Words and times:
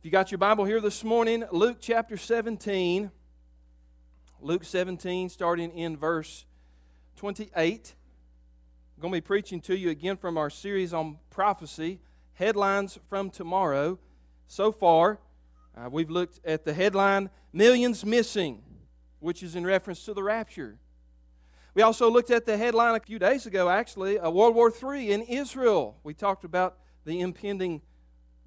If 0.00 0.06
you 0.06 0.10
got 0.10 0.30
your 0.30 0.38
Bible 0.38 0.64
here 0.64 0.80
this 0.80 1.04
morning, 1.04 1.44
Luke 1.52 1.76
chapter 1.78 2.16
17. 2.16 3.10
Luke 4.40 4.64
17, 4.64 5.28
starting 5.28 5.70
in 5.72 5.94
verse 5.94 6.46
28. 7.16 7.94
I'm 8.96 9.02
going 9.02 9.12
to 9.12 9.16
be 9.18 9.20
preaching 9.20 9.60
to 9.60 9.76
you 9.76 9.90
again 9.90 10.16
from 10.16 10.38
our 10.38 10.48
series 10.48 10.94
on 10.94 11.18
prophecy, 11.28 12.00
headlines 12.32 12.98
from 13.10 13.28
tomorrow. 13.28 13.98
So 14.46 14.72
far, 14.72 15.18
uh, 15.76 15.90
we've 15.90 16.08
looked 16.08 16.40
at 16.46 16.64
the 16.64 16.72
headline 16.72 17.28
Millions 17.52 18.02
Missing, 18.02 18.62
which 19.18 19.42
is 19.42 19.54
in 19.54 19.66
reference 19.66 20.02
to 20.06 20.14
the 20.14 20.22
rapture. 20.22 20.78
We 21.74 21.82
also 21.82 22.10
looked 22.10 22.30
at 22.30 22.46
the 22.46 22.56
headline 22.56 22.94
a 22.94 23.00
few 23.00 23.18
days 23.18 23.44
ago, 23.44 23.68
actually, 23.68 24.18
uh, 24.18 24.30
World 24.30 24.54
War 24.54 24.72
III 24.72 25.12
in 25.12 25.20
Israel. 25.24 25.98
We 26.02 26.14
talked 26.14 26.44
about 26.44 26.78
the 27.04 27.20
impending 27.20 27.82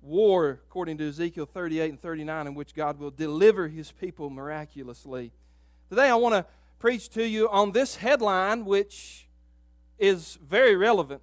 war, 0.03 0.59
according 0.67 0.97
to 0.97 1.07
Ezekiel 1.07 1.45
38 1.45 1.89
and 1.89 2.01
39, 2.01 2.47
in 2.47 2.55
which 2.55 2.75
God 2.75 2.99
will 2.99 3.11
deliver 3.11 3.67
his 3.67 3.91
people 3.91 4.29
miraculously. 4.29 5.31
Today, 5.89 6.09
I 6.09 6.15
want 6.15 6.35
to 6.35 6.45
preach 6.77 7.09
to 7.11 7.25
you 7.25 7.49
on 7.49 7.71
this 7.71 7.95
headline, 7.95 8.65
which 8.65 9.27
is 9.97 10.37
very 10.45 10.75
relevant. 10.75 11.21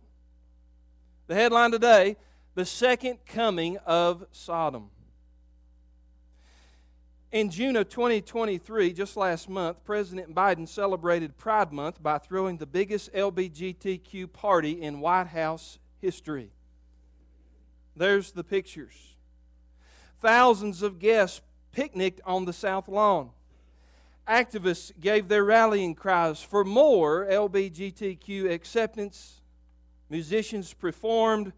The 1.27 1.35
headline 1.35 1.71
today 1.71 2.17
The 2.55 2.65
Second 2.65 3.19
Coming 3.27 3.77
of 3.87 4.25
Sodom. 4.33 4.91
In 7.31 7.51
June 7.51 7.77
of 7.77 7.89
2023, 7.89 8.93
just 8.93 9.17
last 9.17 9.49
month, 9.49 9.85
President 9.85 10.35
Biden 10.35 10.67
celebrated 10.67 11.37
Pride 11.37 11.73
Month 11.73 12.03
by 12.03 12.19
throwing 12.19 12.57
the 12.57 12.67
biggest 12.67 13.13
LBGTQ 13.13 14.33
party 14.33 14.83
in 14.83 14.99
White 14.99 15.29
House 15.29 15.79
history. 16.01 16.51
There's 17.97 18.33
the 18.33 18.45
pictures. 18.45 19.17
Thousands 20.21 20.83
of 20.83 20.99
guests 20.99 21.41
picnicked 21.73 22.21
on 22.25 22.45
the 22.45 22.53
South 22.53 22.89
Lawn. 22.89 23.31
Activists 24.29 24.93
gave 25.01 25.29
their 25.29 25.45
rallying 25.45 25.95
cries 25.95 26.43
for 26.43 26.65
more 26.65 27.27
LBGTQ 27.27 28.51
acceptance. 28.51 29.41
Musicians 30.09 30.73
performed 30.73 31.53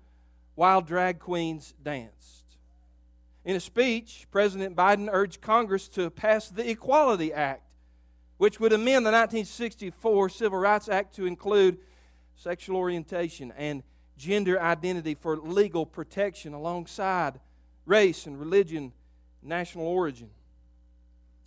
while 0.55 0.81
drag 0.81 1.19
queens 1.19 1.75
danced. 1.83 2.57
In 3.45 3.57
a 3.57 3.61
speech, 3.61 4.27
President 4.31 4.77
Biden 4.77 5.09
urged 5.11 5.41
Congress 5.41 5.89
to 5.89 6.11
pass 6.11 6.49
the 6.49 6.69
Equality 6.71 7.33
Act, 7.33 7.65
which 8.39 8.61
would 8.61 8.73
amend 8.73 9.05
the 9.05 9.11
1964 9.11 10.29
Civil 10.29 10.59
Rights 10.59 10.89
Act 10.89 11.15
to 11.17 11.27
include 11.27 11.79
sexual 12.37 12.77
orientation 12.77 13.53
and 13.57 13.83
gender 14.23 14.61
identity 14.61 15.15
for 15.15 15.37
legal 15.37 15.85
protection 15.85 16.55
alongside 16.55 17.41
race 17.85 18.25
and 18.27 18.39
religion, 18.39 18.93
national 19.43 19.85
origin. 19.85 20.31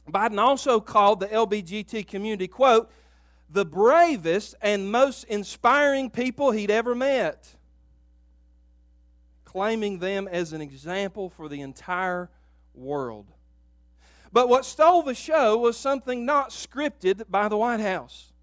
Biden 0.09 0.37
also 0.37 0.81
called 0.81 1.21
the 1.21 1.27
LBGT 1.27 2.05
community, 2.05 2.47
quote, 2.47 2.91
the 3.49 3.63
bravest 3.63 4.55
and 4.61 4.91
most 4.91 5.23
inspiring 5.25 6.09
people 6.09 6.51
he'd 6.51 6.69
ever 6.69 6.93
met, 6.93 7.55
claiming 9.45 9.99
them 9.99 10.27
as 10.27 10.51
an 10.51 10.61
example 10.61 11.29
for 11.29 11.47
the 11.47 11.61
entire 11.61 12.29
world. 12.73 13.31
But 14.33 14.49
what 14.49 14.65
stole 14.65 15.01
the 15.01 15.15
show 15.15 15.57
was 15.57 15.77
something 15.77 16.25
not 16.25 16.49
scripted 16.49 17.23
by 17.29 17.47
the 17.47 17.55
White 17.55 17.79
House. 17.79 18.33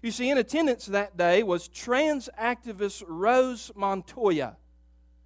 You 0.00 0.10
see, 0.12 0.30
in 0.30 0.38
attendance 0.38 0.86
that 0.86 1.16
day 1.16 1.42
was 1.42 1.68
trans 1.68 2.28
activist 2.40 3.02
Rose 3.06 3.72
Montoya, 3.74 4.56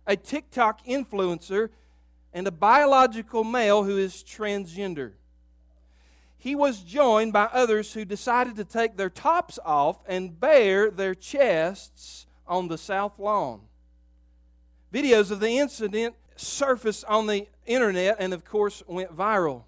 a 0.07 0.17
TikTok 0.17 0.85
influencer 0.87 1.69
and 2.33 2.47
a 2.47 2.53
biological 2.53 3.45
male 3.45 3.85
who 3.85 3.99
is 3.99 4.25
transgender. 4.25 5.13
He 6.39 6.55
was 6.55 6.81
joined 6.81 7.33
by 7.33 7.45
others 7.53 7.93
who 7.93 8.05
decided 8.05 8.57
to 8.57 8.65
take 8.65 8.97
their 8.97 9.11
tops 9.11 9.59
off 9.65 9.99
and 10.07 10.41
bare 10.41 10.91
their 10.91 11.15
chests 11.15 12.27
on 12.47 12.69
the 12.69 12.79
South 12.79 13.19
Lawn. 13.19 13.61
Videos 14.93 15.31
of 15.31 15.41
the 15.41 15.59
incident 15.59 16.17
surfaced 16.35 17.05
on 17.05 17.27
the 17.27 17.47
internet 17.67 18.17
and, 18.19 18.35
of 18.35 18.45
course, 18.45 18.83
went 18.89 19.17
viral. 19.17 19.65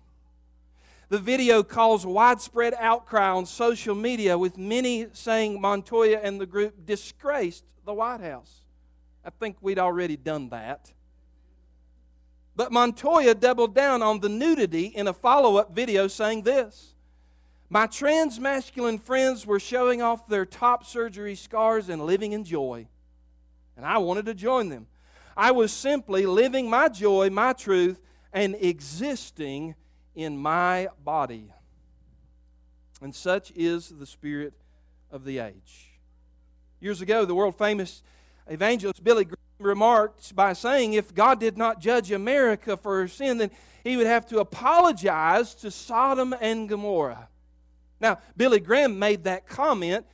The 1.15 1.21
video 1.21 1.63
caused 1.63 2.05
widespread 2.05 2.75
outcry 2.77 3.31
on 3.31 3.47
social 3.47 3.95
media, 3.95 4.37
with 4.37 4.59
many 4.59 5.07
saying 5.13 5.61
Montoya 5.61 6.19
and 6.21 6.41
the 6.41 6.45
group 6.45 6.85
disgraced 6.85 7.65
the 7.85 7.95
White 7.95 8.21
House. 8.21 8.63
I 9.25 9.31
think 9.31 9.57
we'd 9.61 9.79
already 9.79 10.17
done 10.17 10.49
that. 10.49 10.93
But 12.57 12.73
Montoya 12.73 13.37
doubled 13.37 13.77
down 13.77 14.03
on 14.03 14.19
the 14.19 14.29
nudity 14.29 14.87
in 14.87 15.07
a 15.07 15.13
follow 15.13 15.57
up 15.57 15.73
video 15.73 16.09
saying 16.09 16.43
this 16.43 16.97
My 17.69 17.87
trans 17.87 18.41
masculine 18.41 18.99
friends 18.99 19.47
were 19.47 19.61
showing 19.61 20.03
off 20.03 20.27
their 20.27 20.45
top 20.45 20.85
surgery 20.85 21.37
scars 21.37 21.89
and 21.91 22.05
living 22.05 22.33
in 22.33 22.43
joy. 22.43 22.89
And 23.77 23.87
I 23.87 23.99
wanted 23.99 24.27
to 24.27 24.35
join 24.35 24.69
them. 24.69 24.89
I 25.37 25.53
was 25.53 25.73
simply 25.73 26.27
living 26.27 26.69
my 26.69 26.89
joy, 26.89 27.31
my 27.31 27.53
truth, 27.53 28.01
and 28.33 28.57
existing 28.57 29.77
in 30.15 30.37
my 30.37 30.89
body. 31.05 31.51
And 33.01 33.15
such 33.15 33.53
is 33.55 33.89
the 33.89 34.07
spirit 34.07 34.55
of 35.11 35.25
the 35.25 35.39
age. 35.39 35.93
Years 36.81 37.01
ago, 37.01 37.25
the 37.25 37.35
world 37.35 37.57
famous 37.57 38.03
evangelist 38.47 39.03
Billy 39.03 39.25
Graham 39.25 39.39
remarked 39.59 40.35
by 40.35 40.53
saying, 40.53 40.93
If 40.93 41.15
God 41.15 41.41
did 41.41 41.57
not 41.57 41.81
judge 41.81 42.11
America 42.11 42.77
for 42.77 43.01
her 43.01 43.09
sin, 43.09 43.39
then 43.39 43.51
he 43.83 43.97
would 43.97 44.07
have 44.07 44.27
to 44.27 44.39
apologize 44.39 45.55
to 45.57 45.71
Sodom 45.71 46.35
and 46.41 46.69
Gomorrah. 46.69 47.29
Now, 48.01 48.19
Billy 48.37 48.61
Graham 48.61 48.99
made 48.99 49.25
that 49.25 49.47
comment 49.47 50.07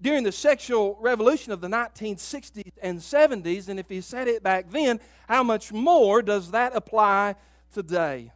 during 0.00 0.22
the 0.22 0.32
sexual 0.32 0.98
revolution 1.00 1.52
of 1.52 1.60
the 1.60 1.68
1960s 1.68 2.72
and 2.82 2.98
70s, 2.98 3.68
and 3.68 3.80
if 3.80 3.88
he 3.88 4.00
said 4.00 4.28
it 4.28 4.42
back 4.42 4.70
then, 4.70 5.00
how 5.28 5.42
much 5.42 5.72
more 5.72 6.20
does 6.20 6.50
that 6.50 6.76
apply 6.76 7.36
today? 7.72 8.30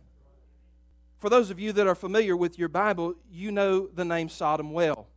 For 1.19 1.29
those 1.29 1.51
of 1.51 1.59
you 1.59 1.73
that 1.73 1.89
are 1.89 1.97
familiar 1.97 2.37
with 2.37 2.61
your 2.61 2.69
Bible, 2.69 3.17
you 3.29 3.51
know 3.51 3.89
the 3.89 4.05
name 4.05 4.29
Sodom 4.29 4.73
well. 4.73 5.09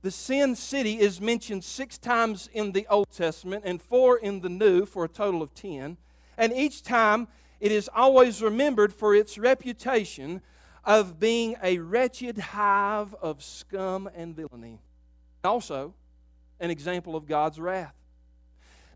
The 0.00 0.10
sin 0.10 0.56
city 0.56 0.98
is 0.98 1.20
mentioned 1.20 1.64
six 1.64 1.98
times 1.98 2.48
in 2.52 2.72
the 2.72 2.86
Old 2.88 3.10
Testament 3.10 3.62
and 3.66 3.80
four 3.80 4.16
in 4.16 4.40
the 4.40 4.48
New 4.48 4.86
for 4.86 5.04
a 5.04 5.08
total 5.08 5.42
of 5.42 5.54
ten. 5.54 5.98
And 6.38 6.52
each 6.54 6.82
time 6.82 7.28
it 7.60 7.70
is 7.70 7.90
always 7.94 8.40
remembered 8.40 8.94
for 8.94 9.14
its 9.14 9.36
reputation 9.36 10.40
of 10.82 11.20
being 11.20 11.56
a 11.62 11.78
wretched 11.78 12.38
hive 12.38 13.14
of 13.20 13.42
scum 13.42 14.08
and 14.16 14.34
villainy. 14.34 14.80
Also, 15.44 15.92
an 16.58 16.70
example 16.70 17.14
of 17.14 17.26
God's 17.26 17.60
wrath. 17.60 17.94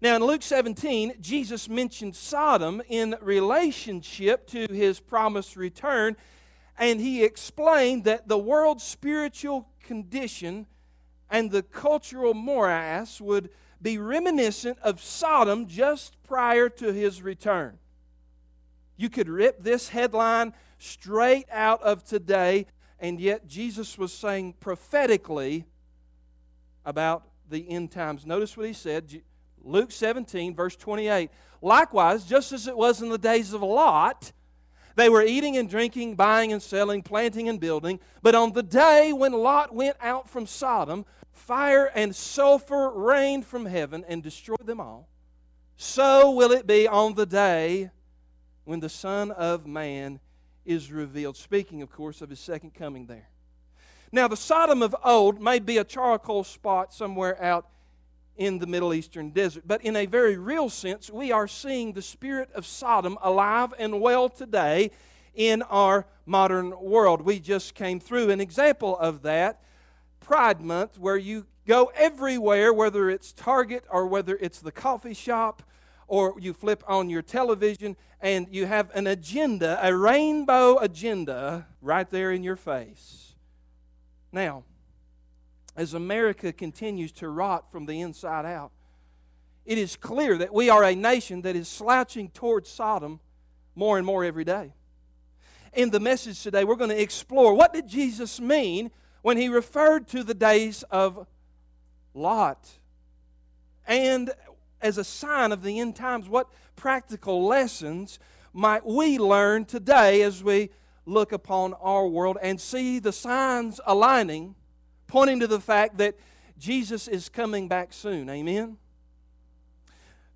Now, 0.02 0.16
in 0.16 0.24
Luke 0.24 0.42
17, 0.42 1.14
Jesus 1.20 1.68
mentioned 1.70 2.14
Sodom 2.14 2.82
in 2.88 3.16
relationship 3.22 4.46
to 4.48 4.66
his 4.70 5.00
promised 5.00 5.56
return, 5.56 6.16
and 6.78 7.00
he 7.00 7.24
explained 7.24 8.04
that 8.04 8.28
the 8.28 8.36
world's 8.36 8.84
spiritual 8.84 9.68
condition 9.82 10.66
and 11.30 11.50
the 11.50 11.62
cultural 11.62 12.34
morass 12.34 13.20
would 13.22 13.48
be 13.80 13.96
reminiscent 13.96 14.78
of 14.80 15.00
Sodom 15.00 15.66
just 15.66 16.22
prior 16.22 16.68
to 16.68 16.92
his 16.92 17.22
return. 17.22 17.78
You 18.98 19.08
could 19.08 19.28
rip 19.28 19.62
this 19.62 19.88
headline 19.88 20.52
straight 20.78 21.46
out 21.50 21.82
of 21.82 22.04
today, 22.04 22.66
and 22.98 23.18
yet 23.18 23.46
Jesus 23.46 23.96
was 23.96 24.12
saying 24.12 24.54
prophetically 24.60 25.64
about 26.84 27.28
the 27.48 27.68
end 27.70 27.92
times. 27.92 28.26
Notice 28.26 28.56
what 28.56 28.66
he 28.66 28.72
said. 28.72 29.22
Luke 29.66 29.90
17, 29.90 30.54
verse 30.54 30.76
28. 30.76 31.30
Likewise, 31.60 32.24
just 32.24 32.52
as 32.52 32.66
it 32.66 32.76
was 32.76 33.02
in 33.02 33.08
the 33.08 33.18
days 33.18 33.52
of 33.52 33.62
Lot, 33.62 34.32
they 34.94 35.08
were 35.08 35.22
eating 35.22 35.56
and 35.56 35.68
drinking, 35.68 36.14
buying 36.14 36.52
and 36.52 36.62
selling, 36.62 37.02
planting 37.02 37.48
and 37.48 37.60
building. 37.60 38.00
But 38.22 38.34
on 38.34 38.52
the 38.52 38.62
day 38.62 39.12
when 39.12 39.32
Lot 39.32 39.74
went 39.74 39.96
out 40.00 40.28
from 40.28 40.46
Sodom, 40.46 41.04
fire 41.32 41.90
and 41.94 42.14
sulfur 42.14 42.90
rained 42.90 43.44
from 43.44 43.66
heaven 43.66 44.04
and 44.08 44.22
destroyed 44.22 44.66
them 44.66 44.80
all. 44.80 45.08
So 45.76 46.30
will 46.30 46.52
it 46.52 46.66
be 46.66 46.88
on 46.88 47.14
the 47.14 47.26
day 47.26 47.90
when 48.64 48.80
the 48.80 48.88
Son 48.88 49.30
of 49.30 49.66
Man 49.66 50.20
is 50.66 50.90
revealed. 50.90 51.36
Speaking, 51.36 51.80
of 51.80 51.90
course, 51.90 52.20
of 52.20 52.28
his 52.28 52.40
second 52.40 52.74
coming 52.74 53.06
there. 53.06 53.28
Now, 54.12 54.28
the 54.28 54.36
Sodom 54.36 54.82
of 54.82 54.94
old 55.04 55.40
may 55.40 55.58
be 55.58 55.78
a 55.78 55.84
charcoal 55.84 56.44
spot 56.44 56.92
somewhere 56.92 57.42
out 57.42 57.66
in 58.36 58.58
the 58.58 58.66
Middle 58.66 58.92
Eastern 58.92 59.30
desert. 59.30 59.64
But 59.66 59.82
in 59.82 59.96
a 59.96 60.06
very 60.06 60.36
real 60.36 60.68
sense, 60.68 61.10
we 61.10 61.32
are 61.32 61.48
seeing 61.48 61.92
the 61.92 62.02
spirit 62.02 62.50
of 62.54 62.66
Sodom 62.66 63.18
alive 63.22 63.72
and 63.78 64.00
well 64.00 64.28
today 64.28 64.90
in 65.34 65.62
our 65.62 66.06
modern 66.24 66.78
world. 66.80 67.22
We 67.22 67.38
just 67.40 67.74
came 67.74 68.00
through 68.00 68.30
an 68.30 68.40
example 68.40 68.96
of 68.98 69.22
that, 69.22 69.62
Pride 70.20 70.60
Month, 70.60 70.98
where 70.98 71.16
you 71.16 71.46
go 71.66 71.90
everywhere, 71.94 72.72
whether 72.72 73.10
it's 73.10 73.32
Target 73.32 73.84
or 73.90 74.06
whether 74.06 74.36
it's 74.36 74.60
the 74.60 74.72
coffee 74.72 75.14
shop 75.14 75.62
or 76.08 76.34
you 76.38 76.52
flip 76.52 76.82
on 76.86 77.10
your 77.10 77.22
television 77.22 77.96
and 78.20 78.46
you 78.50 78.66
have 78.66 78.90
an 78.94 79.06
agenda, 79.06 79.78
a 79.82 79.94
rainbow 79.94 80.78
agenda, 80.78 81.66
right 81.82 82.08
there 82.10 82.32
in 82.32 82.42
your 82.42 82.56
face. 82.56 83.34
Now, 84.32 84.64
as 85.76 85.94
America 85.94 86.52
continues 86.52 87.12
to 87.12 87.28
rot 87.28 87.70
from 87.70 87.86
the 87.86 88.00
inside 88.00 88.46
out, 88.46 88.72
it 89.64 89.78
is 89.78 89.96
clear 89.96 90.38
that 90.38 90.54
we 90.54 90.70
are 90.70 90.82
a 90.84 90.94
nation 90.94 91.42
that 91.42 91.56
is 91.56 91.68
slouching 91.68 92.30
towards 92.30 92.70
Sodom 92.70 93.20
more 93.74 93.98
and 93.98 94.06
more 94.06 94.24
every 94.24 94.44
day. 94.44 94.72
In 95.74 95.90
the 95.90 96.00
message 96.00 96.42
today, 96.42 96.64
we're 96.64 96.76
going 96.76 96.90
to 96.90 97.00
explore 97.00 97.52
what 97.52 97.72
did 97.74 97.86
Jesus 97.86 98.40
mean 98.40 98.90
when 99.22 99.36
he 99.36 99.48
referred 99.48 100.08
to 100.08 100.22
the 100.22 100.34
days 100.34 100.82
of 100.84 101.26
Lot? 102.14 102.78
And 103.86 104.32
as 104.80 104.98
a 104.98 105.04
sign 105.04 105.52
of 105.52 105.62
the 105.62 105.78
end 105.80 105.96
times, 105.96 106.28
what 106.28 106.48
practical 106.76 107.44
lessons 107.44 108.18
might 108.52 108.86
we 108.86 109.18
learn 109.18 109.64
today 109.64 110.22
as 110.22 110.42
we 110.42 110.70
look 111.04 111.32
upon 111.32 111.74
our 111.74 112.06
world 112.06 112.38
and 112.40 112.60
see 112.60 112.98
the 112.98 113.12
signs 113.12 113.80
aligning, 113.86 114.54
pointing 115.06 115.40
to 115.40 115.46
the 115.46 115.60
fact 115.60 115.98
that 115.98 116.16
Jesus 116.58 117.08
is 117.08 117.28
coming 117.28 117.68
back 117.68 117.92
soon? 117.92 118.28
Amen? 118.28 118.78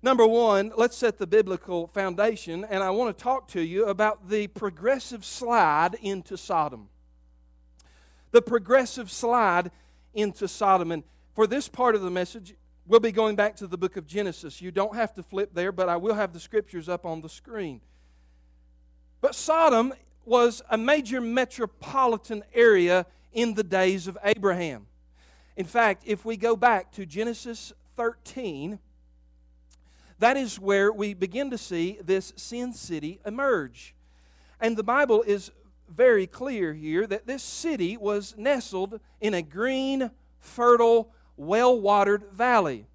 Number 0.03 0.25
one, 0.25 0.71
let's 0.75 0.97
set 0.97 1.19
the 1.19 1.27
biblical 1.27 1.85
foundation, 1.85 2.65
and 2.65 2.81
I 2.81 2.89
want 2.89 3.15
to 3.15 3.23
talk 3.23 3.47
to 3.49 3.61
you 3.61 3.85
about 3.85 4.29
the 4.29 4.47
progressive 4.47 5.23
slide 5.23 5.95
into 6.01 6.37
Sodom. 6.37 6.89
The 8.31 8.41
progressive 8.41 9.11
slide 9.11 9.69
into 10.13 10.47
Sodom. 10.47 10.91
And 10.91 11.03
for 11.35 11.45
this 11.45 11.67
part 11.67 11.93
of 11.93 12.01
the 12.01 12.09
message, 12.09 12.55
we'll 12.87 12.99
be 12.99 13.11
going 13.11 13.35
back 13.35 13.55
to 13.57 13.67
the 13.67 13.77
book 13.77 13.95
of 13.95 14.07
Genesis. 14.07 14.59
You 14.59 14.71
don't 14.71 14.95
have 14.95 15.13
to 15.13 15.23
flip 15.23 15.51
there, 15.53 15.71
but 15.71 15.87
I 15.87 15.97
will 15.97 16.15
have 16.15 16.33
the 16.33 16.39
scriptures 16.39 16.89
up 16.89 17.05
on 17.05 17.21
the 17.21 17.29
screen. 17.29 17.81
But 19.21 19.35
Sodom 19.35 19.93
was 20.25 20.63
a 20.71 20.77
major 20.77 21.21
metropolitan 21.21 22.43
area 22.53 23.05
in 23.31 23.53
the 23.53 23.63
days 23.63 24.07
of 24.07 24.17
Abraham. 24.23 24.87
In 25.55 25.65
fact, 25.65 26.03
if 26.05 26.25
we 26.25 26.37
go 26.37 26.55
back 26.55 26.91
to 26.93 27.05
Genesis 27.05 27.73
13, 27.95 28.79
that 30.19 30.37
is 30.37 30.59
where 30.59 30.91
we 30.91 31.13
begin 31.13 31.49
to 31.49 31.57
see 31.57 31.99
this 32.03 32.33
sin 32.35 32.73
city 32.73 33.19
emerge. 33.25 33.95
And 34.59 34.77
the 34.77 34.83
Bible 34.83 35.23
is 35.23 35.51
very 35.89 36.27
clear 36.27 36.73
here 36.73 37.05
that 37.07 37.27
this 37.27 37.43
city 37.43 37.97
was 37.97 38.35
nestled 38.37 38.99
in 39.19 39.33
a 39.33 39.41
green, 39.41 40.11
fertile, 40.39 41.11
well 41.37 41.79
watered 41.79 42.25
valley. 42.31 42.87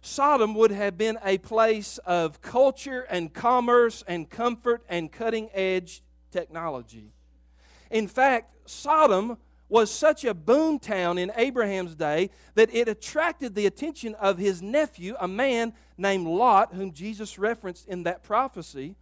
Sodom 0.00 0.54
would 0.54 0.70
have 0.70 0.96
been 0.96 1.18
a 1.24 1.38
place 1.38 1.98
of 1.98 2.40
culture 2.40 3.02
and 3.02 3.34
commerce 3.34 4.02
and 4.08 4.30
comfort 4.30 4.82
and 4.88 5.12
cutting 5.12 5.50
edge 5.52 6.02
technology. 6.30 7.12
In 7.90 8.08
fact, 8.08 8.54
Sodom 8.70 9.36
was 9.70 9.90
such 9.90 10.24
a 10.24 10.34
boom 10.34 10.80
town 10.80 11.16
in 11.16 11.30
Abraham's 11.36 11.94
day 11.94 12.28
that 12.56 12.74
it 12.74 12.88
attracted 12.88 13.54
the 13.54 13.66
attention 13.66 14.16
of 14.16 14.36
his 14.36 14.60
nephew, 14.60 15.14
a 15.20 15.28
man 15.28 15.72
named 15.96 16.26
Lot, 16.26 16.74
whom 16.74 16.92
Jesus 16.92 17.38
referenced 17.38 17.86
in 17.86 18.02
that 18.02 18.24
prophecy. 18.24 18.96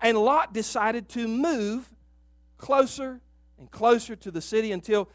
And 0.00 0.16
Lot 0.16 0.54
decided 0.54 1.10
to 1.10 1.28
move 1.28 1.92
closer 2.56 3.20
and 3.58 3.70
closer 3.70 4.16
to 4.16 4.30
the 4.30 4.40
city 4.40 4.72
until, 4.72 5.10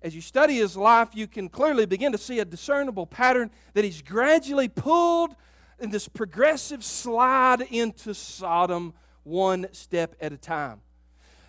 as 0.00 0.14
you 0.14 0.22
study 0.22 0.56
his 0.56 0.78
life, 0.78 1.10
you 1.12 1.26
can 1.26 1.50
clearly 1.50 1.84
begin 1.84 2.10
to 2.12 2.18
see 2.18 2.38
a 2.38 2.44
discernible 2.46 3.06
pattern 3.06 3.50
that 3.74 3.84
he's 3.84 4.00
gradually 4.00 4.68
pulled 4.68 5.36
in 5.78 5.90
this 5.90 6.08
progressive 6.08 6.82
slide 6.82 7.60
into 7.60 8.14
Sodom 8.14 8.94
one 9.24 9.66
step 9.72 10.16
at 10.22 10.32
a 10.32 10.38
time. 10.38 10.80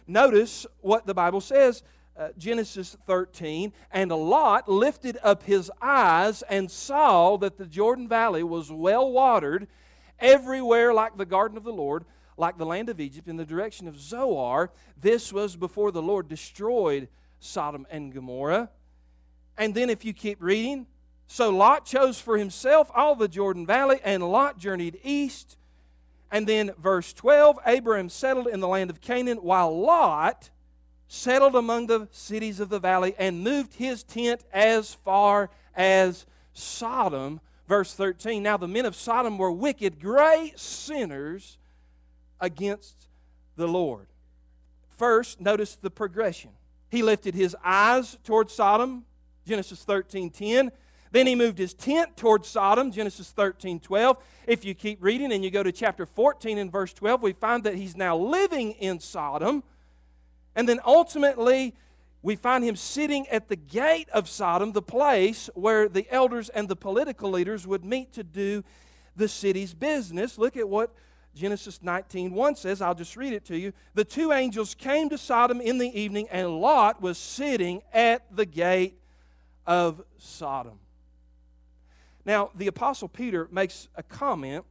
Notice 0.06 0.66
what 0.82 1.06
the 1.06 1.14
Bible 1.14 1.40
says 1.40 1.82
uh, 2.18 2.30
Genesis 2.38 2.96
13, 3.06 3.74
and 3.92 4.12
Lot 4.12 4.70
lifted 4.70 5.18
up 5.24 5.44
his 5.44 5.72
eyes 5.82 6.44
and 6.44 6.70
saw 6.70 7.38
that 7.38 7.58
the 7.58 7.66
Jordan 7.66 8.08
Valley 8.08 8.44
was 8.44 8.72
well 8.72 9.12
watered 9.12 9.68
everywhere 10.20 10.94
like 10.94 11.18
the 11.18 11.26
garden 11.26 11.58
of 11.58 11.64
the 11.64 11.74
Lord, 11.74 12.06
like 12.38 12.58
the 12.58 12.66
land 12.66 12.90
of 12.90 13.00
Egypt, 13.00 13.28
in 13.28 13.38
the 13.38 13.46
direction 13.46 13.88
of 13.88 14.00
Zoar. 14.00 14.72
This 15.00 15.34
was 15.34 15.56
before 15.56 15.92
the 15.92 16.02
Lord 16.02 16.28
destroyed 16.28 17.08
Sodom 17.40 17.86
and 17.90 18.14
Gomorrah. 18.14 18.70
And 19.58 19.76
then, 19.76 19.90
if 19.90 20.06
you 20.06 20.14
keep 20.14 20.42
reading, 20.42 20.88
so 21.28 21.50
Lot 21.50 21.86
chose 21.86 22.20
for 22.20 22.38
himself 22.38 22.92
all 22.94 23.16
the 23.16 23.28
Jordan 23.28 23.66
Valley, 23.66 24.00
and 24.04 24.24
Lot 24.24 24.58
journeyed 24.58 25.00
east. 25.04 25.58
And 26.32 26.48
then, 26.48 26.72
verse 26.80 27.14
12 27.14 27.60
Abraham 27.66 28.10
settled 28.10 28.48
in 28.48 28.60
the 28.60 28.68
land 28.68 28.90
of 28.90 29.02
Canaan, 29.02 29.38
while 29.38 29.80
Lot 29.80 30.50
settled 31.08 31.56
among 31.56 31.88
the 31.88 32.08
cities 32.12 32.60
of 32.60 32.70
the 32.70 32.80
valley, 32.80 33.16
and 33.18 33.44
moved 33.44 33.76
his 33.76 34.04
tent 34.04 34.42
as 34.52 34.94
far 34.94 35.50
as 35.76 36.26
Sodom. 36.54 37.40
Verse 37.68 37.94
13 37.94 38.44
Now 38.44 38.58
the 38.58 38.68
men 38.68 38.86
of 38.86 38.96
Sodom 38.96 39.38
were 39.38 39.52
wicked, 39.52 40.00
great 40.00 40.60
sinners 40.60 41.58
against 42.40 43.08
the 43.56 43.68
Lord. 43.68 44.08
First, 44.98 45.42
notice 45.42 45.76
the 45.76 45.90
progression. 45.90 46.52
He 46.90 47.02
lifted 47.02 47.34
his 47.34 47.56
eyes 47.64 48.18
towards 48.24 48.54
Sodom, 48.54 49.06
Genesis 49.46 49.84
13 49.84 50.30
10. 50.30 50.72
Then 51.12 51.28
he 51.28 51.36
moved 51.36 51.60
his 51.60 51.76
tent 51.76 52.18
towards 52.18 52.48
Sodom, 52.48 52.92
Genesis 52.92 53.30
13 53.32 53.80
12. 53.80 54.18
If 54.48 54.66
you 54.66 54.74
keep 54.74 55.02
reading 55.02 55.32
and 55.32 55.44
you 55.44 55.52
go 55.52 55.64
to 55.64 55.72
chapter 55.72 56.06
14 56.06 56.58
and 56.58 56.72
verse 56.72 56.94
12, 56.94 57.22
we 57.22 57.34
find 57.34 57.64
that 57.64 57.76
he's 57.76 57.96
now 57.96 58.18
living 58.18 58.72
in 58.72 59.00
Sodom. 59.00 59.64
And 60.56 60.68
then 60.70 60.80
ultimately, 60.86 61.76
we 62.22 62.36
find 62.36 62.64
him 62.64 62.76
sitting 62.76 63.28
at 63.28 63.50
the 63.50 63.56
gate 63.56 64.10
of 64.10 64.30
Sodom, 64.30 64.72
the 64.72 64.82
place 64.82 65.50
where 65.56 65.90
the 65.90 66.08
elders 66.10 66.50
and 66.50 66.70
the 66.70 66.76
political 66.76 67.30
leaders 67.30 67.68
would 67.68 67.84
meet 67.84 68.14
to 68.14 68.24
do 68.24 68.64
the 69.16 69.28
city's 69.28 69.74
business. 69.74 70.38
Look 70.38 70.56
at 70.56 70.70
what 70.70 70.94
Genesis 71.36 71.80
19:1 71.84 72.56
says. 72.56 72.82
I'll 72.82 72.96
just 72.96 73.18
read 73.18 73.34
it 73.34 73.46
to 73.46 73.58
you. 73.58 73.74
The 73.94 74.06
two 74.06 74.32
angels 74.32 74.76
came 74.76 75.10
to 75.10 75.18
Sodom 75.18 75.60
in 75.60 75.80
the 75.80 76.00
evening, 76.00 76.28
and 76.30 76.62
Lot 76.62 77.02
was 77.02 77.18
sitting 77.18 77.82
at 77.92 78.24
the 78.36 78.46
gate 78.46 79.00
of 79.66 80.04
Sodom. 80.18 80.80
Now, 82.26 82.52
the 82.56 82.68
apostle 82.68 83.10
Peter 83.10 83.50
makes 83.52 83.90
a 83.96 84.04
comment, 84.04 84.64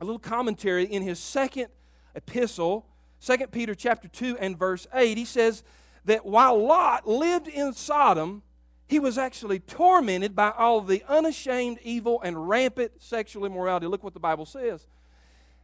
a 0.00 0.04
little 0.04 0.18
commentary 0.18 0.84
in 0.84 1.02
his 1.02 1.18
second 1.18 1.68
epistle 2.14 2.86
2 3.24 3.46
Peter 3.48 3.74
chapter 3.74 4.08
2 4.08 4.36
and 4.38 4.58
verse 4.58 4.86
8, 4.92 5.16
he 5.16 5.24
says 5.24 5.62
that 6.04 6.26
while 6.26 6.62
Lot 6.62 7.08
lived 7.08 7.48
in 7.48 7.72
Sodom, 7.72 8.42
he 8.86 8.98
was 8.98 9.16
actually 9.16 9.60
tormented 9.60 10.36
by 10.36 10.50
all 10.50 10.80
the 10.82 11.02
unashamed 11.08 11.78
evil 11.82 12.20
and 12.22 12.48
rampant 12.48 12.92
sexual 12.98 13.46
immorality. 13.46 13.86
Look 13.86 14.04
what 14.04 14.12
the 14.12 14.20
Bible 14.20 14.44
says. 14.44 14.86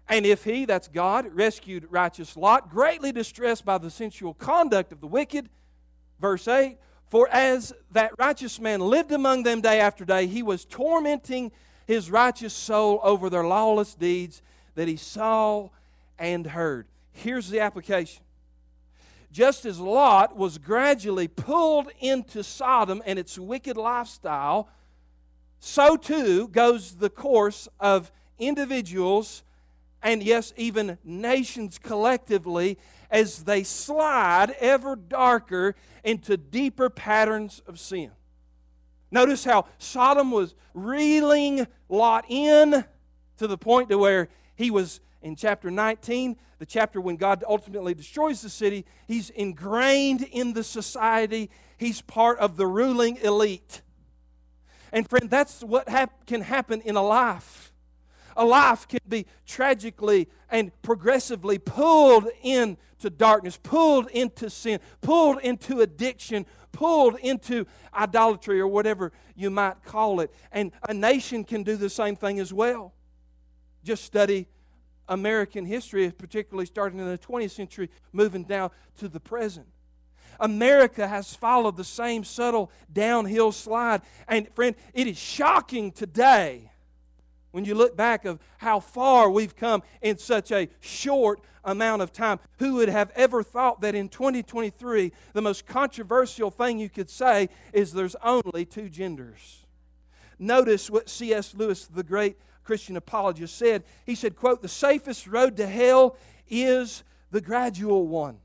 And 0.08 0.24
if 0.24 0.44
he, 0.44 0.64
that's 0.64 0.88
God, 0.88 1.26
rescued 1.32 1.86
righteous 1.90 2.36
Lot, 2.36 2.70
greatly 2.70 3.12
distressed 3.12 3.64
by 3.64 3.78
the 3.78 3.90
sensual 3.90 4.34
conduct 4.34 4.90
of 4.90 5.00
the 5.00 5.06
wicked, 5.06 5.48
verse 6.18 6.48
8, 6.48 6.78
for 7.08 7.28
as 7.28 7.74
that 7.92 8.12
righteous 8.18 8.58
man 8.58 8.80
lived 8.80 9.12
among 9.12 9.42
them 9.42 9.60
day 9.60 9.80
after 9.80 10.04
day, 10.04 10.26
he 10.26 10.42
was 10.42 10.64
tormenting 10.64 11.52
his 11.86 12.10
righteous 12.10 12.54
soul 12.54 13.00
over 13.02 13.28
their 13.28 13.44
lawless 13.44 13.94
deeds 13.94 14.42
that 14.76 14.88
he 14.88 14.96
saw 14.96 15.68
and 16.18 16.46
heard. 16.46 16.86
Here's 17.12 17.48
the 17.50 17.60
application. 17.60 18.22
Just 19.32 19.64
as 19.64 19.78
Lot 19.78 20.36
was 20.36 20.58
gradually 20.58 21.28
pulled 21.28 21.88
into 22.00 22.42
Sodom 22.42 23.02
and 23.06 23.18
its 23.18 23.38
wicked 23.38 23.76
lifestyle, 23.76 24.68
so 25.60 25.96
too 25.96 26.48
goes 26.48 26.96
the 26.96 27.10
course 27.10 27.68
of 27.78 28.10
individuals 28.38 29.44
and, 30.02 30.22
yes, 30.22 30.52
even 30.56 30.98
nations 31.04 31.78
collectively 31.78 32.78
as 33.10 33.44
they 33.44 33.62
slide 33.62 34.50
ever 34.58 34.96
darker 34.96 35.74
into 36.02 36.36
deeper 36.36 36.88
patterns 36.88 37.60
of 37.66 37.78
sin. 37.78 38.10
Notice 39.10 39.44
how 39.44 39.66
Sodom 39.78 40.30
was 40.30 40.54
reeling 40.72 41.66
Lot 41.88 42.24
in 42.28 42.84
to 43.36 43.46
the 43.46 43.58
point 43.58 43.90
to 43.90 43.98
where 43.98 44.28
he 44.54 44.70
was 44.70 45.00
in 45.22 45.36
chapter 45.36 45.70
19, 45.70 46.36
the 46.58 46.66
chapter 46.66 47.00
when 47.00 47.16
God 47.16 47.44
ultimately 47.46 47.94
destroys 47.94 48.40
the 48.40 48.48
city, 48.48 48.86
he's 49.06 49.30
ingrained 49.30 50.22
in 50.22 50.54
the 50.54 50.64
society. 50.64 51.50
He's 51.76 52.00
part 52.00 52.38
of 52.38 52.56
the 52.56 52.66
ruling 52.66 53.16
elite. 53.18 53.82
And 54.92 55.08
friend, 55.08 55.28
that's 55.28 55.62
what 55.62 55.88
hap- 55.88 56.26
can 56.26 56.40
happen 56.40 56.80
in 56.80 56.96
a 56.96 57.02
life. 57.02 57.72
A 58.36 58.44
life 58.44 58.88
can 58.88 59.00
be 59.06 59.26
tragically 59.46 60.28
and 60.48 60.70
progressively 60.82 61.58
pulled 61.58 62.28
into 62.42 63.10
darkness, 63.14 63.58
pulled 63.62 64.08
into 64.10 64.48
sin, 64.48 64.80
pulled 65.02 65.38
into 65.40 65.80
addiction, 65.80 66.46
pulled 66.72 67.16
into 67.18 67.66
idolatry 67.92 68.60
or 68.60 68.68
whatever 68.68 69.12
you 69.34 69.50
might 69.50 69.84
call 69.84 70.20
it. 70.20 70.32
And 70.50 70.72
a 70.88 70.94
nation 70.94 71.44
can 71.44 71.62
do 71.62 71.76
the 71.76 71.90
same 71.90 72.16
thing 72.16 72.40
as 72.40 72.52
well. 72.52 72.94
Just 73.84 74.04
study 74.04 74.46
American 75.10 75.66
history, 75.66 76.10
particularly 76.10 76.64
starting 76.64 77.00
in 77.00 77.06
the 77.06 77.18
20th 77.18 77.50
century, 77.50 77.90
moving 78.12 78.44
down 78.44 78.70
to 78.98 79.08
the 79.08 79.20
present. 79.20 79.66
America 80.38 81.06
has 81.06 81.34
followed 81.34 81.76
the 81.76 81.84
same 81.84 82.24
subtle 82.24 82.70
downhill 82.90 83.52
slide. 83.52 84.00
And 84.26 84.48
friend, 84.54 84.74
it 84.94 85.06
is 85.06 85.18
shocking 85.18 85.92
today 85.92 86.70
when 87.50 87.64
you 87.64 87.74
look 87.74 87.96
back 87.96 88.24
of 88.24 88.38
how 88.58 88.80
far 88.80 89.28
we've 89.28 89.56
come 89.56 89.82
in 90.00 90.16
such 90.16 90.52
a 90.52 90.68
short 90.78 91.40
amount 91.64 92.00
of 92.00 92.12
time. 92.12 92.38
Who 92.58 92.74
would 92.74 92.88
have 92.88 93.10
ever 93.14 93.42
thought 93.42 93.80
that 93.82 93.94
in 93.94 94.08
2023 94.08 95.12
the 95.32 95.42
most 95.42 95.66
controversial 95.66 96.50
thing 96.50 96.78
you 96.78 96.88
could 96.88 97.10
say 97.10 97.48
is 97.72 97.92
there's 97.92 98.16
only 98.22 98.64
two 98.64 98.88
genders? 98.88 99.66
Notice 100.38 100.88
what 100.88 101.10
C.S. 101.10 101.54
Lewis, 101.54 101.86
the 101.86 102.02
great 102.02 102.38
Christian 102.64 102.96
apologist, 102.96 103.56
said. 103.56 103.84
He 104.06 104.14
said, 104.14 104.36
quote, 104.36 104.62
the 104.62 104.68
safest 104.68 105.26
road 105.26 105.56
to 105.56 105.66
hell 105.66 106.16
is 106.48 107.04
the 107.30 107.40
gradual 107.40 108.06
one. 108.06 108.38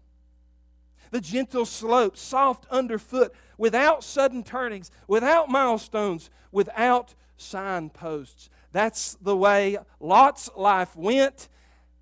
The 1.12 1.22
gentle 1.22 1.66
slope, 1.66 2.18
soft 2.18 2.66
underfoot, 2.70 3.34
without 3.58 4.04
sudden 4.04 4.44
turnings, 4.44 4.92
without 5.08 5.50
milestones, 5.50 6.30
without 6.52 7.14
signposts. 7.38 8.50
That's 8.72 9.16
the 9.22 9.38
way 9.38 9.78
Lot's 10.00 10.50
life 10.56 10.96
went. 10.96 11.48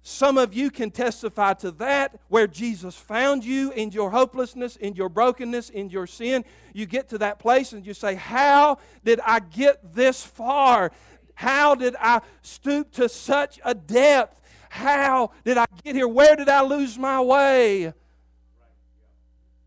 Some 0.05 0.38
of 0.38 0.53
you 0.53 0.70
can 0.70 0.91
testify 0.91 1.53
to 1.55 1.72
that 1.72 2.20
where 2.27 2.46
Jesus 2.46 2.96
found 2.96 3.46
you 3.46 3.72
in 3.72 3.91
your 3.91 4.12
hopelessness, 4.12 4.75
in 4.75 4.96
your 4.96 5.08
brokenness, 5.08 5.70
in 5.70 5.89
your 5.89 6.08
sin. 6.08 6.43
You 6.74 6.86
get 6.86 7.08
to 7.10 7.17
that 7.20 7.39
place 7.39 7.72
and 7.72 7.86
you 7.86 7.93
say, 7.93 8.15
How 8.15 8.79
did 9.05 9.22
I 9.25 9.39
get 9.39 9.93
this 9.93 10.22
far? 10.22 10.91
How 11.36 11.75
did 11.75 11.96
I 12.00 12.22
stoop 12.42 12.92
to 12.94 13.10
such 13.10 13.60
a 13.63 13.74
depth? 13.74 14.42
How 14.70 15.32
did 15.44 15.58
I 15.58 15.66
get 15.84 15.96
here? 15.96 16.08
Where 16.08 16.36
did 16.36 16.50
I 16.50 16.63
lose 16.63 16.98
my 16.98 17.22
way? 17.22 17.94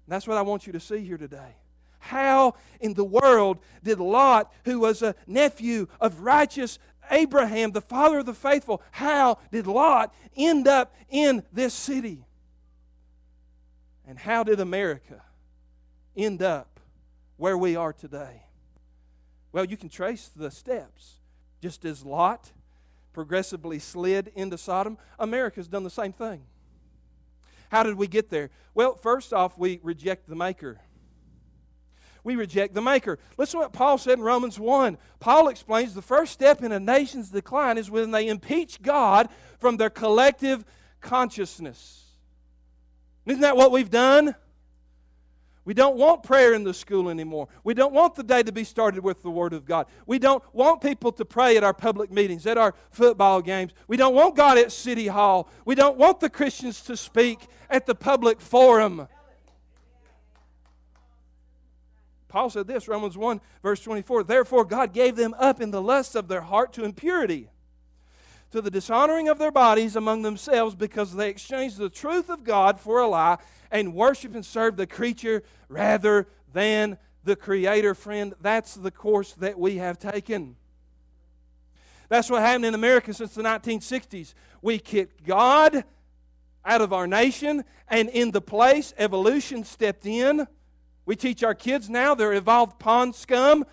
That's 0.09 0.27
what 0.27 0.37
I 0.37 0.43
want 0.43 0.67
you 0.67 0.73
to 0.73 0.81
see 0.81 1.05
here 1.05 1.19
today. 1.19 1.57
How 1.99 2.55
in 2.81 2.95
the 2.95 3.05
world 3.05 3.59
did 3.83 3.99
Lot, 3.99 4.53
who 4.65 4.81
was 4.81 5.03
a 5.03 5.15
nephew 5.27 5.89
of 6.01 6.21
righteous 6.21 6.79
Abraham, 7.11 7.73
the 7.73 7.81
father 7.81 8.19
of 8.19 8.27
the 8.27 8.35
faithful, 8.35 8.83
how 8.91 9.39
did 9.51 9.67
Lot 9.67 10.15
end 10.37 10.69
up 10.69 10.95
in 11.09 11.43
this 11.53 11.75
city? 11.75 12.25
And 14.07 14.19
how 14.19 14.45
did 14.45 14.61
America 14.61 15.23
end 16.17 16.43
up 16.43 16.81
where 17.37 17.59
we 17.59 17.77
are 17.77 17.93
today? 17.93 18.43
Well, 19.53 19.65
you 19.65 19.77
can 19.77 19.89
trace 19.89 20.31
the 20.35 20.51
steps. 20.51 21.15
Just 21.67 21.85
as 21.85 22.07
Lot 22.07 22.53
progressively 23.13 23.81
slid 23.81 24.31
into 24.37 24.57
Sodom, 24.57 24.97
America's 25.19 25.67
done 25.67 25.83
the 25.83 25.91
same 25.91 26.13
thing. 26.13 26.45
How 27.71 27.83
did 27.83 27.97
we 27.97 28.07
get 28.07 28.31
there? 28.31 28.51
Well, 28.73 28.95
first 28.95 29.33
off, 29.33 29.59
we 29.59 29.81
reject 29.83 30.29
the 30.29 30.37
Maker 30.37 30.79
we 32.23 32.35
reject 32.35 32.75
the 32.75 32.83
Maker. 32.83 33.19
Listen 33.37 33.59
to 33.59 33.65
what 33.65 33.73
Paul 33.73 33.99
said 33.99 34.19
in 34.19 34.25
Romans 34.25 34.59
1. 34.59 34.99
Paul 35.21 35.47
explains 35.47 35.95
the 35.95 36.03
first 36.03 36.33
step 36.33 36.61
in 36.61 36.73
a 36.73 36.81
nation's 36.81 37.31
decline 37.31 37.79
is 37.79 37.89
when 37.89 38.11
they 38.11 38.27
impeach 38.27 38.83
God 38.83 39.29
from 39.61 39.77
their 39.77 39.91
collective 39.91 40.65
consciousness. 41.01 42.05
Isn't 43.27 43.43
that 43.43 43.57
what 43.57 43.71
we've 43.71 43.91
done? 43.91 44.35
We 45.67 45.75
don't 45.75 45.97
want 45.97 46.23
prayer 46.23 46.55
in 46.55 46.63
the 46.63 46.73
school 46.73 47.11
anymore. 47.11 47.49
We 47.65 47.75
don't 47.75 47.93
want 47.93 48.15
the 48.15 48.23
day 48.23 48.45
to 48.45 48.53
be 48.53 48.63
started 48.63 49.03
with 49.03 49.23
the 49.23 49.31
Word 49.31 49.53
of 49.53 49.67
God. 49.67 49.87
We 50.07 50.21
don't 50.21 50.43
want 50.55 50.81
people 50.81 51.11
to 51.11 51.25
pray 51.25 51.57
at 51.57 51.65
our 51.65 51.75
public 51.75 52.13
meetings, 52.13 52.47
at 52.47 52.57
our 52.57 52.73
football 52.93 53.43
games. 53.43 53.73
We 53.89 53.97
don't 53.97 54.15
want 54.15 54.37
God 54.37 54.59
at 54.59 54.71
City 54.71 55.09
Hall. 55.09 55.51
We 55.65 55.75
don't 55.75 55.99
want 55.99 56.21
the 56.21 56.31
Christians 56.31 56.81
to 56.83 56.97
speak 56.97 57.49
at 57.69 57.85
the 57.85 57.97
public 57.97 58.41
forum. 58.41 59.09
Paul 62.29 62.49
said 62.49 62.69
this, 62.69 62.87
Romans 62.87 63.19
1, 63.19 63.41
verse 63.61 63.81
24 63.81 64.23
Therefore, 64.23 64.65
God 64.65 64.93
gave 64.93 65.17
them 65.17 65.35
up 65.37 65.61
in 65.61 65.73
the 65.73 65.83
lusts 65.83 66.15
of 66.15 66.29
their 66.29 66.43
heart 66.43 66.73
to 66.75 66.85
impurity, 66.85 67.49
to 68.51 68.61
the 68.61 68.71
dishonoring 68.71 69.29
of 69.29 69.39
their 69.39 69.51
bodies 69.51 69.97
among 69.97 70.23
themselves, 70.23 70.75
because 70.75 71.15
they 71.15 71.29
exchanged 71.29 71.79
the 71.79 71.91
truth 71.91 72.31
of 72.31 72.45
God 72.45 72.81
for 72.81 73.01
a 73.01 73.09
lie 73.09 73.39
and 73.71 73.95
worship 73.95 74.35
and 74.35 74.45
serve 74.45 74.77
the 74.77 74.87
creature 74.87 75.43
rather 75.69 76.29
than 76.53 76.99
the 77.25 77.37
Creator. 77.37 77.95
Friend, 77.95 78.35
that's 78.41 78.75
the 78.75 78.91
course 78.91 79.33
that 79.35 79.59
we 79.59 79.77
have 79.77 79.99
taken. 79.99 80.57
That's 82.09 82.31
what 82.31 82.43
happened 82.43 82.67
in 82.67 82.75
America 82.75 83.13
since 83.13 83.35
the 83.35 83.43
1960s. 83.43 84.35
We 84.63 84.79
kicked 84.79 85.25
God 85.25 85.85
out 86.65 86.81
of 86.81 86.93
our 86.93 87.07
nation, 87.07 87.65
and 87.89 88.09
in 88.09 88.31
the 88.31 88.41
place, 88.41 88.95
evolution 88.97 89.65
stepped 89.65 90.07
in 90.07 90.47
we 91.07 91.15
teach 91.15 91.45
our 91.45 91.55
kids 91.55 91.89
now 91.89 92.15
they're 92.15 92.35
evolved 92.35 92.81
pond 92.81 93.15
scum, 93.15 93.65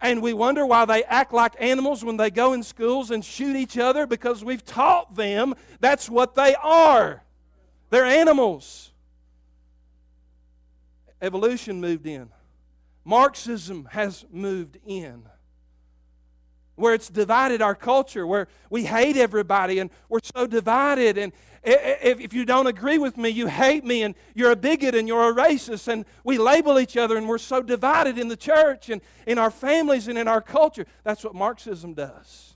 and 0.00 0.22
we 0.22 0.32
wonder 0.32 0.66
why 0.66 0.84
they 0.84 1.04
act 1.04 1.32
like 1.32 1.54
animals 1.58 2.04
when 2.04 2.16
they 2.16 2.30
go 2.30 2.52
in 2.52 2.62
schools 2.62 3.10
and 3.10 3.24
shoot 3.24 3.56
each 3.56 3.78
other 3.78 4.06
because 4.06 4.44
we've 4.44 4.64
taught 4.64 5.14
them 5.14 5.54
that's 5.80 6.08
what 6.10 6.34
they 6.34 6.54
are. 6.56 7.22
They're 7.90 8.04
animals. 8.04 8.92
Evolution 11.22 11.80
moved 11.80 12.06
in, 12.06 12.28
Marxism 13.04 13.88
has 13.92 14.26
moved 14.30 14.78
in 14.86 15.24
where 16.76 16.94
it's 16.94 17.08
divided 17.08 17.60
our 17.60 17.74
culture, 17.74 18.26
where 18.26 18.48
we 18.70 18.84
hate 18.84 19.16
everybody 19.16 19.78
and 19.78 19.90
we're 20.08 20.20
so 20.22 20.46
divided. 20.46 21.18
And 21.18 21.32
if, 21.62 22.20
if 22.20 22.32
you 22.32 22.44
don't 22.44 22.66
agree 22.66 22.98
with 22.98 23.16
me, 23.16 23.30
you 23.30 23.48
hate 23.48 23.84
me 23.84 24.02
and 24.02 24.14
you're 24.34 24.52
a 24.52 24.56
bigot 24.56 24.94
and 24.94 25.08
you're 25.08 25.30
a 25.30 25.34
racist. 25.34 25.88
And 25.88 26.04
we 26.22 26.38
label 26.38 26.78
each 26.78 26.96
other 26.96 27.16
and 27.16 27.28
we're 27.28 27.38
so 27.38 27.62
divided 27.62 28.18
in 28.18 28.28
the 28.28 28.36
church 28.36 28.88
and 28.90 29.00
in 29.26 29.38
our 29.38 29.50
families 29.50 30.06
and 30.06 30.16
in 30.16 30.28
our 30.28 30.40
culture. 30.40 30.86
That's 31.02 31.24
what 31.24 31.34
Marxism 31.34 31.94
does 31.94 32.52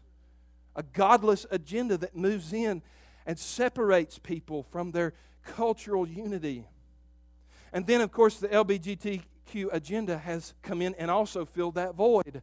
a 0.76 0.82
godless 0.82 1.44
agenda 1.50 1.96
that 1.98 2.16
moves 2.16 2.52
in 2.52 2.80
and 3.26 3.38
separates 3.38 4.18
people 4.18 4.62
from 4.62 4.92
their 4.92 5.12
cultural 5.44 6.06
unity. 6.06 6.66
And 7.72 7.86
then, 7.86 8.00
of 8.00 8.10
course, 8.12 8.38
the 8.38 8.48
LBGTQ 8.48 9.68
agenda 9.72 10.18
has 10.18 10.54
come 10.62 10.80
in 10.80 10.94
and 10.94 11.10
also 11.10 11.44
filled 11.44 11.74
that 11.74 11.94
void. 11.94 12.42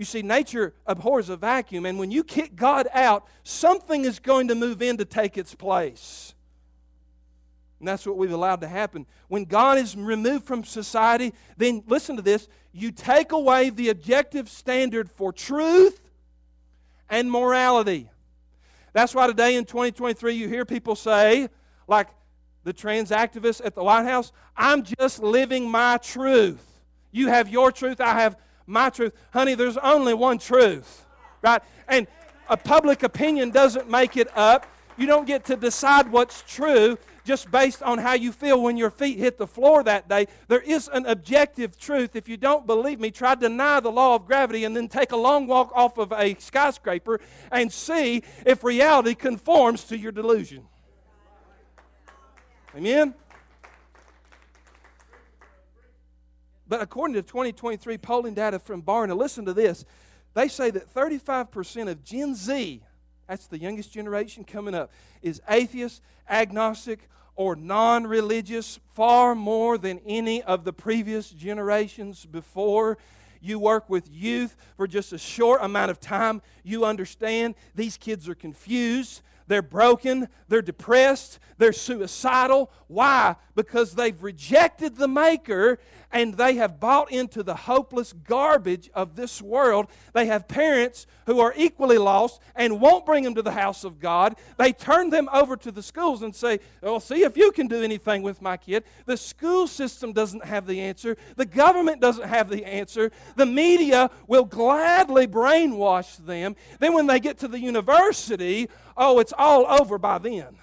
You 0.00 0.06
see, 0.06 0.22
nature 0.22 0.72
abhors 0.86 1.28
a 1.28 1.36
vacuum, 1.36 1.84
and 1.84 1.98
when 1.98 2.10
you 2.10 2.24
kick 2.24 2.56
God 2.56 2.88
out, 2.94 3.28
something 3.42 4.06
is 4.06 4.18
going 4.18 4.48
to 4.48 4.54
move 4.54 4.80
in 4.80 4.96
to 4.96 5.04
take 5.04 5.36
its 5.36 5.54
place. 5.54 6.32
And 7.78 7.86
that's 7.86 8.06
what 8.06 8.16
we've 8.16 8.32
allowed 8.32 8.62
to 8.62 8.66
happen. 8.66 9.04
When 9.28 9.44
God 9.44 9.76
is 9.76 9.94
removed 9.94 10.46
from 10.46 10.64
society, 10.64 11.34
then 11.58 11.84
listen 11.86 12.16
to 12.16 12.22
this 12.22 12.48
you 12.72 12.92
take 12.92 13.32
away 13.32 13.68
the 13.68 13.90
objective 13.90 14.48
standard 14.48 15.10
for 15.10 15.34
truth 15.34 16.00
and 17.10 17.30
morality. 17.30 18.08
That's 18.94 19.14
why 19.14 19.26
today 19.26 19.56
in 19.56 19.66
2023 19.66 20.32
you 20.32 20.48
hear 20.48 20.64
people 20.64 20.96
say, 20.96 21.50
like 21.86 22.08
the 22.64 22.72
trans 22.72 23.10
activists 23.10 23.60
at 23.62 23.74
the 23.74 23.84
White 23.84 24.06
House, 24.06 24.32
I'm 24.56 24.82
just 24.82 25.22
living 25.22 25.70
my 25.70 25.98
truth. 25.98 26.64
You 27.12 27.28
have 27.28 27.50
your 27.50 27.70
truth, 27.70 28.00
I 28.00 28.18
have 28.18 28.38
my 28.70 28.90
truth. 28.90 29.12
Honey, 29.32 29.54
there's 29.54 29.76
only 29.78 30.14
one 30.14 30.38
truth, 30.38 31.04
right? 31.42 31.62
And 31.88 32.06
a 32.48 32.56
public 32.56 33.02
opinion 33.02 33.50
doesn't 33.50 33.90
make 33.90 34.16
it 34.16 34.28
up. 34.36 34.66
You 34.96 35.06
don't 35.06 35.26
get 35.26 35.44
to 35.46 35.56
decide 35.56 36.10
what's 36.10 36.42
true 36.46 36.98
just 37.24 37.50
based 37.50 37.82
on 37.82 37.98
how 37.98 38.14
you 38.14 38.32
feel 38.32 38.62
when 38.62 38.76
your 38.76 38.90
feet 38.90 39.18
hit 39.18 39.38
the 39.38 39.46
floor 39.46 39.82
that 39.84 40.08
day. 40.08 40.26
There 40.48 40.60
is 40.60 40.88
an 40.92 41.06
objective 41.06 41.78
truth. 41.78 42.16
If 42.16 42.28
you 42.28 42.36
don't 42.36 42.66
believe 42.66 42.98
me, 42.98 43.10
try 43.10 43.34
to 43.34 43.40
deny 43.40 43.80
the 43.80 43.90
law 43.90 44.16
of 44.16 44.26
gravity 44.26 44.64
and 44.64 44.74
then 44.74 44.88
take 44.88 45.12
a 45.12 45.16
long 45.16 45.46
walk 45.46 45.70
off 45.74 45.98
of 45.98 46.12
a 46.12 46.34
skyscraper 46.38 47.20
and 47.52 47.72
see 47.72 48.22
if 48.46 48.64
reality 48.64 49.14
conforms 49.14 49.84
to 49.84 49.98
your 49.98 50.12
delusion. 50.12 50.64
Amen? 52.76 53.14
But 56.70 56.80
according 56.80 57.14
to 57.14 57.22
2023 57.22 57.98
polling 57.98 58.34
data 58.34 58.60
from 58.60 58.80
Barna, 58.80 59.16
listen 59.16 59.44
to 59.46 59.52
this. 59.52 59.84
They 60.34 60.46
say 60.46 60.70
that 60.70 60.94
35% 60.94 61.90
of 61.90 62.04
Gen 62.04 62.36
Z, 62.36 62.80
that's 63.26 63.48
the 63.48 63.58
youngest 63.58 63.92
generation 63.92 64.44
coming 64.44 64.76
up, 64.76 64.92
is 65.20 65.42
atheist, 65.48 66.00
agnostic, 66.28 67.08
or 67.34 67.56
non 67.56 68.06
religious, 68.06 68.78
far 68.92 69.34
more 69.34 69.78
than 69.78 70.00
any 70.06 70.44
of 70.44 70.62
the 70.62 70.72
previous 70.72 71.30
generations 71.30 72.24
before. 72.24 72.98
You 73.40 73.58
work 73.58 73.90
with 73.90 74.08
youth 74.08 74.54
for 74.76 74.86
just 74.86 75.12
a 75.12 75.18
short 75.18 75.60
amount 75.64 75.90
of 75.90 75.98
time. 75.98 76.40
You 76.62 76.84
understand 76.84 77.56
these 77.74 77.96
kids 77.96 78.28
are 78.28 78.36
confused. 78.36 79.22
They're 79.50 79.62
broken, 79.62 80.28
they're 80.46 80.62
depressed, 80.62 81.40
they're 81.58 81.72
suicidal. 81.72 82.70
Why? 82.86 83.34
Because 83.56 83.96
they've 83.96 84.22
rejected 84.22 84.96
the 84.96 85.08
Maker 85.08 85.80
and 86.12 86.34
they 86.34 86.54
have 86.56 86.80
bought 86.80 87.10
into 87.12 87.42
the 87.42 87.54
hopeless 87.54 88.12
garbage 88.12 88.90
of 88.94 89.16
this 89.16 89.42
world. 89.42 89.86
They 90.12 90.26
have 90.26 90.48
parents 90.48 91.06
who 91.26 91.40
are 91.40 91.54
equally 91.56 91.98
lost 91.98 92.40
and 92.56 92.80
won't 92.80 93.06
bring 93.06 93.24
them 93.24 93.34
to 93.34 93.42
the 93.42 93.52
house 93.52 93.84
of 93.84 94.00
God. 94.00 94.36
They 94.56 94.72
turn 94.72 95.10
them 95.10 95.28
over 95.32 95.56
to 95.58 95.70
the 95.70 95.82
schools 95.82 96.22
and 96.22 96.34
say, 96.34 96.60
Well, 96.82 97.00
see 97.00 97.22
if 97.22 97.36
you 97.36 97.52
can 97.52 97.68
do 97.68 97.82
anything 97.82 98.22
with 98.22 98.42
my 98.42 98.56
kid. 98.56 98.84
The 99.06 99.16
school 99.16 99.66
system 99.66 100.12
doesn't 100.12 100.44
have 100.44 100.66
the 100.66 100.80
answer, 100.80 101.16
the 101.36 101.46
government 101.46 102.00
doesn't 102.00 102.28
have 102.28 102.48
the 102.48 102.64
answer. 102.64 103.12
The 103.36 103.46
media 103.46 104.10
will 104.26 104.44
gladly 104.44 105.26
brainwash 105.26 106.16
them. 106.24 106.56
Then, 106.78 106.94
when 106.94 107.06
they 107.06 107.20
get 107.20 107.38
to 107.38 107.48
the 107.48 107.60
university, 107.60 108.68
oh, 109.00 109.18
it's 109.18 109.32
all 109.36 109.66
over 109.66 109.98
by 109.98 110.18
then. 110.18 110.58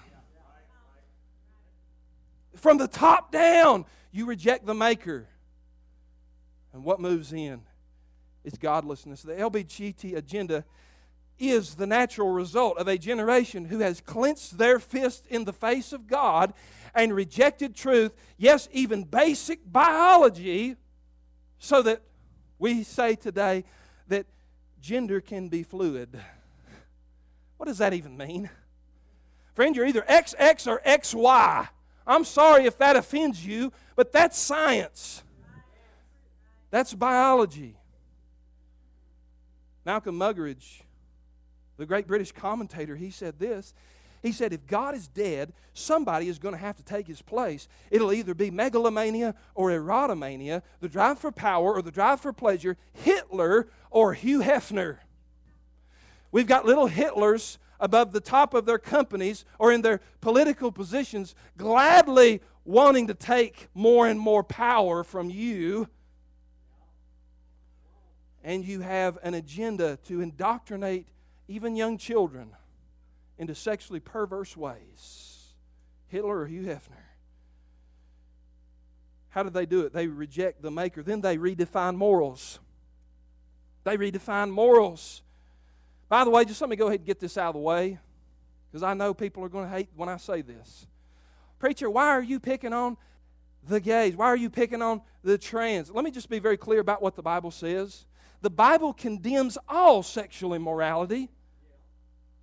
From 2.54 2.78
the 2.78 2.88
top 2.88 3.30
down, 3.32 3.84
you 4.12 4.24
reject 4.26 4.64
the 4.64 4.74
Maker. 4.74 5.26
And 6.72 6.84
what 6.84 7.00
moves 7.00 7.32
in 7.32 7.62
is 8.44 8.54
godlessness. 8.54 9.22
The 9.22 9.34
LBGT 9.34 10.16
agenda 10.16 10.64
is 11.38 11.74
the 11.74 11.86
natural 11.86 12.30
result 12.30 12.78
of 12.78 12.88
a 12.88 12.96
generation 12.96 13.64
who 13.64 13.80
has 13.80 14.00
clenched 14.00 14.56
their 14.56 14.78
fist 14.78 15.26
in 15.26 15.44
the 15.44 15.52
face 15.52 15.92
of 15.92 16.06
God 16.06 16.54
and 16.94 17.14
rejected 17.14 17.74
truth, 17.74 18.12
yes, 18.36 18.68
even 18.72 19.04
basic 19.04 19.60
biology, 19.70 20.76
so 21.58 21.82
that 21.82 22.02
we 22.58 22.82
say 22.82 23.14
today 23.14 23.64
that 24.08 24.26
gender 24.80 25.20
can 25.20 25.48
be 25.48 25.62
fluid. 25.62 26.20
What 27.58 27.66
does 27.66 27.78
that 27.78 27.92
even 27.92 28.16
mean? 28.16 28.48
Friend, 29.54 29.76
you're 29.76 29.86
either 29.86 30.02
XX 30.08 30.66
or 30.66 30.80
XY. 30.86 31.68
I'm 32.06 32.24
sorry 32.24 32.64
if 32.64 32.78
that 32.78 32.96
offends 32.96 33.44
you, 33.44 33.72
but 33.94 34.12
that's 34.12 34.38
science. 34.38 35.22
That's 36.70 36.94
biology. 36.94 37.76
Malcolm 39.84 40.18
Muggeridge, 40.18 40.82
the 41.76 41.86
great 41.86 42.06
British 42.06 42.32
commentator, 42.32 42.94
he 42.96 43.10
said 43.10 43.38
this. 43.38 43.74
He 44.22 44.32
said, 44.32 44.52
if 44.52 44.66
God 44.66 44.94
is 44.94 45.08
dead, 45.08 45.52
somebody 45.74 46.28
is 46.28 46.38
going 46.38 46.54
to 46.54 46.60
have 46.60 46.76
to 46.76 46.82
take 46.82 47.06
his 47.06 47.22
place. 47.22 47.68
It'll 47.90 48.12
either 48.12 48.34
be 48.34 48.50
megalomania 48.50 49.34
or 49.54 49.70
erotomania, 49.70 50.62
the 50.80 50.88
drive 50.88 51.18
for 51.18 51.30
power 51.30 51.74
or 51.74 51.82
the 51.82 51.90
drive 51.90 52.20
for 52.20 52.32
pleasure, 52.32 52.76
Hitler 52.92 53.68
or 53.90 54.14
Hugh 54.14 54.40
Hefner. 54.40 54.98
We've 56.30 56.46
got 56.46 56.64
little 56.66 56.88
Hitlers 56.88 57.58
above 57.80 58.12
the 58.12 58.20
top 58.20 58.54
of 58.54 58.66
their 58.66 58.78
companies 58.78 59.44
or 59.58 59.72
in 59.72 59.82
their 59.82 60.00
political 60.20 60.72
positions, 60.72 61.34
gladly 61.56 62.40
wanting 62.64 63.06
to 63.06 63.14
take 63.14 63.68
more 63.74 64.06
and 64.06 64.18
more 64.18 64.42
power 64.42 65.04
from 65.04 65.30
you 65.30 65.88
and 68.48 68.64
you 68.64 68.80
have 68.80 69.18
an 69.22 69.34
agenda 69.34 69.98
to 70.04 70.22
indoctrinate 70.22 71.06
even 71.48 71.76
young 71.76 71.98
children 71.98 72.52
into 73.36 73.54
sexually 73.54 74.00
perverse 74.00 74.56
ways. 74.56 75.52
Hitler 76.06 76.38
or 76.38 76.46
Hugh 76.46 76.62
Hefner. 76.62 77.04
How 79.28 79.42
did 79.42 79.52
they 79.52 79.66
do 79.66 79.82
it? 79.82 79.92
They 79.92 80.06
reject 80.06 80.62
the 80.62 80.70
Maker. 80.70 81.02
Then 81.02 81.20
they 81.20 81.36
redefine 81.36 81.96
morals. 81.96 82.58
They 83.84 83.98
redefine 83.98 84.50
morals. 84.50 85.22
By 86.08 86.24
the 86.24 86.30
way, 86.30 86.44
just 86.44 86.60
let 86.60 86.70
me 86.70 86.76
go 86.76 86.86
ahead 86.86 87.00
and 87.00 87.06
get 87.06 87.20
this 87.20 87.36
out 87.36 87.48
of 87.48 87.54
the 87.54 87.60
way 87.60 87.98
because 88.70 88.82
I 88.82 88.94
know 88.94 89.12
people 89.14 89.44
are 89.44 89.48
going 89.48 89.64
to 89.64 89.70
hate 89.70 89.88
when 89.94 90.08
I 90.08 90.16
say 90.16 90.42
this. 90.42 90.86
Preacher, 91.58 91.90
why 91.90 92.08
are 92.08 92.22
you 92.22 92.40
picking 92.40 92.72
on 92.72 92.96
the 93.66 93.80
gays? 93.80 94.16
Why 94.16 94.26
are 94.26 94.36
you 94.36 94.50
picking 94.50 94.80
on 94.82 95.02
the 95.22 95.36
trans? 95.36 95.90
Let 95.90 96.04
me 96.04 96.10
just 96.10 96.30
be 96.30 96.38
very 96.38 96.56
clear 96.56 96.80
about 96.80 97.02
what 97.02 97.16
the 97.16 97.22
Bible 97.22 97.50
says 97.50 98.06
the 98.40 98.50
Bible 98.50 98.92
condemns 98.92 99.58
all 99.68 100.02
sexual 100.02 100.54
immorality 100.54 101.28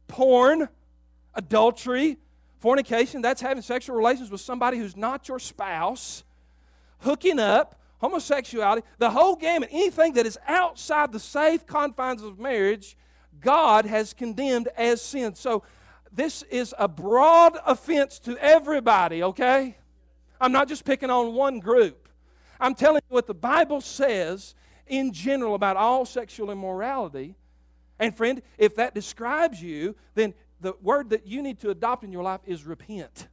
porn, 0.07 0.69
adultery, 1.33 2.17
fornication, 2.59 3.21
that's 3.21 3.41
having 3.41 3.63
sexual 3.63 3.95
relations 3.95 4.29
with 4.29 4.41
somebody 4.41 4.77
who's 4.77 4.95
not 4.95 5.27
your 5.27 5.39
spouse, 5.39 6.23
hooking 6.99 7.39
up, 7.39 7.79
homosexuality, 7.99 8.85
the 8.99 9.09
whole 9.09 9.35
gamut, 9.35 9.69
anything 9.71 10.13
that 10.13 10.25
is 10.25 10.37
outside 10.47 11.11
the 11.11 11.19
safe 11.19 11.65
confines 11.65 12.21
of 12.21 12.37
marriage, 12.37 12.97
God 13.45 13.85
has 13.85 14.11
condemned 14.11 14.69
as 14.75 15.03
sin. 15.03 15.35
So 15.35 15.63
this 16.11 16.41
is 16.49 16.73
a 16.79 16.87
broad 16.87 17.57
offense 17.65 18.17
to 18.21 18.35
everybody, 18.39 19.21
okay? 19.21 19.77
I'm 20.41 20.51
not 20.51 20.67
just 20.67 20.83
picking 20.83 21.11
on 21.11 21.35
one 21.35 21.59
group. 21.59 22.09
I'm 22.59 22.73
telling 22.73 23.01
you 23.07 23.13
what 23.13 23.27
the 23.27 23.35
Bible 23.35 23.81
says 23.81 24.55
in 24.87 25.13
general 25.13 25.53
about 25.53 25.77
all 25.77 26.05
sexual 26.05 26.49
immorality. 26.49 27.35
And 27.99 28.17
friend, 28.17 28.41
if 28.57 28.75
that 28.77 28.95
describes 28.95 29.61
you, 29.61 29.95
then 30.15 30.33
the 30.59 30.73
word 30.81 31.11
that 31.11 31.27
you 31.27 31.43
need 31.43 31.59
to 31.59 31.69
adopt 31.69 32.03
in 32.03 32.11
your 32.11 32.23
life 32.23 32.41
is 32.47 32.65
repent. 32.65 33.27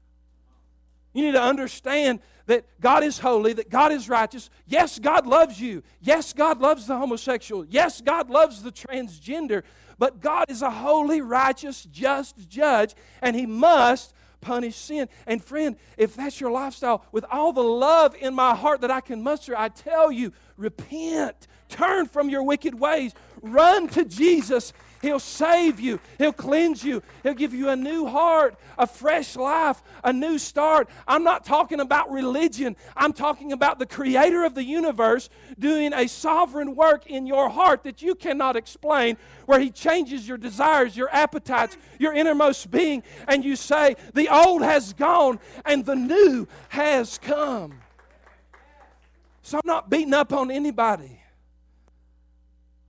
You 1.15 1.25
need 1.25 1.33
to 1.33 1.43
understand 1.43 2.21
that 2.47 2.65
God 2.81 3.05
is 3.05 3.19
holy, 3.19 3.53
that 3.55 3.71
God 3.71 3.93
is 3.93 4.09
righteous. 4.09 4.51
Yes, 4.67 4.99
God 4.99 5.27
loves 5.27 5.61
you. 5.61 5.83
Yes, 6.01 6.33
God 6.33 6.61
loves 6.61 6.87
the 6.87 6.97
homosexual. 6.97 7.65
Yes, 7.65 8.01
God 8.01 8.31
loves 8.31 8.63
the 8.63 8.73
transgender. 8.73 9.63
But 9.99 10.21
God 10.21 10.51
is 10.51 10.63
a 10.63 10.71
holy, 10.71 11.21
righteous, 11.21 11.85
just 11.85 12.49
judge, 12.49 12.95
and 13.21 13.37
He 13.37 13.47
must 13.47 14.15
punish 14.41 14.77
sin. 14.77 15.09
And 15.27 15.43
friend, 15.43 15.77
if 15.97 16.15
that's 16.15 16.41
your 16.41 16.51
lifestyle, 16.51 17.05
with 17.13 17.25
all 17.31 17.53
the 17.53 17.63
love 17.63 18.15
in 18.17 18.35
my 18.35 18.55
heart 18.55 18.83
that 18.83 18.91
I 18.91 19.01
can 19.01 19.23
muster, 19.23 19.57
I 19.57 19.69
tell 19.69 20.13
you, 20.13 20.33
repent. 20.57 21.47
Turn 21.69 22.07
from 22.07 22.29
your 22.29 22.43
wicked 22.43 22.79
ways. 22.79 23.15
Run 23.41 23.89
to 23.89 24.05
Jesus. 24.05 24.75
He'll 25.03 25.19
save 25.19 25.81
you. 25.81 25.99
He'll 26.17 26.33
cleanse 26.33 26.85
you. 26.85 27.03
He'll 27.25 27.35
give 27.35 27.53
you 27.53 27.69
a 27.69 27.77
new 27.77 28.07
heart, 28.07 28.55
a 28.79 28.87
fresh 28.87 29.35
life, 29.35 29.83
a 30.05 30.13
new 30.13 30.39
start. 30.39 30.89
I'm 31.09 31.25
not 31.25 31.45
talking 31.45 31.81
about 31.81 32.11
religion. 32.13 32.77
I'm 32.97 33.13
talking 33.13 33.51
about 33.51 33.81
the 33.81 33.87
creator 33.87 34.45
of 34.45 34.55
the 34.55 34.63
universe 34.63 35.29
doing 35.59 35.93
a 35.93 36.07
sovereign 36.07 36.77
work 36.77 37.09
in 37.09 37.27
your 37.27 37.49
heart 37.49 37.83
that 37.83 38.01
you 38.01 38.15
cannot 38.15 38.55
explain, 38.55 39.17
where 39.47 39.59
he 39.59 39.71
changes 39.71 40.27
your 40.27 40.39
desires, 40.39 40.97
your 40.97 41.09
appetites, 41.11 41.77
your 41.99 42.15
innermost 42.15 42.71
being, 42.71 43.03
and 43.27 43.45
you 43.45 43.57
say, 43.57 43.97
The 44.15 44.29
old 44.29 44.63
has 44.63 44.93
gone 44.93 45.41
and 45.65 45.85
the 45.85 45.97
new 45.97 46.47
has 46.69 47.19
come. 47.19 47.81
So 49.43 49.59
I'm 49.59 49.67
not 49.67 49.91
beating 49.91 50.15
up 50.15 50.33
on 50.33 50.53
anybody. 50.53 51.21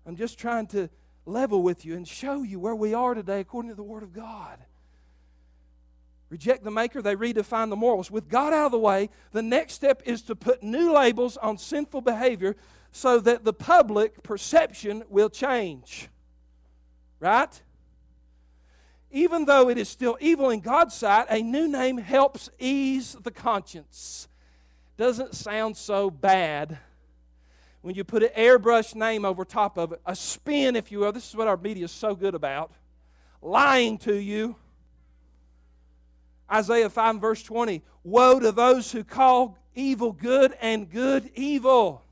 I'm 0.06 0.15
just 0.15 0.38
trying 0.38 0.67
to 0.67 0.89
level 1.25 1.63
with 1.63 1.86
you 1.86 1.95
and 1.95 2.07
show 2.07 2.43
you 2.43 2.59
where 2.59 2.75
we 2.75 2.93
are 2.93 3.13
today 3.13 3.39
according 3.39 3.69
to 3.69 3.75
the 3.75 3.83
Word 3.83 4.03
of 4.03 4.13
God. 4.13 4.59
Reject 6.29 6.63
the 6.63 6.71
Maker, 6.71 7.01
they 7.01 7.15
redefine 7.15 7.69
the 7.69 7.75
morals. 7.75 8.09
With 8.09 8.27
God 8.27 8.53
out 8.53 8.65
of 8.65 8.71
the 8.71 8.79
way, 8.79 9.09
the 9.31 9.43
next 9.43 9.73
step 9.73 10.01
is 10.05 10.23
to 10.23 10.36
put 10.36 10.63
new 10.63 10.91
labels 10.91 11.38
on 11.38 11.57
sinful 11.57 12.01
behavior 12.01 12.55
so 12.91 13.19
that 13.19 13.43
the 13.43 13.53
public 13.53 14.23
perception 14.23 15.03
will 15.09 15.29
change. 15.29 16.09
Right? 17.19 17.62
Even 19.12 19.45
though 19.45 19.69
it 19.69 19.77
is 19.77 19.88
still 19.89 20.17
evil 20.19 20.49
in 20.49 20.59
God's 20.59 20.95
sight, 20.95 21.27
a 21.29 21.41
new 21.41 21.67
name 21.67 21.99
helps 21.99 22.49
ease 22.57 23.15
the 23.21 23.31
conscience. 23.31 24.27
Doesn't 24.97 25.36
sound 25.36 25.77
so 25.77 26.09
bad 26.09 26.79
when 27.83 27.95
you 27.95 28.05
put 28.05 28.23
an 28.23 28.29
airbrush 28.29 28.95
name 28.95 29.25
over 29.25 29.43
top 29.43 29.77
of 29.77 29.91
it, 29.91 30.01
a 30.05 30.15
spin, 30.15 30.77
if 30.77 30.89
you 30.89 30.99
will. 30.99 31.11
This 31.11 31.27
is 31.27 31.35
what 31.35 31.49
our 31.49 31.57
media 31.57 31.83
is 31.83 31.91
so 31.91 32.15
good 32.15 32.33
about 32.33 32.71
lying 33.41 33.97
to 33.99 34.15
you. 34.15 34.55
Isaiah 36.51 36.89
5 36.89 37.19
verse 37.19 37.43
20 37.43 37.83
Woe 38.05 38.39
to 38.39 38.53
those 38.53 38.93
who 38.93 39.03
call 39.03 39.57
evil 39.75 40.13
good 40.13 40.55
and 40.61 40.89
good 40.89 41.29
evil, 41.35 42.03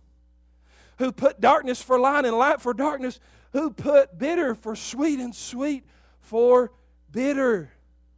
who 0.98 1.14
put 1.14 1.40
darkness 1.40 1.82
for 1.82 1.98
light 1.98 2.26
and 2.26 2.38
light 2.38 2.60
for 2.60 2.74
darkness, 2.74 3.22
who 3.54 3.72
put 3.72 4.20
bitter 4.20 4.54
for 4.54 4.76
sweet 4.76 5.20
and 5.20 5.34
sweet 5.34 5.86
for 6.20 6.74
bitter. 7.14 7.72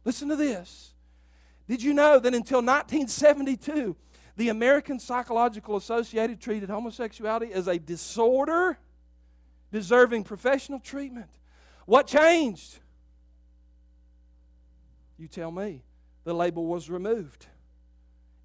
Listen 0.04 0.28
to 0.28 0.36
this. 0.36 0.92
Did 1.68 1.84
you 1.84 1.94
know 1.94 2.18
that 2.18 2.34
until 2.34 2.58
1972, 2.58 3.94
the 4.36 4.48
American 4.48 4.98
Psychological 4.98 5.76
Association 5.76 6.36
treated 6.38 6.68
homosexuality 6.68 7.52
as 7.52 7.68
a 7.68 7.78
disorder 7.78 8.78
deserving 9.70 10.24
professional 10.24 10.80
treatment. 10.80 11.30
What 11.86 12.06
changed? 12.06 12.78
You 15.18 15.28
tell 15.28 15.50
me. 15.50 15.82
The 16.24 16.34
label 16.34 16.66
was 16.66 16.88
removed. 16.88 17.46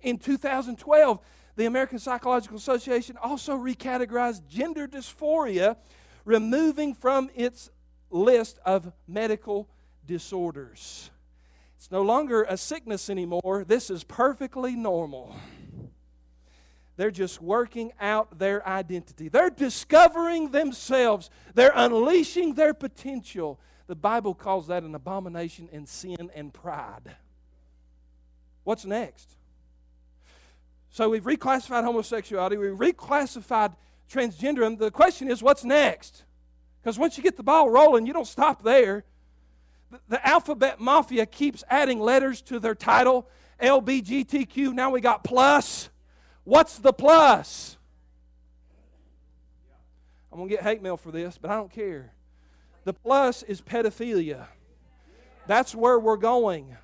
In 0.02 0.18
2012, 0.18 1.20
the 1.56 1.66
American 1.66 2.00
Psychological 2.00 2.58
Association 2.58 3.18
also 3.18 3.58
recategorized 3.58 4.48
gender 4.48 4.88
dysphoria, 4.88 5.78
removing 6.26 6.94
from 6.94 7.30
its 7.36 7.70
list 8.10 8.60
of 8.66 8.92
medical 9.08 9.70
disorders. 10.06 11.12
It's 11.78 11.92
no 11.92 12.02
longer 12.02 12.44
a 12.44 12.58
sickness 12.58 13.10
anymore. 13.10 13.64
This 13.66 13.90
is 13.90 14.04
perfectly 14.04 14.76
normal. 14.76 15.36
They're 17.00 17.12
just 17.12 17.42
working 17.42 17.94
out 18.02 18.40
their 18.40 18.68
identity. 18.68 19.30
They're 19.30 19.50
discovering 19.50 20.52
themselves. 20.52 21.30
They're 21.54 21.72
unleashing 21.74 22.56
their 22.56 22.74
potential. 22.74 23.58
The 23.88 23.96
Bible 23.96 24.36
calls 24.36 24.68
that 24.68 24.84
an 24.84 24.94
abomination 24.94 25.70
and 25.72 25.88
sin 25.88 26.30
and 26.36 26.54
pride. 26.54 27.16
What's 28.66 28.84
next? 28.84 29.30
So 30.90 31.08
we've 31.08 31.24
reclassified 31.24 31.86
homosexuality, 31.86 32.58
we've 32.58 32.74
reclassified 32.74 33.78
transgenderism. 34.12 34.78
The 34.78 34.92
question 34.92 35.32
is, 35.32 35.42
what's 35.42 35.64
next? 35.64 36.26
Because 36.82 37.00
once 37.00 37.16
you 37.16 37.24
get 37.24 37.38
the 37.38 37.44
ball 37.44 37.70
rolling, 37.70 38.08
you 38.08 38.12
don't 38.12 38.28
stop 38.28 38.62
there. 38.62 39.06
The, 40.10 40.28
alphabet 40.28 40.82
mafia 40.82 41.26
keeps 41.26 41.64
adding 41.70 42.02
letters 42.02 42.42
to 42.42 42.60
their 42.60 42.76
title 42.76 43.26
LBGTQ. 43.62 44.74
Now 44.74 44.90
we 44.90 45.00
got 45.00 45.24
plus. 45.24 45.90
What's 46.50 46.80
the 46.80 46.92
plus? 46.92 47.78
I'm 50.32 50.40
going 50.40 50.50
to 50.50 50.56
get 50.56 50.64
hate 50.64 50.82
mail 50.82 50.98
for 50.98 51.12
this, 51.12 51.38
but 51.38 51.52
I 51.52 51.56
don't 51.56 51.72
care. 51.72 52.12
The 52.86 52.94
plus 52.94 53.44
is 53.44 53.62
pedophilia. 53.62 54.48
That's 55.46 55.76
where 55.76 56.00
we're 56.00 56.18
going 56.18 56.76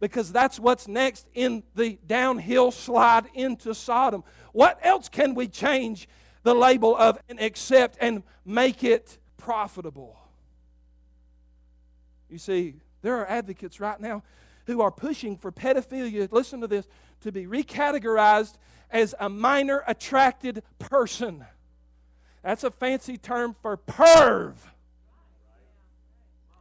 because 0.00 0.32
that's 0.32 0.58
what's 0.58 0.88
next 0.88 1.28
in 1.34 1.62
the 1.76 2.00
downhill 2.04 2.72
slide 2.72 3.26
into 3.32 3.76
Sodom. 3.76 4.24
What 4.52 4.80
else 4.82 5.08
can 5.08 5.36
we 5.36 5.46
change 5.46 6.08
the 6.42 6.56
label 6.56 6.96
of 6.96 7.16
and 7.28 7.40
accept 7.40 7.96
and 8.00 8.24
make 8.44 8.82
it 8.82 9.18
profitable? 9.36 10.18
You 12.28 12.38
see, 12.38 12.74
there 13.02 13.18
are 13.18 13.26
advocates 13.28 13.78
right 13.78 14.00
now 14.00 14.24
who 14.66 14.80
are 14.80 14.90
pushing 14.90 15.36
for 15.36 15.52
pedophilia, 15.52 16.30
listen 16.32 16.60
to 16.62 16.66
this, 16.66 16.88
to 17.20 17.30
be 17.30 17.46
recategorized 17.46 18.56
as 18.90 19.14
a 19.18 19.28
minor 19.28 19.82
attracted 19.86 20.62
person. 20.78 21.44
That's 22.42 22.64
a 22.64 22.70
fancy 22.70 23.16
term 23.16 23.54
for 23.54 23.76
perv. 23.76 24.54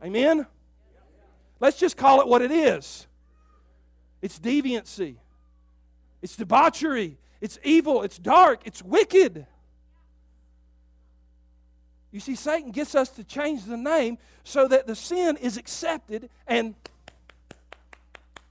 Amen? 0.04 0.46
Let's 1.60 1.78
just 1.78 1.98
call 1.98 2.22
it 2.22 2.28
what 2.28 2.42
it 2.42 2.52
is 2.52 3.08
it's 4.22 4.38
deviancy, 4.38 5.15
it's 6.22 6.36
debauchery, 6.36 7.18
it's 7.39 7.58
evil, 7.63 8.04
it's 8.04 8.18
dark, 8.18 8.62
it's 8.65 8.84
wicked. 8.84 9.46
You 12.12 12.20
see, 12.20 12.36
Satan 12.36 12.72
gets 12.72 12.96
us 12.96 13.10
to 13.12 13.24
change 13.24 13.65
the 13.65 13.78
name 13.78 14.18
so 14.44 14.68
that 14.68 14.88
the 14.88 14.96
sin 14.96 15.38
is 15.38 15.58
accepted 15.58 16.30
and 16.48 16.74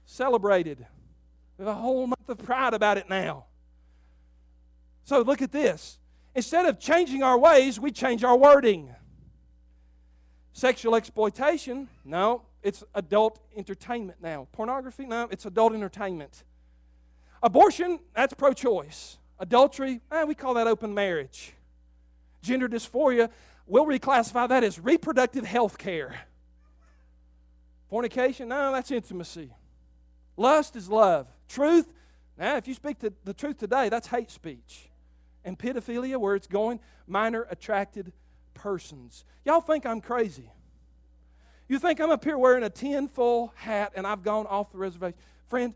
celebrated. 0.05 0.85
Have 1.57 1.67
a 1.67 1.73
whole 1.73 2.07
month 2.07 2.29
of 2.29 2.37
pride 2.37 2.73
about 2.73 2.97
it 2.97 3.09
now. 3.09 3.45
So 5.09 5.21
look 5.21 5.41
at 5.41 5.51
this. 5.51 5.97
Instead 6.35 6.67
of 6.67 6.79
changing 6.79 7.23
our 7.23 7.35
ways, 7.35 7.79
we 7.79 7.89
change 7.89 8.23
our 8.23 8.37
wording. 8.37 8.93
Sexual 10.53 10.93
exploitation, 10.93 11.87
no, 12.05 12.43
it's 12.61 12.83
adult 12.93 13.39
entertainment 13.57 14.19
now. 14.21 14.47
Pornography, 14.51 15.07
no, 15.07 15.27
it's 15.31 15.47
adult 15.47 15.73
entertainment. 15.73 16.43
Abortion, 17.41 17.97
that's 18.13 18.35
pro 18.35 18.53
choice. 18.53 19.17
Adultery, 19.39 19.99
eh, 20.11 20.25
we 20.25 20.35
call 20.35 20.53
that 20.53 20.67
open 20.67 20.93
marriage. 20.93 21.53
Gender 22.43 22.69
dysphoria, 22.69 23.31
we'll 23.65 23.87
reclassify 23.87 24.47
that 24.47 24.63
as 24.63 24.77
reproductive 24.79 25.43
health 25.43 25.79
care. 25.79 26.19
Fornication, 27.89 28.49
no, 28.49 28.71
that's 28.71 28.91
intimacy. 28.91 29.49
Lust 30.37 30.75
is 30.75 30.87
love. 30.87 31.25
Truth, 31.47 31.91
now, 32.37 32.57
if 32.57 32.67
you 32.67 32.75
speak 32.75 32.99
the 32.99 33.33
truth 33.33 33.57
today, 33.57 33.89
that's 33.89 34.05
hate 34.05 34.29
speech 34.29 34.89
and 35.43 35.57
pedophilia, 35.57 36.17
where 36.17 36.35
it's 36.35 36.47
going, 36.47 36.79
minor 37.07 37.47
attracted 37.49 38.11
persons. 38.53 39.25
Y'all 39.45 39.61
think 39.61 39.85
I'm 39.85 40.01
crazy. 40.01 40.51
You 41.67 41.77
think 41.77 41.99
I'm 42.01 42.09
up 42.09 42.23
here 42.23 42.37
wearing 42.37 42.63
a 42.63 42.69
tin 42.69 43.07
full 43.07 43.53
hat 43.55 43.93
and 43.95 44.05
I've 44.05 44.23
gone 44.23 44.47
off 44.47 44.71
the 44.71 44.79
reservation. 44.79 45.17
Friend, 45.47 45.73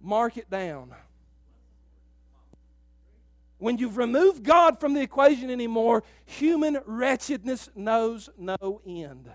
mark 0.00 0.36
it 0.36 0.50
down. 0.50 0.92
When 3.58 3.78
you've 3.78 3.96
removed 3.96 4.42
God 4.42 4.78
from 4.78 4.92
the 4.92 5.00
equation 5.00 5.50
anymore, 5.50 6.02
human 6.26 6.78
wretchedness 6.84 7.70
knows 7.74 8.28
no 8.36 8.82
end. 8.86 9.30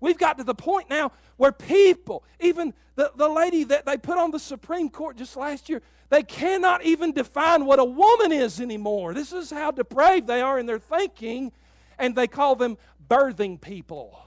We've 0.00 0.18
got 0.18 0.38
to 0.38 0.44
the 0.44 0.54
point 0.54 0.90
now 0.90 1.12
where 1.36 1.52
people, 1.52 2.24
even 2.40 2.74
the, 2.96 3.12
the 3.16 3.28
lady 3.28 3.64
that 3.64 3.86
they 3.86 3.96
put 3.96 4.18
on 4.18 4.30
the 4.30 4.38
Supreme 4.38 4.90
Court 4.90 5.16
just 5.16 5.36
last 5.36 5.68
year, 5.68 5.82
they 6.10 6.24
cannot 6.24 6.84
even 6.84 7.12
define 7.12 7.64
what 7.64 7.78
a 7.78 7.84
woman 7.84 8.32
is 8.32 8.60
anymore. 8.60 9.14
This 9.14 9.32
is 9.32 9.50
how 9.50 9.70
depraved 9.70 10.26
they 10.26 10.42
are 10.42 10.58
in 10.58 10.66
their 10.66 10.80
thinking, 10.80 11.52
and 11.98 12.14
they 12.14 12.26
call 12.26 12.56
them 12.56 12.76
birthing 13.08 13.60
people. 13.60 14.20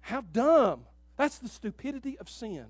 How 0.00 0.22
dumb. 0.22 0.86
That's 1.16 1.38
the 1.38 1.48
stupidity 1.48 2.18
of 2.18 2.30
sin. 2.30 2.66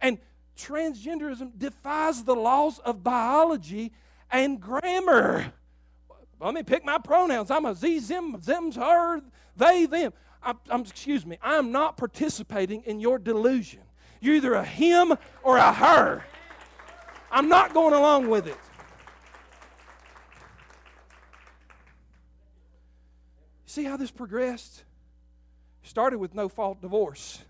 And 0.00 0.18
transgenderism 0.56 1.56
defies 1.56 2.24
the 2.24 2.34
laws 2.34 2.80
of 2.80 3.04
biology 3.04 3.92
and 4.32 4.60
grammar. 4.60 5.52
Let 6.40 6.54
me 6.54 6.64
pick 6.64 6.84
my 6.84 6.98
pronouns. 6.98 7.52
I'm 7.52 7.64
a 7.64 7.74
Z, 7.74 8.00
zim, 8.00 8.36
zims, 8.38 8.74
her, 8.74 9.22
they, 9.56 9.86
them. 9.86 10.12
I'm, 10.42 10.58
I'm, 10.68 10.80
excuse 10.80 11.24
me, 11.24 11.38
I'm 11.40 11.70
not 11.70 11.96
participating 11.96 12.82
in 12.82 12.98
your 12.98 13.18
delusion. 13.18 13.82
You're 14.20 14.36
either 14.36 14.54
a 14.54 14.64
him 14.64 15.14
or 15.42 15.56
a 15.56 15.72
her. 15.72 16.24
I'm 17.30 17.48
not 17.48 17.74
going 17.74 17.94
along 17.94 18.28
with 18.28 18.46
it. 18.46 18.56
See 23.66 23.84
how 23.84 23.96
this 23.96 24.10
progressed? 24.10 24.84
Started 25.82 26.18
with 26.18 26.34
no 26.34 26.48
fault 26.48 26.80
divorce. 26.80 27.42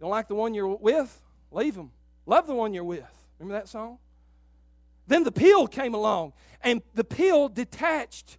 Don't 0.00 0.10
like 0.10 0.28
the 0.28 0.34
one 0.34 0.54
you're 0.54 0.68
with? 0.68 1.20
Leave 1.50 1.74
them. 1.74 1.90
Love 2.26 2.46
the 2.46 2.54
one 2.54 2.74
you're 2.74 2.84
with. 2.84 3.04
Remember 3.38 3.58
that 3.58 3.68
song? 3.68 3.98
Then 5.06 5.24
the 5.24 5.32
pill 5.32 5.66
came 5.66 5.94
along, 5.94 6.32
and 6.62 6.80
the 6.94 7.04
pill 7.04 7.48
detached 7.48 8.38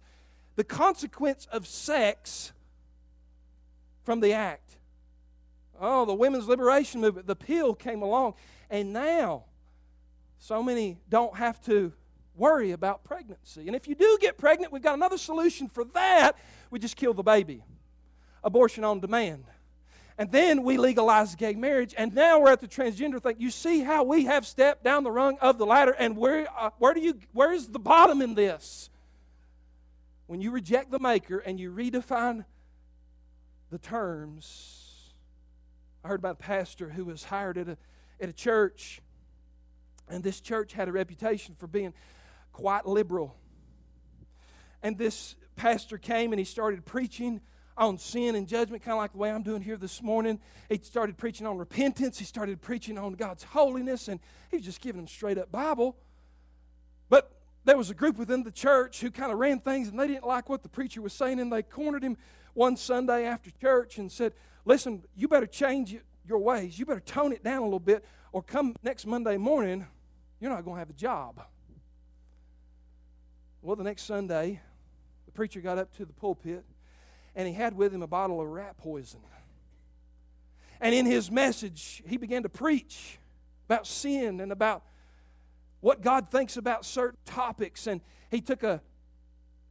the 0.56 0.64
consequence 0.64 1.46
of 1.52 1.66
sex 1.66 2.52
from 4.02 4.20
the 4.20 4.32
act. 4.32 4.75
Oh, 5.80 6.04
the 6.04 6.14
women's 6.14 6.48
liberation 6.48 7.00
movement, 7.00 7.26
the 7.26 7.36
pill 7.36 7.74
came 7.74 8.02
along, 8.02 8.34
and 8.70 8.92
now 8.92 9.44
so 10.38 10.62
many 10.62 10.98
don't 11.08 11.36
have 11.36 11.60
to 11.62 11.92
worry 12.36 12.72
about 12.72 13.04
pregnancy. 13.04 13.66
And 13.66 13.74
if 13.74 13.88
you 13.88 13.94
do 13.94 14.18
get 14.20 14.36
pregnant, 14.36 14.72
we've 14.72 14.82
got 14.82 14.94
another 14.94 15.18
solution 15.18 15.68
for 15.68 15.84
that. 15.94 16.36
We 16.70 16.78
just 16.78 16.96
kill 16.96 17.14
the 17.14 17.22
baby. 17.22 17.62
Abortion 18.44 18.84
on 18.84 19.00
demand. 19.00 19.44
And 20.18 20.30
then 20.32 20.62
we 20.62 20.78
legalize 20.78 21.34
gay 21.34 21.54
marriage, 21.54 21.94
and 21.96 22.14
now 22.14 22.40
we're 22.40 22.52
at 22.52 22.60
the 22.60 22.68
transgender 22.68 23.22
thing. 23.22 23.36
You 23.38 23.50
see 23.50 23.80
how 23.80 24.02
we 24.02 24.24
have 24.24 24.46
stepped 24.46 24.82
down 24.82 25.04
the 25.04 25.10
rung 25.10 25.36
of 25.40 25.58
the 25.58 25.66
ladder, 25.66 25.94
and 25.98 26.16
where, 26.16 26.46
uh, 26.58 26.70
where 26.78 26.94
do 26.94 27.00
you, 27.00 27.18
where's 27.32 27.66
the 27.66 27.78
bottom 27.78 28.22
in 28.22 28.34
this? 28.34 28.88
When 30.26 30.40
you 30.40 30.50
reject 30.50 30.90
the 30.90 30.98
Maker 30.98 31.38
and 31.38 31.60
you 31.60 31.70
redefine 31.70 32.46
the 33.70 33.78
terms. 33.78 34.85
I 36.06 36.08
heard 36.08 36.20
about 36.20 36.34
a 36.38 36.44
pastor 36.44 36.88
who 36.88 37.04
was 37.06 37.24
hired 37.24 37.58
at 37.58 37.68
a, 37.68 37.76
at 38.20 38.28
a 38.28 38.32
church, 38.32 39.02
and 40.08 40.22
this 40.22 40.40
church 40.40 40.72
had 40.72 40.86
a 40.86 40.92
reputation 40.92 41.56
for 41.58 41.66
being 41.66 41.92
quite 42.52 42.86
liberal. 42.86 43.34
And 44.84 44.96
this 44.96 45.34
pastor 45.56 45.98
came 45.98 46.32
and 46.32 46.38
he 46.38 46.44
started 46.44 46.84
preaching 46.84 47.40
on 47.76 47.98
sin 47.98 48.36
and 48.36 48.46
judgment, 48.46 48.84
kind 48.84 48.92
of 48.92 48.98
like 48.98 49.12
the 49.14 49.18
way 49.18 49.32
I'm 49.32 49.42
doing 49.42 49.62
here 49.62 49.76
this 49.76 50.00
morning. 50.00 50.38
He 50.68 50.78
started 50.78 51.18
preaching 51.18 51.44
on 51.44 51.58
repentance. 51.58 52.20
He 52.20 52.24
started 52.24 52.62
preaching 52.62 52.98
on 52.98 53.14
God's 53.14 53.42
holiness, 53.42 54.06
and 54.06 54.20
he 54.52 54.58
was 54.58 54.64
just 54.64 54.80
giving 54.80 55.00
them 55.00 55.08
straight 55.08 55.38
up 55.38 55.50
Bible. 55.50 55.96
But 57.08 57.32
there 57.64 57.76
was 57.76 57.90
a 57.90 57.94
group 57.94 58.16
within 58.16 58.44
the 58.44 58.52
church 58.52 59.00
who 59.00 59.10
kind 59.10 59.32
of 59.32 59.38
ran 59.38 59.58
things, 59.58 59.88
and 59.88 59.98
they 59.98 60.06
didn't 60.06 60.24
like 60.24 60.48
what 60.48 60.62
the 60.62 60.68
preacher 60.68 61.02
was 61.02 61.12
saying, 61.12 61.40
and 61.40 61.52
they 61.52 61.64
cornered 61.64 62.04
him 62.04 62.16
one 62.54 62.76
Sunday 62.76 63.24
after 63.24 63.50
church 63.50 63.98
and 63.98 64.12
said, 64.12 64.34
Listen, 64.66 65.04
you 65.14 65.28
better 65.28 65.46
change 65.46 65.96
your 66.26 66.38
ways. 66.40 66.78
You 66.78 66.84
better 66.84 67.00
tone 67.00 67.32
it 67.32 67.42
down 67.42 67.62
a 67.62 67.64
little 67.64 67.78
bit, 67.78 68.04
or 68.32 68.42
come 68.42 68.74
next 68.82 69.06
Monday 69.06 69.36
morning, 69.36 69.86
you're 70.40 70.50
not 70.50 70.64
going 70.64 70.74
to 70.74 70.78
have 70.80 70.90
a 70.90 70.92
job. 70.92 71.40
Well, 73.62 73.76
the 73.76 73.84
next 73.84 74.02
Sunday, 74.02 74.60
the 75.24 75.32
preacher 75.32 75.60
got 75.60 75.78
up 75.78 75.96
to 75.96 76.04
the 76.04 76.12
pulpit 76.12 76.64
and 77.34 77.46
he 77.46 77.54
had 77.54 77.76
with 77.76 77.92
him 77.94 78.02
a 78.02 78.06
bottle 78.06 78.40
of 78.40 78.48
rat 78.48 78.76
poison. 78.76 79.20
And 80.80 80.94
in 80.94 81.06
his 81.06 81.30
message, 81.30 82.02
he 82.06 82.16
began 82.16 82.42
to 82.42 82.48
preach 82.48 83.18
about 83.68 83.86
sin 83.86 84.40
and 84.40 84.50
about 84.50 84.82
what 85.80 86.00
God 86.00 86.28
thinks 86.28 86.56
about 86.56 86.84
certain 86.84 87.18
topics. 87.24 87.86
And 87.86 88.00
he 88.30 88.40
took 88.40 88.62
a 88.62 88.80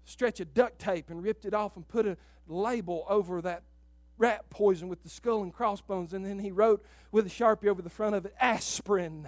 stretch 0.03 0.39
of 0.39 0.53
duct 0.53 0.79
tape 0.79 1.10
and 1.10 1.21
ripped 1.21 1.45
it 1.45 1.53
off 1.53 1.75
and 1.75 1.88
put 1.88 2.05
a 2.05 2.17
label 2.47 3.05
over 3.10 3.41
that 3.41 3.63
rat 4.17 4.49
poison 4.49 4.88
with 4.88 5.04
the 5.04 5.10
skull 5.10 5.43
and 5.43 5.54
crossbones, 5.54 6.13
and 6.13 6.25
then 6.25 6.39
he 6.39 6.51
wrote 6.51 6.84
with 7.12 7.25
a 7.25 7.30
sharpie 7.30 7.67
over 7.67 7.82
the 7.82 7.89
front 7.89 8.15
of 8.15 8.25
it, 8.25 8.34
aspirin. 8.39 9.28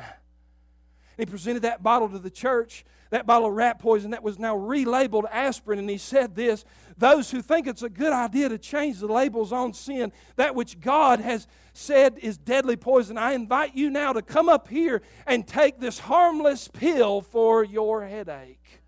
And 1.18 1.28
he 1.28 1.32
presented 1.32 1.64
that 1.64 1.82
bottle 1.82 2.10
to 2.10 2.20
the 2.20 2.30
church, 2.30 2.86
that 3.10 3.26
bottle 3.26 3.48
of 3.48 3.56
rat 3.56 3.80
poison 3.80 4.12
that 4.12 4.22
was 4.24 4.38
now 4.38 4.56
relabeled 4.56 5.26
aspirin. 5.32 5.80
And 5.80 5.90
he 5.90 5.98
said 5.98 6.36
this 6.36 6.64
Those 6.98 7.32
who 7.32 7.42
think 7.42 7.66
it's 7.68 7.82
a 7.82 7.90
good 7.90 8.14
idea 8.14 8.50
to 8.50 8.58
change 8.58 9.00
the 9.00 9.08
labels 9.08 9.52
on 9.52 9.74
sin, 9.74 10.12
that 10.36 10.54
which 10.54 10.80
God 10.80 11.20
has 11.20 11.48
said 11.74 12.18
is 12.20 12.38
deadly 12.38 12.76
poison, 12.76 13.18
I 13.18 13.34
invite 13.34 13.76
you 13.76 13.90
now 13.90 14.14
to 14.14 14.22
come 14.22 14.48
up 14.50 14.68
here 14.68 15.02
and 15.26 15.48
take 15.48 15.80
this 15.80 16.00
harmless 16.00 16.68
pill 16.68 17.22
for 17.22 17.64
your 17.64 18.06
headache. 18.06 18.82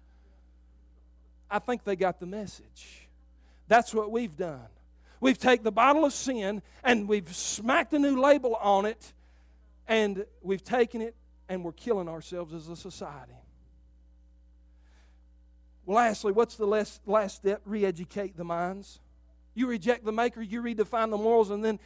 I 1.49 1.59
think 1.59 1.83
they 1.83 1.95
got 1.95 2.19
the 2.19 2.25
message. 2.25 3.07
That's 3.67 3.93
what 3.93 4.11
we've 4.11 4.35
done. 4.35 4.67
We've 5.19 5.37
taken 5.37 5.63
the 5.63 5.71
bottle 5.71 6.05
of 6.05 6.13
sin 6.13 6.61
and 6.83 7.07
we've 7.07 7.33
smacked 7.35 7.93
a 7.93 7.99
new 7.99 8.19
label 8.19 8.55
on 8.55 8.85
it, 8.85 9.13
and 9.87 10.25
we've 10.41 10.63
taken 10.63 11.01
it 11.01 11.15
and 11.49 11.63
we're 11.63 11.71
killing 11.71 12.07
ourselves 12.07 12.53
as 12.53 12.69
a 12.69 12.75
society. 12.75 13.33
Lastly, 15.85 16.31
what's 16.31 16.55
the 16.55 16.67
last, 16.67 17.01
step? 17.35 17.61
Re 17.65 17.83
educate 17.83 18.37
the 18.37 18.43
minds. 18.43 18.99
You 19.55 19.67
reject 19.67 20.05
the 20.05 20.11
maker, 20.11 20.41
you 20.41 20.61
redefine 20.61 21.09
the 21.09 21.17
morals, 21.17 21.49
and 21.49 21.65
then 21.65 21.79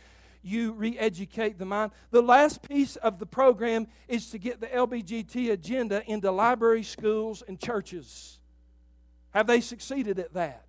you 0.43 0.73
re 0.73 0.97
educate 0.99 1.57
the 1.57 1.65
mind. 1.65 1.91
The 2.11 2.21
last 2.21 2.67
piece 2.67 2.97
of 2.97 3.17
the 3.17 3.25
program 3.25 3.87
is 4.09 4.29
to 4.31 4.37
get 4.37 4.59
the 4.59 4.67
LBGT 4.67 5.51
agenda 5.51 6.03
into 6.05 6.29
libraries, 6.31 6.89
schools, 6.89 7.41
and 7.47 7.57
churches. 7.59 8.39
Have 9.31 9.47
they 9.47 9.61
succeeded 9.61 10.19
at 10.19 10.33
that? 10.33 10.65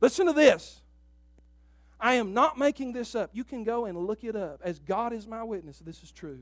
Listen 0.00 0.26
to 0.26 0.32
this. 0.32 0.80
I 2.00 2.14
am 2.14 2.32
not 2.32 2.58
making 2.58 2.92
this 2.92 3.14
up. 3.14 3.30
You 3.32 3.44
can 3.44 3.64
go 3.64 3.86
and 3.86 3.98
look 3.98 4.22
it 4.24 4.36
up. 4.36 4.60
As 4.62 4.78
God 4.78 5.12
is 5.12 5.26
my 5.26 5.42
witness, 5.42 5.78
this 5.78 6.02
is 6.02 6.12
true. 6.12 6.40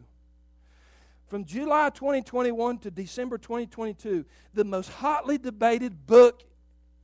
From 1.28 1.44
July 1.44 1.90
2021 1.90 2.78
to 2.78 2.90
December 2.90 3.38
2022, 3.38 4.24
the 4.54 4.64
most 4.64 4.90
hotly 4.90 5.38
debated 5.38 6.06
book 6.06 6.44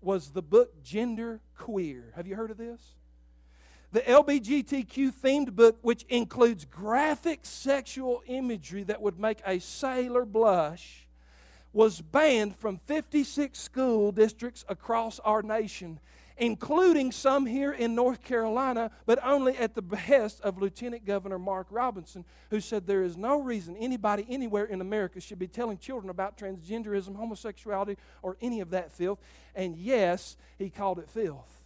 was 0.01 0.31
the 0.31 0.43
book 0.43 0.83
Gender 0.83 1.41
Queer. 1.57 2.13
Have 2.15 2.27
you 2.27 2.37
heard 2.37 2.51
of 2.51 2.57
this? 2.57 2.81
The 3.93 4.01
LBGTQ 4.01 5.13
themed 5.13 5.55
book, 5.55 5.79
which 5.83 6.05
includes 6.09 6.65
graphic 6.65 7.41
sexual 7.43 8.23
imagery 8.27 8.85
that 8.85 9.03
would 9.03 9.19
make 9.19 9.41
a 9.47 9.59
sailor 9.59 10.25
blush, 10.25 11.07
was 11.73 12.01
banned 12.01 12.57
from 12.57 12.81
56 12.87 13.59
school 13.59 14.13
districts 14.13 14.65
across 14.69 15.19
our 15.21 15.43
nation 15.43 16.01
including 16.37 17.13
some 17.13 17.47
here 17.47 17.73
in 17.73 17.95
North 17.95 18.23
Carolina, 18.23 18.91
but 19.07 19.19
only 19.25 19.57
at 19.57 19.75
the 19.75 19.83
behest 19.83 20.41
of 20.41 20.61
Lieutenant 20.61 21.05
Governor 21.05 21.39
Mark 21.39 21.67
Robinson, 21.71 22.25
who 22.51 22.61
said 22.61 22.87
there 22.87 23.03
is 23.03 23.17
no 23.17 23.41
reason 23.41 23.77
anybody 23.77 24.27
anywhere 24.29 24.65
in 24.65 24.81
America 24.81 25.21
should 25.21 25.39
be 25.39 25.49
telling 25.49 25.79
children 25.79 26.11
about 26.11 26.37
transgenderism, 26.37 27.17
homosexuality, 27.17 27.97
or 28.23 28.37
any 28.41 28.61
of 28.61 28.71
that 28.71 28.93
filth. 28.93 29.19
And 29.55 29.77
yes, 29.77 30.37
he 30.59 30.71
called 30.71 30.99
it 30.99 31.09
filth. 31.09 31.59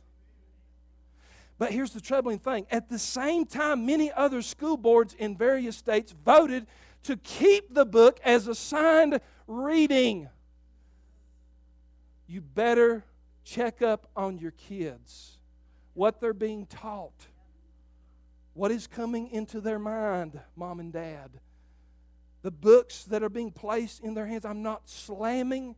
But 1.59 1.73
here's 1.73 1.93
the 1.93 2.01
troubling 2.01 2.39
thing 2.39 2.67
at 2.71 2.89
the 2.89 2.99
same 2.99 3.47
time, 3.47 3.87
many 3.87 4.13
other 4.13 4.43
school 4.43 4.77
boards 4.77 5.15
in 5.15 5.37
various 5.37 5.77
states 5.77 6.15
voted 6.25 6.67
to 7.05 7.17
keep 7.17 7.73
the 7.73 7.87
book 7.87 8.21
as 8.25 8.47
assigned 8.47 9.21
reading. 9.47 10.29
You 12.27 12.41
better 12.41 13.05
check 13.47 13.81
up 13.81 14.09
on 14.17 14.39
your 14.39 14.51
kids, 14.51 15.39
what 15.95 16.21
they're 16.21 16.35
being 16.35 16.67
taught, 16.67 17.27
what 18.55 18.73
is 18.73 18.87
coming 18.87 19.31
into 19.31 19.61
their 19.61 19.79
mind, 19.79 20.39
mom 20.57 20.81
and 20.81 20.93
dad, 20.93 21.31
the 22.43 22.51
books 22.51 23.05
that 23.05 23.23
are 23.23 23.29
being 23.29 23.53
placed 23.53 24.03
in 24.03 24.15
their 24.15 24.27
hands. 24.27 24.45
I'm 24.45 24.63
not 24.63 24.89
slamming 24.89 25.77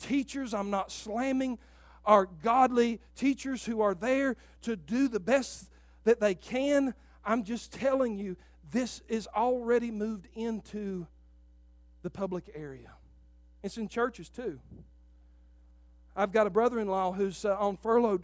teachers, 0.00 0.52
I'm 0.52 0.70
not 0.70 0.90
slamming 0.90 1.58
our 2.04 2.26
godly 2.26 3.00
teachers 3.14 3.64
who 3.64 3.80
are 3.80 3.94
there 3.94 4.36
to 4.62 4.76
do 4.76 5.08
the 5.08 5.20
best 5.20 5.70
that 6.04 6.20
they 6.20 6.34
can. 6.34 6.94
I'm 7.24 7.44
just 7.44 7.72
telling 7.72 8.18
you, 8.18 8.36
this 8.70 9.02
is 9.08 9.28
already 9.28 9.92
moved 9.92 10.26
into 10.34 11.06
the 12.02 12.10
public 12.10 12.50
area. 12.54 12.90
It's 13.62 13.76
in 13.76 13.88
churches 13.88 14.28
too. 14.28 14.58
I've 16.16 16.32
got 16.32 16.46
a 16.46 16.50
brother 16.50 16.80
in 16.80 16.88
law 16.88 17.12
who's 17.12 17.44
uh, 17.44 17.56
on 17.58 17.76
furlough 17.76 18.20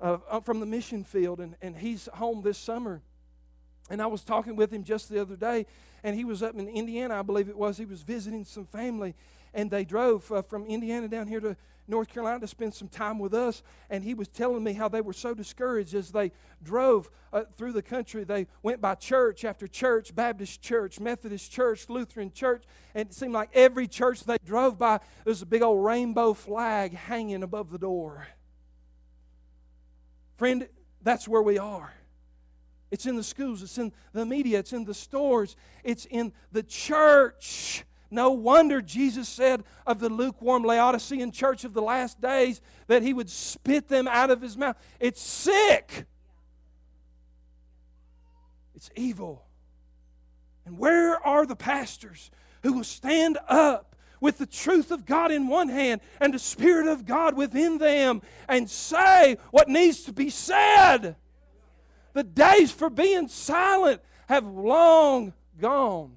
uh, 0.00 0.40
from 0.40 0.60
the 0.60 0.66
mission 0.66 1.02
field, 1.02 1.40
and, 1.40 1.56
and 1.60 1.76
he's 1.76 2.08
home 2.14 2.42
this 2.42 2.56
summer. 2.56 3.02
And 3.90 4.00
I 4.00 4.06
was 4.06 4.22
talking 4.22 4.54
with 4.54 4.72
him 4.72 4.84
just 4.84 5.08
the 5.08 5.20
other 5.20 5.34
day, 5.34 5.66
and 6.04 6.14
he 6.14 6.24
was 6.24 6.42
up 6.42 6.54
in 6.54 6.68
Indiana, 6.68 7.18
I 7.18 7.22
believe 7.22 7.48
it 7.48 7.56
was. 7.56 7.78
He 7.78 7.84
was 7.84 8.02
visiting 8.02 8.44
some 8.44 8.64
family, 8.64 9.14
and 9.52 9.70
they 9.70 9.84
drove 9.84 10.30
uh, 10.30 10.42
from 10.42 10.66
Indiana 10.66 11.08
down 11.08 11.26
here 11.26 11.40
to 11.40 11.56
North 11.88 12.08
Carolina 12.08 12.40
to 12.40 12.46
spend 12.46 12.74
some 12.74 12.88
time 12.88 13.18
with 13.18 13.32
us, 13.32 13.62
and 13.90 14.02
he 14.02 14.14
was 14.14 14.28
telling 14.28 14.64
me 14.64 14.72
how 14.72 14.88
they 14.88 15.00
were 15.00 15.12
so 15.12 15.34
discouraged 15.34 15.94
as 15.94 16.10
they 16.10 16.32
drove 16.62 17.10
uh, 17.32 17.44
through 17.56 17.72
the 17.72 17.82
country. 17.82 18.24
They 18.24 18.48
went 18.62 18.80
by 18.80 18.96
church 18.96 19.44
after 19.44 19.66
church 19.66 20.14
Baptist 20.14 20.60
church, 20.60 20.98
Methodist 20.98 21.50
church, 21.52 21.88
Lutheran 21.88 22.32
church, 22.32 22.64
and 22.94 23.08
it 23.08 23.14
seemed 23.14 23.34
like 23.34 23.50
every 23.54 23.86
church 23.86 24.24
they 24.24 24.38
drove 24.44 24.78
by, 24.78 24.98
there 24.98 25.30
was 25.30 25.42
a 25.42 25.46
big 25.46 25.62
old 25.62 25.84
rainbow 25.84 26.34
flag 26.34 26.92
hanging 26.92 27.42
above 27.42 27.70
the 27.70 27.78
door. 27.78 28.26
Friend, 30.36 30.68
that's 31.02 31.26
where 31.26 31.42
we 31.42 31.56
are. 31.56 31.94
It's 32.90 33.06
in 33.06 33.16
the 33.16 33.24
schools, 33.24 33.62
it's 33.62 33.78
in 33.78 33.92
the 34.12 34.26
media, 34.26 34.58
it's 34.58 34.72
in 34.72 34.84
the 34.84 34.94
stores, 34.94 35.56
it's 35.82 36.04
in 36.06 36.32
the 36.52 36.62
church. 36.62 37.84
No 38.10 38.30
wonder 38.30 38.80
Jesus 38.80 39.28
said 39.28 39.64
of 39.86 39.98
the 39.98 40.08
lukewarm 40.08 40.62
Laodicean 40.62 41.32
church 41.32 41.64
of 41.64 41.74
the 41.74 41.82
last 41.82 42.20
days 42.20 42.60
that 42.86 43.02
he 43.02 43.12
would 43.12 43.28
spit 43.28 43.88
them 43.88 44.06
out 44.06 44.30
of 44.30 44.40
his 44.40 44.56
mouth. 44.56 44.76
It's 45.00 45.20
sick, 45.20 46.06
it's 48.74 48.90
evil. 48.94 49.44
And 50.64 50.78
where 50.78 51.24
are 51.24 51.46
the 51.46 51.56
pastors 51.56 52.30
who 52.62 52.72
will 52.72 52.84
stand 52.84 53.38
up 53.48 53.94
with 54.20 54.38
the 54.38 54.46
truth 54.46 54.90
of 54.90 55.06
God 55.06 55.30
in 55.30 55.46
one 55.46 55.68
hand 55.68 56.00
and 56.20 56.34
the 56.34 56.38
Spirit 56.38 56.88
of 56.88 57.06
God 57.06 57.36
within 57.36 57.78
them 57.78 58.22
and 58.48 58.68
say 58.68 59.36
what 59.50 59.68
needs 59.68 60.02
to 60.04 60.12
be 60.12 60.30
said? 60.30 61.16
The 62.12 62.24
days 62.24 62.72
for 62.72 62.90
being 62.90 63.28
silent 63.28 64.00
have 64.28 64.46
long 64.46 65.34
gone. 65.60 66.16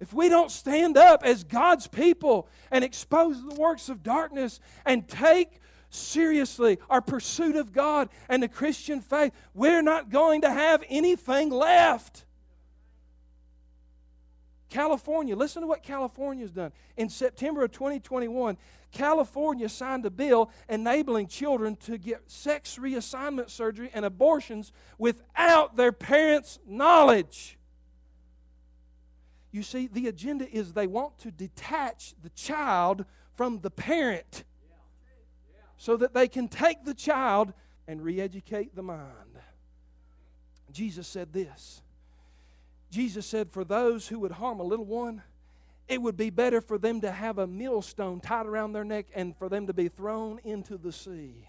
If 0.00 0.14
we 0.14 0.30
don't 0.30 0.50
stand 0.50 0.96
up 0.96 1.22
as 1.22 1.44
God's 1.44 1.86
people 1.86 2.48
and 2.70 2.82
expose 2.82 3.42
the 3.42 3.54
works 3.54 3.90
of 3.90 4.02
darkness 4.02 4.58
and 4.86 5.06
take 5.06 5.60
seriously 5.90 6.78
our 6.88 7.02
pursuit 7.02 7.54
of 7.54 7.72
God 7.72 8.08
and 8.28 8.42
the 8.42 8.48
Christian 8.48 9.02
faith, 9.02 9.32
we're 9.52 9.82
not 9.82 10.08
going 10.08 10.40
to 10.40 10.50
have 10.50 10.82
anything 10.88 11.50
left. 11.50 12.24
California, 14.70 15.36
listen 15.36 15.62
to 15.62 15.68
what 15.68 15.82
California's 15.82 16.52
done. 16.52 16.72
In 16.96 17.08
September 17.08 17.64
of 17.64 17.72
2021, 17.72 18.56
California 18.92 19.68
signed 19.68 20.06
a 20.06 20.10
bill 20.10 20.50
enabling 20.68 21.26
children 21.26 21.76
to 21.76 21.98
get 21.98 22.30
sex 22.30 22.78
reassignment 22.80 23.50
surgery 23.50 23.90
and 23.92 24.04
abortions 24.04 24.72
without 24.96 25.76
their 25.76 25.92
parents' 25.92 26.58
knowledge. 26.66 27.58
You 29.52 29.62
see, 29.62 29.88
the 29.88 30.06
agenda 30.06 30.48
is 30.48 30.72
they 30.72 30.86
want 30.86 31.18
to 31.20 31.30
detach 31.30 32.14
the 32.22 32.30
child 32.30 33.04
from 33.34 33.60
the 33.60 33.70
parent 33.70 34.44
so 35.76 35.96
that 35.96 36.14
they 36.14 36.28
can 36.28 36.46
take 36.46 36.84
the 36.84 36.94
child 36.94 37.52
and 37.88 38.02
re 38.02 38.20
educate 38.20 38.76
the 38.76 38.82
mind. 38.82 39.40
Jesus 40.70 41.08
said 41.08 41.32
this 41.32 41.82
Jesus 42.90 43.26
said, 43.26 43.50
For 43.50 43.64
those 43.64 44.08
who 44.08 44.18
would 44.20 44.32
harm 44.32 44.60
a 44.60 44.64
little 44.64 44.84
one, 44.84 45.22
it 45.88 46.00
would 46.00 46.16
be 46.16 46.30
better 46.30 46.60
for 46.60 46.78
them 46.78 47.00
to 47.00 47.10
have 47.10 47.38
a 47.38 47.46
millstone 47.46 48.20
tied 48.20 48.46
around 48.46 48.72
their 48.72 48.84
neck 48.84 49.06
and 49.14 49.36
for 49.36 49.48
them 49.48 49.66
to 49.66 49.72
be 49.72 49.88
thrown 49.88 50.38
into 50.44 50.76
the 50.76 50.92
sea. 50.92 51.48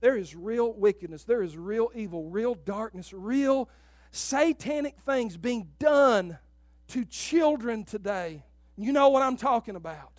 There 0.00 0.16
is 0.16 0.34
real 0.34 0.72
wickedness, 0.72 1.24
there 1.24 1.42
is 1.42 1.56
real 1.56 1.90
evil, 1.94 2.28
real 2.28 2.54
darkness, 2.54 3.12
real 3.12 3.68
satanic 4.10 4.98
things 5.00 5.36
being 5.36 5.68
done 5.78 6.38
to 6.88 7.04
children 7.04 7.84
today. 7.84 8.42
You 8.76 8.92
know 8.92 9.08
what 9.08 9.22
I'm 9.22 9.36
talking 9.36 9.76
about. 9.76 10.12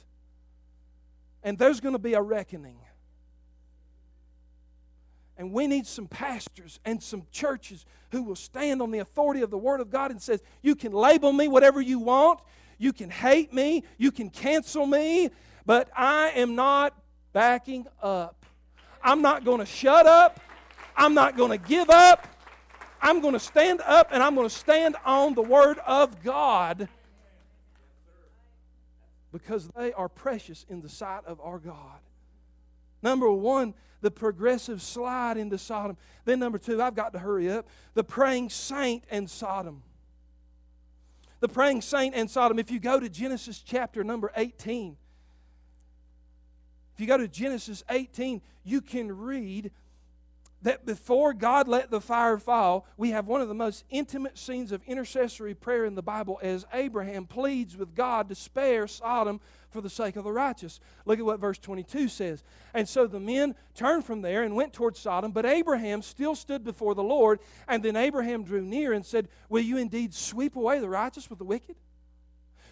And 1.43 1.57
there's 1.57 1.79
going 1.79 1.93
to 1.93 1.99
be 1.99 2.13
a 2.13 2.21
reckoning. 2.21 2.77
And 5.37 5.51
we 5.51 5.67
need 5.67 5.85
some 5.85 6.07
pastors 6.07 6.79
and 6.85 7.03
some 7.03 7.23
churches 7.31 7.85
who 8.11 8.23
will 8.23 8.37
stand 8.37 8.81
on 8.81 8.91
the 8.91 8.99
authority 8.99 9.41
of 9.41 9.49
the 9.51 9.57
Word 9.57 9.81
of 9.81 9.89
God 9.89 10.11
and 10.11 10.21
says, 10.21 10.41
you 10.61 10.75
can 10.75 10.93
label 10.93 11.33
me 11.33 11.47
whatever 11.47 11.81
you 11.81 11.99
want, 11.99 12.39
you 12.77 12.93
can 12.93 13.09
hate 13.09 13.53
me, 13.53 13.83
you 13.97 14.11
can 14.11 14.29
cancel 14.29 14.85
me, 14.85 15.29
but 15.65 15.89
I 15.95 16.29
am 16.35 16.55
not 16.55 16.93
backing 17.33 17.85
up. 18.01 18.45
I'm 19.03 19.21
not 19.21 19.43
going 19.43 19.59
to 19.59 19.65
shut 19.65 20.07
up. 20.07 20.39
I'm 20.95 21.13
not 21.13 21.35
going 21.35 21.51
to 21.51 21.57
give 21.57 21.89
up. 21.89 22.27
I'm 23.01 23.21
going 23.21 23.33
to 23.33 23.39
stand 23.39 23.81
up 23.85 24.09
and 24.11 24.23
I'm 24.23 24.35
going 24.35 24.47
to 24.47 24.55
stand 24.55 24.95
on 25.05 25.33
the 25.33 25.41
Word 25.41 25.79
of 25.85 26.23
God 26.23 26.87
because 29.31 29.67
they 29.77 29.91
are 29.93 30.07
precious 30.07 30.65
in 30.69 30.81
the 30.81 30.89
sight 30.89 31.25
of 31.25 31.41
our 31.41 31.59
God. 31.59 31.99
Number 33.01 33.31
one, 33.31 33.73
the 34.01 34.11
progressive 34.11 34.81
slide 34.81 35.37
into 35.37 35.57
Sodom. 35.57 35.97
Then, 36.25 36.39
number 36.39 36.57
two, 36.57 36.81
I've 36.81 36.95
got 36.95 37.13
to 37.13 37.19
hurry 37.19 37.49
up 37.49 37.67
the 37.95 38.03
praying 38.03 38.49
saint 38.49 39.03
and 39.09 39.29
Sodom. 39.29 39.83
The 41.39 41.47
praying 41.47 41.81
saint 41.81 42.15
and 42.15 42.29
Sodom. 42.29 42.59
If 42.59 42.71
you 42.71 42.79
go 42.79 42.99
to 42.99 43.09
Genesis 43.09 43.61
chapter 43.65 44.03
number 44.03 44.31
18, 44.35 44.95
if 46.93 47.01
you 47.01 47.07
go 47.07 47.17
to 47.17 47.27
Genesis 47.27 47.83
18, 47.89 48.41
you 48.63 48.79
can 48.79 49.11
read 49.11 49.71
that 50.65 50.83
before 50.83 51.31
God 51.31 51.67
let 51.67 51.91
the 51.91 52.01
fire 52.01 52.39
fall, 52.39 52.87
we 52.97 53.11
have 53.11 53.27
one 53.27 53.39
of 53.39 53.47
the 53.47 53.53
most 53.53 53.85
intimate 53.91 54.35
scenes 54.35 54.71
of 54.71 54.81
intercessory 54.87 55.53
prayer 55.53 55.85
in 55.85 55.93
the 55.93 56.01
Bible 56.01 56.39
as 56.41 56.65
Abraham 56.73 57.27
pleads 57.27 57.77
with 57.77 57.93
God 57.93 58.29
to 58.29 58.35
spare 58.35 58.87
Sodom 58.87 59.39
for 59.69 59.79
the 59.79 59.91
sake 59.91 60.15
of 60.15 60.23
the 60.23 60.31
righteous. 60.31 60.79
Look 61.05 61.19
at 61.19 61.25
what 61.25 61.39
verse 61.39 61.59
22 61.59 62.07
says. 62.07 62.43
And 62.73 62.89
so 62.89 63.05
the 63.05 63.19
men 63.19 63.53
turned 63.75 64.05
from 64.05 64.23
there 64.23 64.41
and 64.41 64.55
went 64.55 64.73
toward 64.73 64.97
Sodom, 64.97 65.31
but 65.31 65.45
Abraham 65.45 66.01
still 66.01 66.33
stood 66.33 66.63
before 66.63 66.95
the 66.95 67.03
Lord. 67.03 67.41
And 67.67 67.83
then 67.83 67.95
Abraham 67.95 68.43
drew 68.43 68.63
near 68.63 68.91
and 68.91 69.05
said, 69.05 69.27
Will 69.49 69.61
you 69.61 69.77
indeed 69.77 70.15
sweep 70.15 70.55
away 70.55 70.79
the 70.79 70.89
righteous 70.89 71.29
with 71.29 71.37
the 71.37 71.45
wicked? 71.45 71.75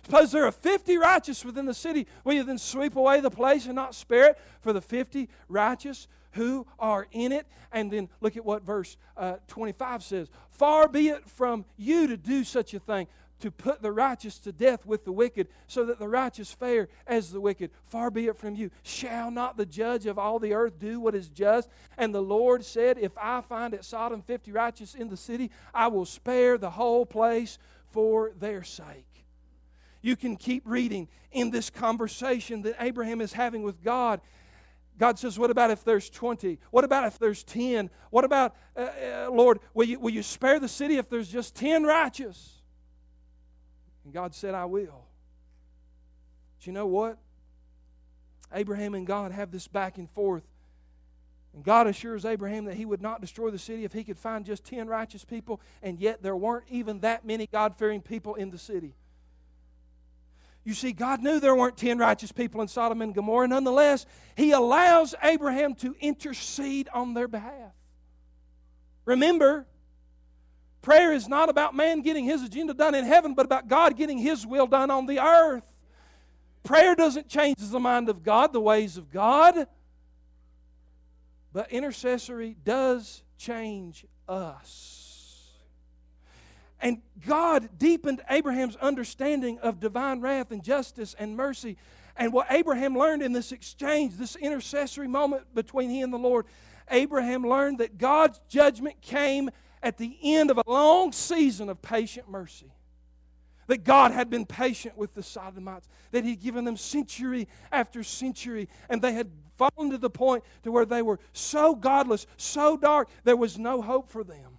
Suppose 0.03 0.31
there 0.31 0.45
are 0.47 0.51
50 0.51 0.97
righteous 0.97 1.45
within 1.45 1.67
the 1.67 1.75
city. 1.75 2.07
Will 2.23 2.33
you 2.33 2.43
then 2.43 2.57
sweep 2.57 2.95
away 2.95 3.21
the 3.21 3.29
place 3.29 3.67
and 3.67 3.75
not 3.75 3.93
spare 3.93 4.31
it 4.31 4.39
for 4.61 4.73
the 4.73 4.81
50 4.81 5.29
righteous 5.47 6.07
who 6.33 6.67
are 6.79 7.07
in 7.11 7.31
it. 7.31 7.47
And 7.71 7.91
then 7.91 8.09
look 8.21 8.37
at 8.37 8.45
what 8.45 8.63
verse 8.63 8.97
uh, 9.17 9.37
25 9.47 10.03
says 10.03 10.29
Far 10.51 10.87
be 10.87 11.09
it 11.09 11.29
from 11.29 11.65
you 11.77 12.07
to 12.07 12.17
do 12.17 12.43
such 12.43 12.73
a 12.73 12.79
thing, 12.79 13.07
to 13.39 13.51
put 13.51 13.81
the 13.81 13.91
righteous 13.91 14.37
to 14.39 14.51
death 14.51 14.85
with 14.85 15.05
the 15.05 15.11
wicked, 15.11 15.47
so 15.67 15.85
that 15.85 15.99
the 15.99 16.07
righteous 16.07 16.53
fare 16.53 16.87
as 17.07 17.31
the 17.31 17.41
wicked. 17.41 17.71
Far 17.85 18.11
be 18.11 18.27
it 18.27 18.37
from 18.37 18.55
you. 18.55 18.71
Shall 18.83 19.31
not 19.31 19.57
the 19.57 19.65
judge 19.65 20.05
of 20.05 20.19
all 20.19 20.39
the 20.39 20.53
earth 20.53 20.79
do 20.79 20.99
what 20.99 21.15
is 21.15 21.29
just? 21.29 21.69
And 21.97 22.13
the 22.13 22.21
Lord 22.21 22.63
said, 22.63 22.97
If 22.97 23.11
I 23.17 23.41
find 23.41 23.73
at 23.73 23.85
Sodom 23.85 24.21
50 24.21 24.51
righteous 24.51 24.95
in 24.95 25.09
the 25.09 25.17
city, 25.17 25.51
I 25.73 25.87
will 25.87 26.05
spare 26.05 26.57
the 26.57 26.71
whole 26.71 27.05
place 27.05 27.57
for 27.89 28.31
their 28.39 28.63
sake. 28.63 29.25
You 30.01 30.17
can 30.17 30.35
keep 30.35 30.63
reading 30.65 31.07
in 31.31 31.49
this 31.49 31.69
conversation 31.69 32.61
that 32.63 32.75
Abraham 32.79 33.21
is 33.21 33.33
having 33.33 33.63
with 33.63 33.81
God 33.81 34.19
God 34.97 35.17
says, 35.17 35.39
What 35.39 35.49
about 35.49 35.71
if 35.71 35.83
there's 35.83 36.09
20? 36.09 36.59
What 36.71 36.83
about 36.83 37.05
if 37.05 37.17
there's 37.19 37.43
10? 37.43 37.89
What 38.09 38.23
about, 38.23 38.55
uh, 38.75 38.81
uh, 38.81 39.31
Lord, 39.31 39.59
will 39.73 39.85
you, 39.85 39.99
will 39.99 40.11
you 40.11 40.23
spare 40.23 40.59
the 40.59 40.67
city 40.67 40.97
if 40.97 41.09
there's 41.09 41.29
just 41.29 41.55
10 41.55 41.83
righteous? 41.83 42.61
And 44.03 44.13
God 44.13 44.35
said, 44.35 44.53
I 44.53 44.65
will. 44.65 45.05
But 46.57 46.67
you 46.67 46.73
know 46.73 46.87
what? 46.87 47.17
Abraham 48.53 48.93
and 48.93 49.07
God 49.07 49.31
have 49.31 49.51
this 49.51 49.67
back 49.67 49.97
and 49.97 50.09
forth. 50.11 50.43
And 51.53 51.63
God 51.63 51.87
assures 51.87 52.25
Abraham 52.25 52.65
that 52.65 52.75
he 52.75 52.85
would 52.85 53.01
not 53.01 53.21
destroy 53.21 53.51
the 53.51 53.59
city 53.59 53.83
if 53.83 53.93
he 53.93 54.03
could 54.03 54.17
find 54.17 54.45
just 54.45 54.63
10 54.65 54.87
righteous 54.87 55.23
people, 55.23 55.61
and 55.81 55.99
yet 55.99 56.23
there 56.23 56.35
weren't 56.35 56.65
even 56.69 56.99
that 57.01 57.25
many 57.25 57.47
God 57.47 57.75
fearing 57.77 58.01
people 58.01 58.35
in 58.35 58.49
the 58.49 58.57
city. 58.57 58.95
You 60.63 60.73
see, 60.73 60.93
God 60.93 61.21
knew 61.21 61.39
there 61.39 61.55
weren't 61.55 61.77
10 61.77 61.97
righteous 61.97 62.31
people 62.31 62.61
in 62.61 62.67
Sodom 62.67 63.01
and 63.01 63.13
Gomorrah. 63.13 63.47
Nonetheless, 63.47 64.05
He 64.35 64.51
allows 64.51 65.13
Abraham 65.21 65.75
to 65.75 65.95
intercede 65.99 66.87
on 66.93 67.13
their 67.13 67.27
behalf. 67.27 67.73
Remember, 69.05 69.67
prayer 70.81 71.11
is 71.11 71.27
not 71.27 71.49
about 71.49 71.75
man 71.75 72.01
getting 72.01 72.23
his 72.23 72.41
agenda 72.43 72.73
done 72.73 72.95
in 72.95 73.03
heaven, 73.03 73.33
but 73.33 73.45
about 73.45 73.67
God 73.67 73.97
getting 73.97 74.17
His 74.17 74.47
will 74.47 74.67
done 74.67 74.89
on 74.89 75.05
the 75.05 75.19
earth. 75.19 75.65
Prayer 76.63 76.95
doesn't 76.95 77.27
change 77.27 77.57
the 77.59 77.79
mind 77.79 78.07
of 78.07 78.23
God, 78.23 78.53
the 78.53 78.61
ways 78.61 78.95
of 78.95 79.11
God, 79.11 79.67
but 81.51 81.71
intercessory 81.71 82.55
does 82.63 83.21
change 83.37 84.05
us. 84.29 85.02
And 86.83 87.01
God 87.25 87.69
deepened 87.79 88.21
Abraham's 88.29 88.75
understanding 88.75 89.57
of 89.59 89.79
divine 89.79 90.19
wrath 90.19 90.51
and 90.51 90.61
justice 90.61 91.15
and 91.17 91.37
mercy. 91.37 91.77
And 92.17 92.33
what 92.33 92.47
Abraham 92.49 92.97
learned 92.97 93.23
in 93.23 93.31
this 93.31 93.53
exchange, 93.53 94.15
this 94.15 94.35
intercessory 94.35 95.07
moment 95.07 95.55
between 95.55 95.89
he 95.89 96.01
and 96.01 96.11
the 96.11 96.17
Lord, 96.17 96.45
Abraham 96.91 97.47
learned 97.47 97.77
that 97.77 97.97
God's 97.97 98.41
judgment 98.49 99.01
came 99.01 99.49
at 99.81 99.97
the 99.97 100.17
end 100.21 100.51
of 100.51 100.57
a 100.57 100.63
long 100.67 101.13
season 101.13 101.69
of 101.69 101.81
patient 101.81 102.29
mercy. 102.29 102.73
That 103.67 103.85
God 103.85 104.11
had 104.11 104.29
been 104.29 104.45
patient 104.45 104.97
with 104.97 105.13
the 105.13 105.23
Sodomites, 105.23 105.87
that 106.11 106.25
He'd 106.25 106.41
given 106.41 106.65
them 106.65 106.75
century 106.75 107.47
after 107.71 108.03
century, 108.03 108.67
and 108.89 109.01
they 109.01 109.13
had 109.13 109.31
fallen 109.55 109.89
to 109.91 109.97
the 109.97 110.09
point 110.09 110.43
to 110.63 110.71
where 110.71 110.85
they 110.85 111.01
were 111.01 111.21
so 111.31 111.75
godless, 111.75 112.27
so 112.35 112.75
dark, 112.75 113.07
there 113.23 113.37
was 113.37 113.57
no 113.57 113.81
hope 113.81 114.09
for 114.09 114.25
them. 114.25 114.52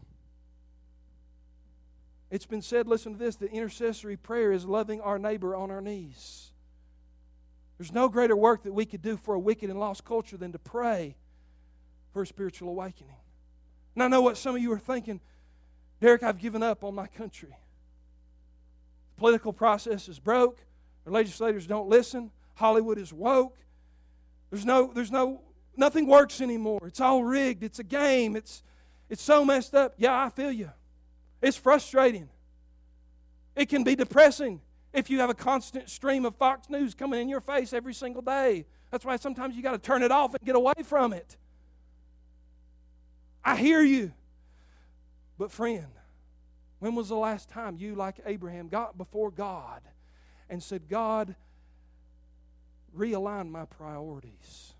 It's 2.34 2.46
been 2.46 2.62
said, 2.62 2.88
listen 2.88 3.12
to 3.12 3.18
this, 3.18 3.36
that 3.36 3.52
intercessory 3.52 4.16
prayer 4.16 4.50
is 4.50 4.64
loving 4.64 5.00
our 5.00 5.20
neighbor 5.20 5.54
on 5.54 5.70
our 5.70 5.80
knees. 5.80 6.50
There's 7.78 7.92
no 7.92 8.08
greater 8.08 8.34
work 8.34 8.64
that 8.64 8.72
we 8.72 8.86
could 8.86 9.02
do 9.02 9.16
for 9.16 9.36
a 9.36 9.38
wicked 9.38 9.70
and 9.70 9.78
lost 9.78 10.04
culture 10.04 10.36
than 10.36 10.50
to 10.50 10.58
pray 10.58 11.14
for 12.12 12.22
a 12.22 12.26
spiritual 12.26 12.70
awakening. 12.70 13.14
And 13.94 14.02
I 14.02 14.08
know 14.08 14.20
what 14.20 14.36
some 14.36 14.56
of 14.56 14.60
you 14.60 14.72
are 14.72 14.80
thinking 14.80 15.20
Derrick, 16.00 16.24
I've 16.24 16.40
given 16.40 16.60
up 16.60 16.82
on 16.82 16.92
my 16.92 17.06
country. 17.06 17.56
The 19.14 19.20
political 19.20 19.52
process 19.52 20.08
is 20.08 20.18
broke, 20.18 20.58
our 21.06 21.12
legislators 21.12 21.68
don't 21.68 21.88
listen, 21.88 22.32
Hollywood 22.56 22.98
is 22.98 23.12
woke. 23.12 23.56
There's 24.50 24.66
no, 24.66 24.90
there's 24.92 25.12
no, 25.12 25.40
nothing 25.76 26.08
works 26.08 26.40
anymore. 26.40 26.84
It's 26.88 27.00
all 27.00 27.22
rigged, 27.22 27.62
it's 27.62 27.78
a 27.78 27.84
game, 27.84 28.34
it's, 28.34 28.64
it's 29.08 29.22
so 29.22 29.44
messed 29.44 29.76
up. 29.76 29.94
Yeah, 29.98 30.20
I 30.20 30.30
feel 30.30 30.50
you. 30.50 30.72
It's 31.44 31.58
frustrating. 31.58 32.30
It 33.54 33.68
can 33.68 33.84
be 33.84 33.94
depressing 33.94 34.62
if 34.94 35.10
you 35.10 35.20
have 35.20 35.28
a 35.28 35.34
constant 35.34 35.90
stream 35.90 36.24
of 36.24 36.34
Fox 36.36 36.70
News 36.70 36.94
coming 36.94 37.20
in 37.20 37.28
your 37.28 37.42
face 37.42 37.74
every 37.74 37.92
single 37.92 38.22
day. 38.22 38.64
That's 38.90 39.04
why 39.04 39.16
sometimes 39.16 39.54
you 39.54 39.62
got 39.62 39.72
to 39.72 39.78
turn 39.78 40.02
it 40.02 40.10
off 40.10 40.32
and 40.32 40.42
get 40.42 40.56
away 40.56 40.72
from 40.82 41.12
it. 41.12 41.36
I 43.44 43.56
hear 43.56 43.82
you. 43.82 44.12
But, 45.36 45.52
friend, 45.52 45.88
when 46.78 46.94
was 46.94 47.10
the 47.10 47.16
last 47.16 47.50
time 47.50 47.76
you, 47.78 47.94
like 47.94 48.20
Abraham, 48.24 48.68
got 48.68 48.96
before 48.96 49.30
God 49.30 49.82
and 50.48 50.62
said, 50.62 50.88
God, 50.88 51.34
realign 52.96 53.50
my 53.50 53.66
priorities? 53.66 54.72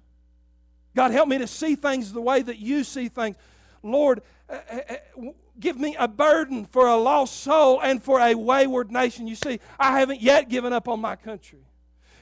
God, 0.97 1.11
help 1.11 1.29
me 1.29 1.37
to 1.37 1.47
see 1.47 1.75
things 1.75 2.11
the 2.15 2.23
way 2.23 2.41
that 2.41 2.59
you 2.59 2.85
see 2.85 3.11
things. 3.11 3.37
Lord, 3.83 4.23
uh, 4.49 4.61
uh, 4.71 4.79
uh, 4.89 5.31
give 5.59 5.79
me 5.79 5.97
a 5.99 6.09
burden 6.09 6.65
for 6.65 6.87
a 6.87 6.97
lost 6.97 7.41
soul 7.41 7.81
and 7.81 8.03
for 8.03 8.21
a 8.21 8.35
wayward 8.35 8.91
nation. 8.91 9.27
You 9.27 9.37
see, 9.37 9.61
I 9.79 9.99
haven't 9.99 10.21
yet 10.21 10.49
given 10.49 10.73
up 10.73 10.89
on 10.89 11.01
my 11.01 11.17
country. 11.17 11.61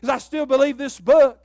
Because 0.01 0.15
I 0.15 0.19
still 0.19 0.47
believe 0.47 0.79
this 0.79 0.99
book. 0.99 1.39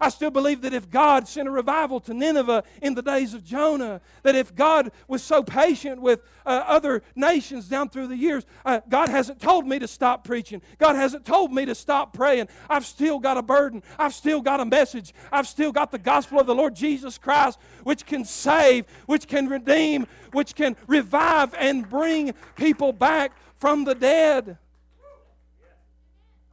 I 0.00 0.08
still 0.08 0.30
believe 0.30 0.62
that 0.62 0.74
if 0.74 0.90
God 0.90 1.28
sent 1.28 1.48
a 1.48 1.50
revival 1.50 2.00
to 2.00 2.14
Nineveh 2.14 2.64
in 2.82 2.94
the 2.94 3.02
days 3.02 3.34
of 3.34 3.44
Jonah, 3.44 4.00
that 4.22 4.34
if 4.34 4.54
God 4.54 4.92
was 5.08 5.22
so 5.22 5.42
patient 5.42 6.00
with 6.00 6.22
uh, 6.44 6.64
other 6.66 7.02
nations 7.14 7.68
down 7.68 7.88
through 7.88 8.08
the 8.08 8.16
years, 8.16 8.44
uh, 8.64 8.80
God 8.88 9.08
hasn't 9.08 9.40
told 9.40 9.66
me 9.66 9.78
to 9.78 9.88
stop 9.88 10.24
preaching. 10.24 10.62
God 10.78 10.96
hasn't 10.96 11.24
told 11.24 11.52
me 11.52 11.64
to 11.64 11.74
stop 11.74 12.12
praying. 12.12 12.48
I've 12.68 12.86
still 12.86 13.18
got 13.18 13.36
a 13.36 13.42
burden. 13.42 13.82
I've 13.98 14.14
still 14.14 14.40
got 14.40 14.60
a 14.60 14.64
message. 14.64 15.14
I've 15.32 15.48
still 15.48 15.72
got 15.72 15.90
the 15.90 15.98
gospel 15.98 16.40
of 16.40 16.46
the 16.46 16.54
Lord 16.54 16.74
Jesus 16.74 17.18
Christ, 17.18 17.58
which 17.84 18.06
can 18.06 18.24
save, 18.24 18.86
which 19.06 19.26
can 19.26 19.48
redeem, 19.48 20.06
which 20.32 20.54
can 20.54 20.76
revive 20.86 21.54
and 21.54 21.88
bring 21.88 22.34
people 22.56 22.92
back 22.92 23.32
from 23.56 23.84
the 23.84 23.94
dead. 23.94 24.58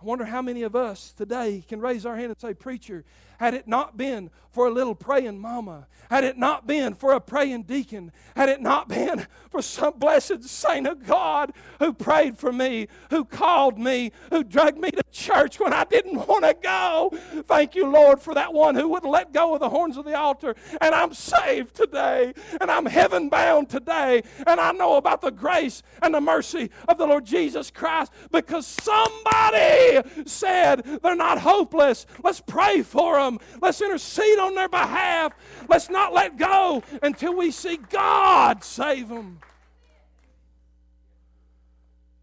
I 0.03 0.06
wonder 0.06 0.25
how 0.25 0.41
many 0.41 0.63
of 0.63 0.75
us 0.75 1.13
today 1.13 1.63
can 1.65 1.79
raise 1.79 2.06
our 2.06 2.17
hand 2.17 2.27
and 2.32 2.39
say, 2.39 2.53
Preacher, 2.53 3.06
had 3.40 3.54
it 3.54 3.67
not 3.67 3.98
been 3.98 4.29
for 4.54 4.67
a 4.67 4.71
little 4.71 4.94
praying 4.94 5.40
mama, 5.40 5.88
had 6.12 6.23
it 6.23 6.38
not 6.38 6.67
been 6.67 6.94
for 6.94 7.13
a 7.13 7.19
praying 7.19 7.63
deacon, 7.63 8.12
had 8.36 8.48
it 8.48 8.62
not 8.62 8.88
been 8.88 9.25
for 9.50 9.63
some 9.63 9.98
blessed 9.98 10.44
saint 10.44 10.86
of 10.86 11.06
God 11.08 11.54
who 11.79 11.92
prayed 11.92 12.38
for 12.38 12.54
me, 12.54 12.88
who 13.10 13.25
called 13.25 13.79
me, 13.79 14.12
who 14.29 14.44
dragged 14.44 14.77
me 14.77 14.92
to 14.92 15.04
church 15.12 15.60
when 15.60 15.73
I 15.73 15.86
didn't 15.86 16.27
want 16.27 16.44
to 16.44 16.56
go. 16.62 17.12
Thank 17.48 17.73
you, 17.73 17.88
Lord, 17.88 18.19
for 18.19 18.36
that 18.36 18.54
one 18.54 18.75
who 18.75 18.90
would 18.90 19.06
let 19.06 19.34
go 19.34 19.56
of 19.56 19.60
the 19.60 19.69
horns 19.69 19.98
of 19.98 20.06
the 20.06 20.15
altar. 20.15 20.56
And 20.81 20.94
I'm 20.94 21.15
saved 21.15 21.75
today, 21.75 22.34
and 22.62 22.69
I'm 22.69 22.86
heaven 22.86 23.29
bound 23.29 23.69
today, 23.69 24.21
and 24.46 24.60
I 24.60 24.71
know 24.71 24.98
about 24.98 25.21
the 25.21 25.31
grace 25.31 25.81
and 26.04 26.13
the 26.13 26.21
mercy 26.21 26.69
of 26.88 27.00
the 27.00 27.08
Lord 27.08 27.25
Jesus 27.25 27.71
Christ 27.71 28.12
because 28.31 28.67
somebody 28.67 30.02
said 30.25 30.84
they're 31.02 31.15
not 31.15 31.40
hopeless. 31.40 32.06
Let's 32.23 32.42
pray 32.42 32.84
for 32.84 33.15
them 33.15 33.23
them. 33.26 33.40
Let's 33.62 33.82
intercede 33.82 34.40
on 34.40 34.56
their 34.56 34.69
behalf. 34.69 35.34
Let's 35.67 35.90
not 35.90 36.13
let 36.13 36.38
go 36.38 36.84
until 37.02 37.36
we 37.36 37.52
see 37.52 37.78
God 37.78 38.63
save 38.63 39.10
them. 39.10 39.40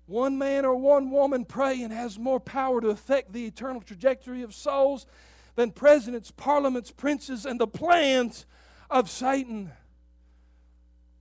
One 0.06 0.38
man 0.38 0.64
or 0.64 0.74
one 0.74 1.10
woman 1.12 1.44
praying 1.44 1.90
has 1.90 2.18
more 2.18 2.40
power 2.40 2.80
to 2.80 2.88
affect 2.88 3.32
the 3.32 3.46
eternal 3.46 3.80
trajectory 3.80 4.42
of 4.42 4.52
souls 4.52 5.06
than 5.54 5.70
presidents, 5.70 6.32
parliaments, 6.32 6.90
princes, 6.90 7.46
and 7.46 7.60
the 7.60 7.68
plans 7.68 8.44
of 8.90 9.08
Satan. 9.08 9.70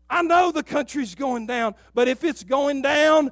I 0.10 0.24
know 0.24 0.52
the 0.52 0.64
country's 0.64 1.14
going 1.14 1.46
down, 1.46 1.76
but 1.94 2.08
if 2.08 2.24
it's 2.24 2.44
going 2.44 2.82
down, 2.82 3.30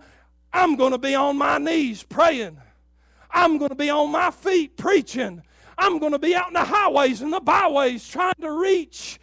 I'm 0.54 0.76
going 0.76 0.91
to 0.91 1.00
be 1.00 1.16
on 1.16 1.38
my 1.38 1.58
knees 1.58 2.04
praying. 2.04 2.58
I'm 3.32 3.58
going 3.58 3.70
to 3.70 3.76
be 3.76 3.89
on 3.89 4.12
my 4.12 4.32
feet 4.32 4.78
preaching. 4.78 5.41
I'm 5.78 5.99
going 5.99 6.13
to 6.13 6.19
be 6.19 6.34
out 6.34 6.47
in 6.47 6.53
the 6.53 6.63
highways 6.63 7.21
and 7.21 7.32
the 7.32 7.39
byways 7.39 8.07
trying 8.07 8.34
to 8.41 8.51
reach 8.51 9.19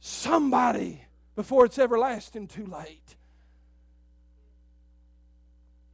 somebody 0.00 1.02
before 1.34 1.64
it's 1.64 1.78
everlasting 1.78 2.46
too 2.46 2.66
late. 2.66 3.16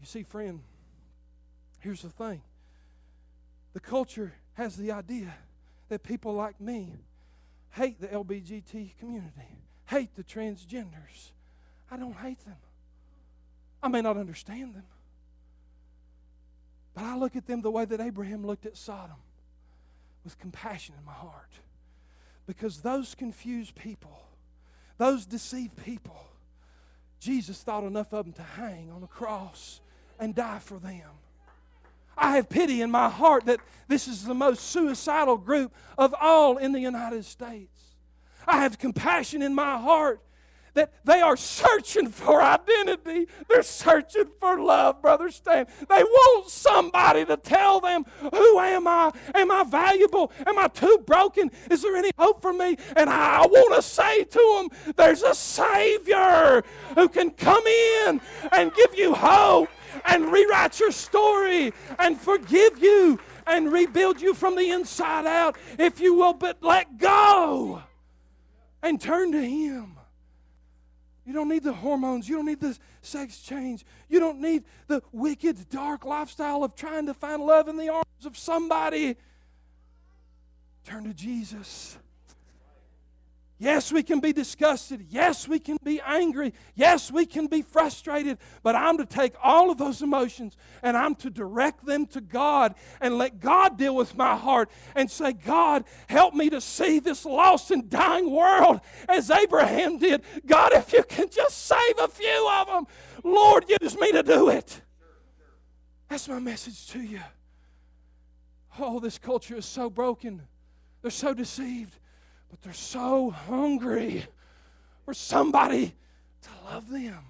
You 0.00 0.06
see, 0.06 0.22
friend, 0.22 0.60
here's 1.80 2.02
the 2.02 2.10
thing 2.10 2.42
the 3.72 3.80
culture 3.80 4.34
has 4.54 4.76
the 4.76 4.92
idea 4.92 5.34
that 5.88 6.02
people 6.02 6.34
like 6.34 6.60
me 6.60 6.92
hate 7.70 8.00
the 8.00 8.08
LBGT 8.08 8.98
community, 8.98 9.58
hate 9.86 10.14
the 10.14 10.22
transgenders. 10.22 11.32
I 11.90 11.96
don't 11.96 12.16
hate 12.16 12.44
them. 12.44 12.56
I 13.82 13.88
may 13.88 14.00
not 14.00 14.16
understand 14.16 14.74
them. 14.74 14.84
But 16.94 17.04
I 17.04 17.16
look 17.16 17.34
at 17.36 17.46
them 17.46 17.62
the 17.62 17.70
way 17.70 17.84
that 17.84 18.00
Abraham 18.00 18.46
looked 18.46 18.66
at 18.66 18.76
Sodom 18.76 19.16
with 20.24 20.38
compassion 20.38 20.94
in 20.98 21.04
my 21.04 21.12
heart. 21.12 21.50
Because 22.46 22.80
those 22.80 23.14
confused 23.14 23.74
people, 23.74 24.26
those 24.98 25.26
deceived 25.26 25.76
people, 25.84 26.26
Jesus 27.20 27.62
thought 27.62 27.84
enough 27.84 28.12
of 28.12 28.26
them 28.26 28.34
to 28.34 28.42
hang 28.42 28.90
on 28.90 29.02
a 29.02 29.06
cross 29.06 29.80
and 30.18 30.34
die 30.34 30.58
for 30.58 30.78
them. 30.78 31.08
I 32.16 32.36
have 32.36 32.48
pity 32.48 32.80
in 32.80 32.90
my 32.90 33.08
heart 33.08 33.46
that 33.46 33.60
this 33.88 34.06
is 34.06 34.24
the 34.24 34.34
most 34.34 34.60
suicidal 34.70 35.36
group 35.36 35.72
of 35.98 36.14
all 36.20 36.58
in 36.58 36.72
the 36.72 36.80
United 36.80 37.24
States. 37.24 37.80
I 38.46 38.58
have 38.58 38.78
compassion 38.78 39.42
in 39.42 39.54
my 39.54 39.78
heart 39.78 40.20
that 40.74 40.92
they 41.04 41.20
are 41.20 41.36
searching 41.36 42.08
for 42.08 42.42
identity. 42.42 43.28
They're 43.48 43.62
searching 43.62 44.30
for 44.38 44.60
love, 44.60 45.00
Brother 45.00 45.30
Stan. 45.30 45.66
They 45.88 46.02
want 46.02 46.50
somebody 46.50 47.24
to 47.24 47.36
tell 47.36 47.80
them, 47.80 48.04
Who 48.20 48.58
am 48.58 48.86
I? 48.86 49.12
Am 49.34 49.50
I 49.50 49.64
valuable? 49.64 50.32
Am 50.46 50.58
I 50.58 50.68
too 50.68 51.02
broken? 51.06 51.50
Is 51.70 51.82
there 51.82 51.96
any 51.96 52.10
hope 52.18 52.42
for 52.42 52.52
me? 52.52 52.76
And 52.96 53.08
I 53.08 53.40
want 53.46 53.74
to 53.74 53.82
say 53.82 54.24
to 54.24 54.68
them, 54.70 54.94
There's 54.96 55.22
a 55.22 55.34
Savior 55.34 56.62
who 56.94 57.08
can 57.08 57.30
come 57.30 57.64
in 57.66 58.20
and 58.52 58.74
give 58.74 58.94
you 58.96 59.14
hope 59.14 59.68
and 60.04 60.32
rewrite 60.32 60.80
your 60.80 60.90
story 60.90 61.72
and 61.98 62.18
forgive 62.18 62.82
you 62.82 63.18
and 63.46 63.72
rebuild 63.72 64.20
you 64.20 64.34
from 64.34 64.56
the 64.56 64.70
inside 64.70 65.26
out 65.26 65.56
if 65.78 66.00
you 66.00 66.14
will 66.14 66.32
but 66.32 66.62
let 66.62 66.98
go 66.98 67.82
and 68.82 69.00
turn 69.00 69.32
to 69.32 69.40
Him. 69.40 69.96
You 71.26 71.32
don't 71.32 71.48
need 71.48 71.62
the 71.62 71.72
hormones. 71.72 72.28
You 72.28 72.36
don't 72.36 72.46
need 72.46 72.60
the 72.60 72.76
sex 73.00 73.40
change. 73.40 73.84
You 74.08 74.20
don't 74.20 74.40
need 74.40 74.64
the 74.86 75.02
wicked, 75.12 75.68
dark 75.70 76.04
lifestyle 76.04 76.62
of 76.64 76.74
trying 76.76 77.06
to 77.06 77.14
find 77.14 77.42
love 77.42 77.68
in 77.68 77.76
the 77.76 77.88
arms 77.88 78.26
of 78.26 78.36
somebody. 78.36 79.16
Turn 80.84 81.04
to 81.04 81.14
Jesus. 81.14 81.96
Yes, 83.56 83.92
we 83.92 84.02
can 84.02 84.18
be 84.18 84.32
disgusted. 84.32 85.06
Yes, 85.10 85.46
we 85.46 85.60
can 85.60 85.76
be 85.84 86.00
angry. 86.04 86.52
Yes, 86.74 87.12
we 87.12 87.24
can 87.24 87.46
be 87.46 87.62
frustrated. 87.62 88.38
But 88.64 88.74
I'm 88.74 88.98
to 88.98 89.06
take 89.06 89.34
all 89.42 89.70
of 89.70 89.78
those 89.78 90.02
emotions 90.02 90.56
and 90.82 90.96
I'm 90.96 91.14
to 91.16 91.30
direct 91.30 91.86
them 91.86 92.06
to 92.06 92.20
God 92.20 92.74
and 93.00 93.16
let 93.16 93.38
God 93.38 93.78
deal 93.78 93.94
with 93.94 94.16
my 94.16 94.34
heart 94.36 94.70
and 94.96 95.08
say, 95.08 95.32
God, 95.32 95.84
help 96.08 96.34
me 96.34 96.50
to 96.50 96.60
see 96.60 96.98
this 96.98 97.24
lost 97.24 97.70
and 97.70 97.88
dying 97.88 98.30
world 98.30 98.80
as 99.08 99.30
Abraham 99.30 99.98
did. 99.98 100.22
God, 100.44 100.72
if 100.72 100.92
you 100.92 101.04
can 101.04 101.30
just 101.30 101.66
save 101.66 101.98
a 102.00 102.08
few 102.08 102.50
of 102.60 102.66
them, 102.66 102.86
Lord, 103.22 103.66
use 103.80 103.96
me 103.96 104.10
to 104.12 104.24
do 104.24 104.48
it. 104.48 104.80
That's 106.08 106.28
my 106.28 106.40
message 106.40 106.88
to 106.88 107.00
you. 107.00 107.20
Oh, 108.80 108.98
this 108.98 109.18
culture 109.18 109.54
is 109.54 109.64
so 109.64 109.88
broken, 109.88 110.42
they're 111.02 111.12
so 111.12 111.32
deceived 111.32 111.96
but 112.54 112.62
they're 112.62 112.72
so 112.72 113.30
hungry 113.30 114.24
for 115.04 115.12
somebody 115.12 115.92
to 116.40 116.48
love 116.66 116.88
them. 116.88 117.24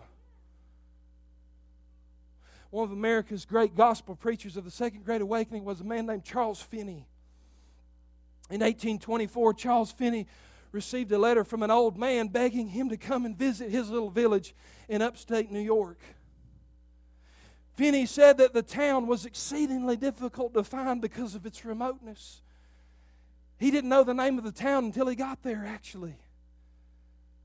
One 2.69 2.85
of 2.85 2.93
America's 2.93 3.47
great 3.47 3.75
gospel 3.75 4.17
preachers 4.17 4.59
of 4.59 4.67
the 4.67 4.71
Second 4.71 5.03
Great 5.07 5.23
Awakening 5.23 5.65
was 5.65 5.81
a 5.81 5.85
man 5.85 6.05
named 6.05 6.25
Charles 6.25 6.61
Finney. 6.61 7.07
In 8.51 8.61
1824, 8.61 9.55
Charles 9.55 9.91
Finney 9.93 10.27
received 10.73 11.11
a 11.11 11.17
letter 11.17 11.43
from 11.43 11.63
an 11.63 11.71
old 11.71 11.97
man 11.97 12.29
begging 12.29 12.67
him 12.69 12.91
to 12.91 12.99
come 12.99 13.25
and 13.25 13.35
visit 13.35 13.71
his 13.71 13.89
little 13.89 14.11
village 14.11 14.55
in 14.91 15.01
upstate 15.01 15.51
New 15.51 15.59
York. 15.59 16.01
Finney 17.73 18.05
said 18.05 18.37
that 18.37 18.53
the 18.53 18.63
town 18.63 19.07
was 19.07 19.25
exceedingly 19.25 19.97
difficult 19.97 20.53
to 20.53 20.63
find 20.63 21.01
because 21.01 21.35
of 21.35 21.47
its 21.47 21.65
remoteness. 21.65 22.43
He 23.59 23.71
didn't 23.71 23.89
know 23.89 24.05
the 24.05 24.15
name 24.15 24.39
of 24.39 24.45
the 24.45 24.53
town 24.53 24.85
until 24.85 25.07
he 25.07 25.17
got 25.17 25.43
there, 25.43 25.65
actually. 25.67 26.17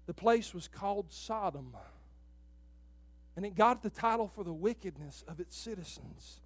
The 0.06 0.14
place 0.14 0.54
was 0.54 0.68
called 0.68 1.12
Sodom. 1.12 1.76
And 3.36 3.46
it 3.46 3.56
got 3.56 3.84
the 3.84 3.90
title 3.90 4.28
for 4.28 4.44
the 4.44 4.54
wickedness 4.54 5.24
of 5.28 5.40
its 5.40 5.56
citizens. 5.56 6.42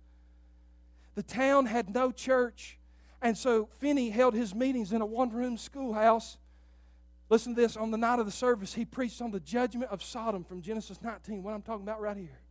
The 1.15 1.23
town 1.23 1.65
had 1.65 1.93
no 1.93 2.11
church, 2.11 2.77
and 3.21 3.37
so 3.37 3.67
Finney 3.79 4.09
held 4.09 4.33
his 4.33 4.53
meetings 4.53 4.91
in 4.91 5.01
a 5.01 5.05
one 5.05 5.31
room 5.31 5.57
schoolhouse. 5.57 6.37
Listen 7.29 7.55
to 7.55 7.61
this 7.61 7.77
on 7.77 7.89
the 7.89 7.97
night 7.97 8.19
of 8.19 8.25
the 8.25 8.31
service, 8.31 8.73
he 8.73 8.85
preached 8.85 9.21
on 9.21 9.31
the 9.31 9.39
judgment 9.39 9.91
of 9.91 10.03
Sodom 10.03 10.43
from 10.43 10.61
Genesis 10.61 11.01
19, 11.01 11.41
what 11.41 11.53
I'm 11.53 11.61
talking 11.61 11.83
about 11.83 12.01
right 12.01 12.17
here. 12.17 12.42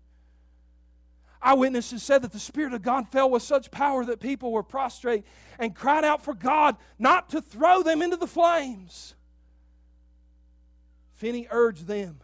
Eyewitnesses 1.43 2.03
said 2.03 2.23
that 2.23 2.33
the 2.33 2.39
Spirit 2.39 2.73
of 2.73 2.83
God 2.83 3.09
fell 3.09 3.29
with 3.29 3.43
such 3.43 3.71
power 3.71 4.05
that 4.05 4.21
people 4.21 4.53
were 4.53 4.63
prostrate 4.63 5.25
and 5.59 5.75
cried 5.75 6.05
out 6.05 6.25
for 6.25 6.35
God 6.35 6.77
not 6.99 7.29
to 7.31 7.43
throw 7.43 7.83
them 7.83 8.01
into 8.01 8.17
the 8.17 8.29
flames. 8.29 9.15
Finney 11.15 11.49
urged 11.51 11.87
them, 11.87 12.21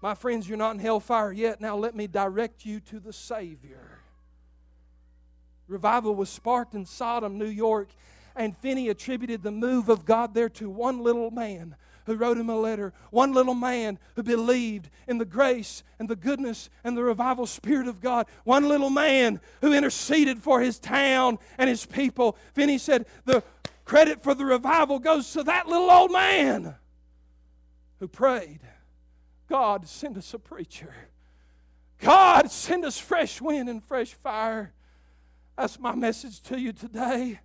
My 0.00 0.14
friends, 0.14 0.48
you're 0.48 0.58
not 0.58 0.74
in 0.74 0.78
hellfire 0.78 1.32
yet. 1.32 1.60
Now 1.60 1.76
let 1.76 1.94
me 1.94 2.06
direct 2.06 2.64
you 2.64 2.80
to 2.80 2.98
the 2.98 3.12
Savior. 3.12 4.00
Revival 5.66 6.14
was 6.14 6.30
sparked 6.30 6.74
in 6.74 6.86
Sodom, 6.86 7.36
New 7.36 7.46
York, 7.46 7.88
and 8.34 8.56
Finney 8.56 8.88
attributed 8.88 9.42
the 9.42 9.50
move 9.50 9.90
of 9.90 10.06
God 10.06 10.32
there 10.32 10.48
to 10.50 10.70
one 10.70 11.02
little 11.02 11.30
man 11.30 11.76
who 12.08 12.16
wrote 12.16 12.38
him 12.38 12.48
a 12.50 12.56
letter. 12.56 12.92
One 13.10 13.32
little 13.32 13.54
man 13.54 13.98
who 14.16 14.22
believed 14.22 14.90
in 15.06 15.18
the 15.18 15.24
grace 15.24 15.84
and 15.98 16.08
the 16.08 16.16
goodness 16.16 16.70
and 16.82 16.96
the 16.96 17.04
revival 17.04 17.46
spirit 17.46 17.86
of 17.86 18.00
God. 18.00 18.26
One 18.44 18.66
little 18.66 18.90
man 18.90 19.40
who 19.60 19.72
interceded 19.72 20.42
for 20.42 20.60
his 20.60 20.78
town 20.78 21.38
and 21.58 21.68
his 21.68 21.86
people. 21.86 22.36
Finney 22.54 22.78
said, 22.78 23.06
The 23.26 23.44
credit 23.84 24.22
for 24.22 24.34
the 24.34 24.44
revival 24.44 24.98
goes 24.98 25.32
to 25.34 25.42
that 25.44 25.68
little 25.68 25.90
old 25.90 26.10
man 26.10 26.74
who 28.00 28.08
prayed, 28.08 28.60
God, 29.48 29.86
send 29.86 30.16
us 30.16 30.34
a 30.34 30.38
preacher. 30.38 30.94
God, 32.00 32.50
send 32.50 32.84
us 32.84 32.98
fresh 32.98 33.40
wind 33.40 33.68
and 33.68 33.82
fresh 33.82 34.14
fire. 34.14 34.72
That's 35.56 35.78
my 35.78 35.94
message 35.94 36.40
to 36.42 36.58
you 36.58 36.72
today. 36.72 37.40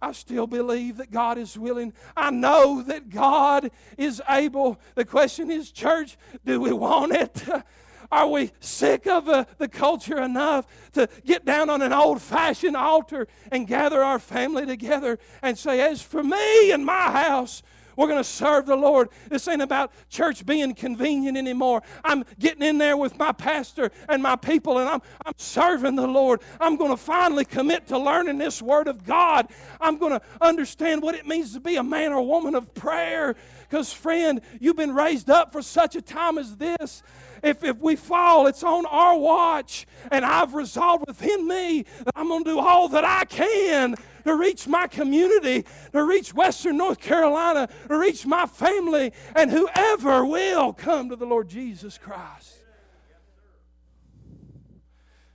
I 0.00 0.12
still 0.12 0.46
believe 0.46 0.98
that 0.98 1.10
God 1.10 1.38
is 1.38 1.58
willing. 1.58 1.92
I 2.16 2.30
know 2.30 2.82
that 2.82 3.10
God 3.10 3.70
is 3.96 4.22
able. 4.28 4.78
The 4.94 5.04
question 5.04 5.50
is, 5.50 5.72
church, 5.72 6.16
do 6.44 6.60
we 6.60 6.72
want 6.72 7.12
it? 7.12 7.42
Are 8.10 8.28
we 8.28 8.52
sick 8.60 9.06
of 9.06 9.28
uh, 9.28 9.44
the 9.58 9.68
culture 9.68 10.18
enough 10.18 10.66
to 10.92 11.08
get 11.26 11.44
down 11.44 11.68
on 11.68 11.82
an 11.82 11.92
old 11.92 12.22
fashioned 12.22 12.76
altar 12.76 13.28
and 13.52 13.66
gather 13.66 14.02
our 14.02 14.18
family 14.18 14.64
together 14.64 15.18
and 15.42 15.58
say, 15.58 15.80
As 15.80 16.00
for 16.00 16.22
me 16.22 16.72
and 16.72 16.86
my 16.86 17.10
house, 17.10 17.62
we're 17.98 18.06
going 18.06 18.22
to 18.22 18.24
serve 18.24 18.66
the 18.66 18.76
Lord. 18.76 19.08
This 19.28 19.48
ain't 19.48 19.60
about 19.60 19.90
church 20.08 20.46
being 20.46 20.72
convenient 20.72 21.36
anymore. 21.36 21.82
I'm 22.04 22.24
getting 22.38 22.62
in 22.62 22.78
there 22.78 22.96
with 22.96 23.18
my 23.18 23.32
pastor 23.32 23.90
and 24.08 24.22
my 24.22 24.36
people, 24.36 24.78
and 24.78 24.88
I'm, 24.88 25.02
I'm 25.26 25.32
serving 25.36 25.96
the 25.96 26.06
Lord. 26.06 26.40
I'm 26.60 26.76
going 26.76 26.92
to 26.92 26.96
finally 26.96 27.44
commit 27.44 27.88
to 27.88 27.98
learning 27.98 28.38
this 28.38 28.62
Word 28.62 28.86
of 28.86 29.04
God. 29.04 29.48
I'm 29.80 29.98
going 29.98 30.12
to 30.12 30.22
understand 30.40 31.02
what 31.02 31.16
it 31.16 31.26
means 31.26 31.54
to 31.54 31.60
be 31.60 31.74
a 31.74 31.82
man 31.82 32.12
or 32.12 32.24
woman 32.24 32.54
of 32.54 32.72
prayer. 32.72 33.34
Because, 33.68 33.92
friend, 33.92 34.42
you've 34.60 34.76
been 34.76 34.94
raised 34.94 35.28
up 35.28 35.50
for 35.50 35.60
such 35.60 35.96
a 35.96 36.00
time 36.00 36.38
as 36.38 36.54
this. 36.56 37.02
If, 37.42 37.64
if 37.64 37.78
we 37.78 37.96
fall, 37.96 38.46
it's 38.46 38.62
on 38.62 38.86
our 38.86 39.18
watch. 39.18 39.88
And 40.12 40.24
I've 40.24 40.54
resolved 40.54 41.04
within 41.08 41.48
me 41.48 41.82
that 41.82 42.12
I'm 42.14 42.28
going 42.28 42.44
to 42.44 42.50
do 42.50 42.58
all 42.60 42.88
that 42.90 43.04
I 43.04 43.24
can 43.24 43.96
to 44.28 44.36
reach 44.36 44.68
my 44.68 44.86
community, 44.86 45.64
to 45.92 46.04
reach 46.04 46.34
Western 46.34 46.76
North 46.76 47.00
Carolina, 47.00 47.68
to 47.88 47.96
reach 47.96 48.26
my 48.26 48.46
family, 48.46 49.12
and 49.34 49.50
whoever 49.50 50.24
will 50.24 50.72
come 50.72 51.08
to 51.08 51.16
the 51.16 51.26
Lord 51.26 51.48
Jesus 51.48 51.98
Christ. 51.98 52.54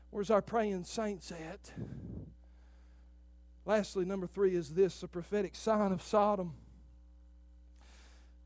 Where's 0.10 0.30
our 0.30 0.42
praying 0.42 0.84
saints 0.84 1.32
at? 1.32 1.72
Lastly, 3.66 4.06
number 4.06 4.28
three 4.28 4.56
is 4.56 4.70
this 4.70 5.02
the 5.02 5.08
prophetic 5.08 5.56
sign 5.56 5.92
of 5.92 6.02
Sodom. 6.02 6.54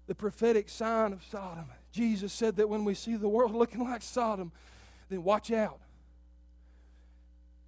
The 0.05 0.15
prophetic 0.15 0.69
sign 0.69 1.11
of 1.11 1.23
Sodom. 1.29 1.65
Jesus 1.91 2.31
said 2.31 2.55
that 2.55 2.69
when 2.69 2.85
we 2.85 2.93
see 2.93 3.15
the 3.15 3.27
world 3.27 3.51
looking 3.55 3.83
like 3.83 4.01
Sodom, 4.01 4.51
then 5.09 5.23
watch 5.23 5.51
out 5.51 5.79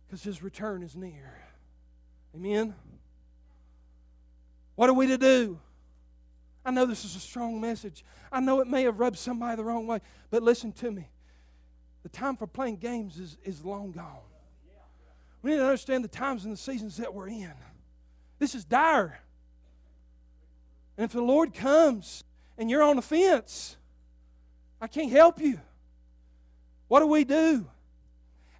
because 0.07 0.23
his 0.23 0.41
return 0.41 0.81
is 0.81 0.95
near. 0.95 1.48
Amen? 2.35 2.75
What 4.75 4.89
are 4.89 4.93
we 4.93 5.07
to 5.07 5.17
do? 5.17 5.59
I 6.63 6.71
know 6.71 6.85
this 6.85 7.03
is 7.03 7.15
a 7.15 7.19
strong 7.19 7.59
message. 7.59 8.03
I 8.31 8.39
know 8.39 8.59
it 8.61 8.67
may 8.67 8.83
have 8.83 8.99
rubbed 8.99 9.17
somebody 9.17 9.55
the 9.55 9.63
wrong 9.63 9.87
way, 9.87 9.99
but 10.29 10.43
listen 10.43 10.71
to 10.73 10.91
me. 10.91 11.09
The 12.03 12.09
time 12.09 12.37
for 12.37 12.47
playing 12.47 12.77
games 12.77 13.19
is, 13.19 13.37
is 13.43 13.65
long 13.65 13.91
gone. 13.91 14.19
We 15.41 15.51
need 15.51 15.57
to 15.57 15.65
understand 15.65 16.03
the 16.03 16.09
times 16.09 16.43
and 16.43 16.53
the 16.53 16.57
seasons 16.57 16.97
that 16.97 17.13
we're 17.13 17.29
in. 17.29 17.53
This 18.39 18.55
is 18.55 18.65
dire. 18.65 19.19
And 20.97 21.05
if 21.05 21.11
the 21.11 21.21
Lord 21.21 21.53
comes 21.53 22.23
and 22.57 22.69
you're 22.69 22.83
on 22.83 22.97
the 22.97 23.01
fence, 23.01 23.77
I 24.81 24.87
can't 24.87 25.11
help 25.11 25.39
you. 25.39 25.59
What 26.87 26.99
do 26.99 27.07
we 27.07 27.23
do? 27.23 27.67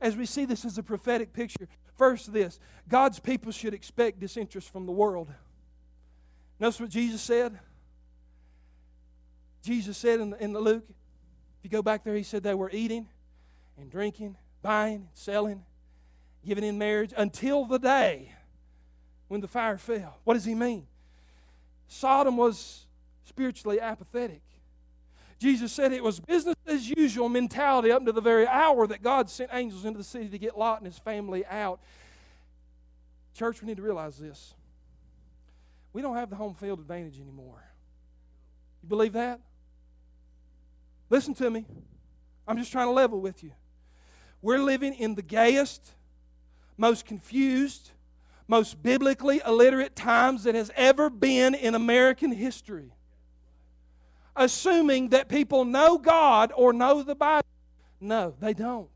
As 0.01 0.15
we 0.15 0.25
see 0.25 0.45
this 0.45 0.63
as 0.63 0.77
a 0.77 0.83
prophetic 0.83 1.33
picture, 1.33 1.67
first, 1.99 2.33
this 2.33 2.59
God's 2.87 3.19
people 3.19 3.51
should 3.51 3.75
expect 3.75 4.19
disinterest 4.19 4.71
from 4.71 4.87
the 4.87 4.91
world. 4.91 5.27
Notice 6.59 6.79
what 6.79 6.89
Jesus 6.89 7.21
said? 7.21 7.59
Jesus 9.61 9.97
said 9.97 10.19
in 10.19 10.31
the, 10.31 10.43
in 10.43 10.53
the 10.53 10.59
Luke, 10.59 10.85
if 10.89 11.63
you 11.63 11.69
go 11.69 11.83
back 11.83 12.03
there, 12.03 12.15
he 12.15 12.23
said 12.23 12.41
they 12.41 12.55
were 12.55 12.71
eating 12.73 13.07
and 13.77 13.91
drinking, 13.91 14.37
buying, 14.61 15.09
selling, 15.13 15.63
giving 16.45 16.63
in 16.63 16.77
marriage 16.77 17.13
until 17.15 17.65
the 17.65 17.77
day 17.77 18.33
when 19.27 19.41
the 19.41 19.47
fire 19.47 19.77
fell. 19.77 20.17
What 20.23 20.33
does 20.33 20.45
he 20.45 20.55
mean? 20.55 20.87
Sodom 21.87 22.37
was 22.37 22.85
spiritually 23.25 23.79
apathetic. 23.79 24.41
Jesus 25.39 25.71
said 25.71 25.93
it 25.93 26.03
was 26.03 26.19
business 26.19 26.55
as 26.67 26.89
usual 26.89 27.29
mentality 27.29 27.91
up 27.91 28.05
to 28.05 28.11
the 28.11 28.21
very 28.21 28.45
hour 28.45 28.85
that 28.87 29.01
God 29.01 29.29
sent 29.29 29.49
angels 29.53 29.85
into 29.85 29.97
the 29.97 30.03
city 30.03 30.27
to 30.27 30.37
get 30.37 30.57
Lot 30.57 30.79
and 30.79 30.85
his 30.85 30.99
family 30.99 31.45
out. 31.45 31.79
Church, 33.33 33.61
we 33.61 33.67
need 33.67 33.77
to 33.77 33.83
realize 33.83 34.17
this. 34.17 34.53
We 35.93 36.01
don't 36.01 36.17
have 36.17 36.29
the 36.29 36.35
home 36.35 36.55
field 36.55 36.79
advantage 36.79 37.21
anymore. 37.21 37.63
You 38.83 38.89
believe 38.89 39.13
that? 39.13 39.39
Listen 41.09 41.33
to 41.35 41.49
me. 41.49 41.65
I'm 42.45 42.57
just 42.57 42.71
trying 42.71 42.87
to 42.87 42.91
level 42.91 43.21
with 43.21 43.41
you. 43.41 43.51
We're 44.41 44.59
living 44.59 44.93
in 44.93 45.15
the 45.15 45.21
gayest, 45.21 45.93
most 46.77 47.05
confused, 47.05 47.91
most 48.47 48.83
biblically 48.83 49.41
illiterate 49.45 49.95
times 49.95 50.43
that 50.43 50.55
has 50.55 50.69
ever 50.75 51.09
been 51.09 51.55
in 51.55 51.75
American 51.75 52.31
history. 52.31 52.91
Assuming 54.39 55.09
that 55.09 55.27
people 55.27 55.65
know 55.65 55.97
God 55.97 56.53
or 56.55 56.71
know 56.71 57.03
the 57.03 57.13
Bible. 57.13 57.45
No, 57.99 58.33
they 58.39 58.53
don't. 58.53 58.89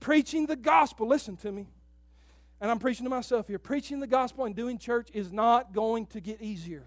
Preaching 0.00 0.44
the 0.44 0.54
gospel, 0.54 1.08
listen 1.08 1.38
to 1.38 1.50
me, 1.50 1.66
and 2.60 2.70
I'm 2.70 2.78
preaching 2.78 3.04
to 3.04 3.10
myself 3.10 3.48
here. 3.48 3.58
Preaching 3.58 4.00
the 4.00 4.06
gospel 4.06 4.44
and 4.44 4.54
doing 4.54 4.76
church 4.76 5.08
is 5.14 5.32
not 5.32 5.72
going 5.72 6.04
to 6.08 6.20
get 6.20 6.42
easier. 6.42 6.84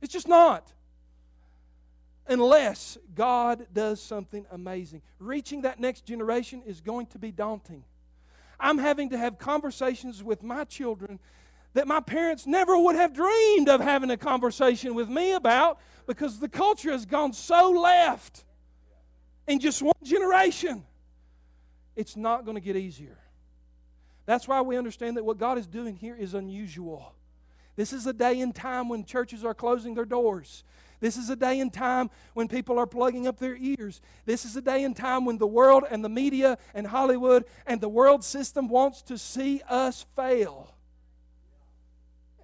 It's 0.00 0.14
just 0.14 0.28
not 0.28 0.72
unless 2.26 2.96
God 3.14 3.66
does 3.72 4.00
something 4.00 4.46
amazing. 4.50 5.02
Reaching 5.18 5.62
that 5.62 5.80
next 5.80 6.06
generation 6.06 6.62
is 6.64 6.80
going 6.80 7.06
to 7.08 7.18
be 7.18 7.32
daunting. 7.32 7.84
I'm 8.58 8.78
having 8.78 9.10
to 9.10 9.18
have 9.18 9.38
conversations 9.38 10.22
with 10.24 10.42
my 10.42 10.64
children 10.64 11.18
that 11.74 11.86
my 11.86 12.00
parents 12.00 12.46
never 12.46 12.76
would 12.78 12.96
have 12.96 13.12
dreamed 13.12 13.68
of 13.68 13.80
having 13.80 14.10
a 14.10 14.16
conversation 14.16 14.94
with 14.94 15.08
me 15.08 15.32
about 15.32 15.78
because 16.06 16.40
the 16.40 16.48
culture 16.48 16.90
has 16.90 17.04
gone 17.04 17.32
so 17.32 17.70
left 17.70 18.44
in 19.46 19.60
just 19.60 19.82
one 19.82 19.94
generation. 20.02 20.84
It's 21.94 22.16
not 22.16 22.44
going 22.44 22.54
to 22.54 22.60
get 22.60 22.76
easier. 22.76 23.18
That's 24.26 24.46
why 24.46 24.60
we 24.60 24.76
understand 24.76 25.16
that 25.16 25.24
what 25.24 25.38
God 25.38 25.58
is 25.58 25.66
doing 25.66 25.96
here 25.96 26.14
is 26.14 26.34
unusual. 26.34 27.14
This 27.76 27.92
is 27.92 28.06
a 28.06 28.12
day 28.12 28.40
and 28.40 28.54
time 28.54 28.88
when 28.88 29.04
churches 29.04 29.44
are 29.44 29.54
closing 29.54 29.94
their 29.94 30.04
doors. 30.04 30.64
This 31.00 31.16
is 31.16 31.30
a 31.30 31.36
day 31.36 31.60
and 31.60 31.72
time 31.72 32.10
when 32.34 32.48
people 32.48 32.78
are 32.78 32.86
plugging 32.86 33.26
up 33.26 33.38
their 33.38 33.56
ears. 33.56 34.00
This 34.26 34.44
is 34.44 34.56
a 34.56 34.60
day 34.60 34.82
and 34.84 34.96
time 34.96 35.24
when 35.24 35.38
the 35.38 35.46
world 35.46 35.84
and 35.88 36.04
the 36.04 36.08
media 36.08 36.58
and 36.74 36.86
Hollywood 36.86 37.44
and 37.66 37.80
the 37.80 37.88
world 37.88 38.24
system 38.24 38.68
wants 38.68 39.02
to 39.02 39.16
see 39.16 39.62
us 39.68 40.04
fail. 40.16 40.74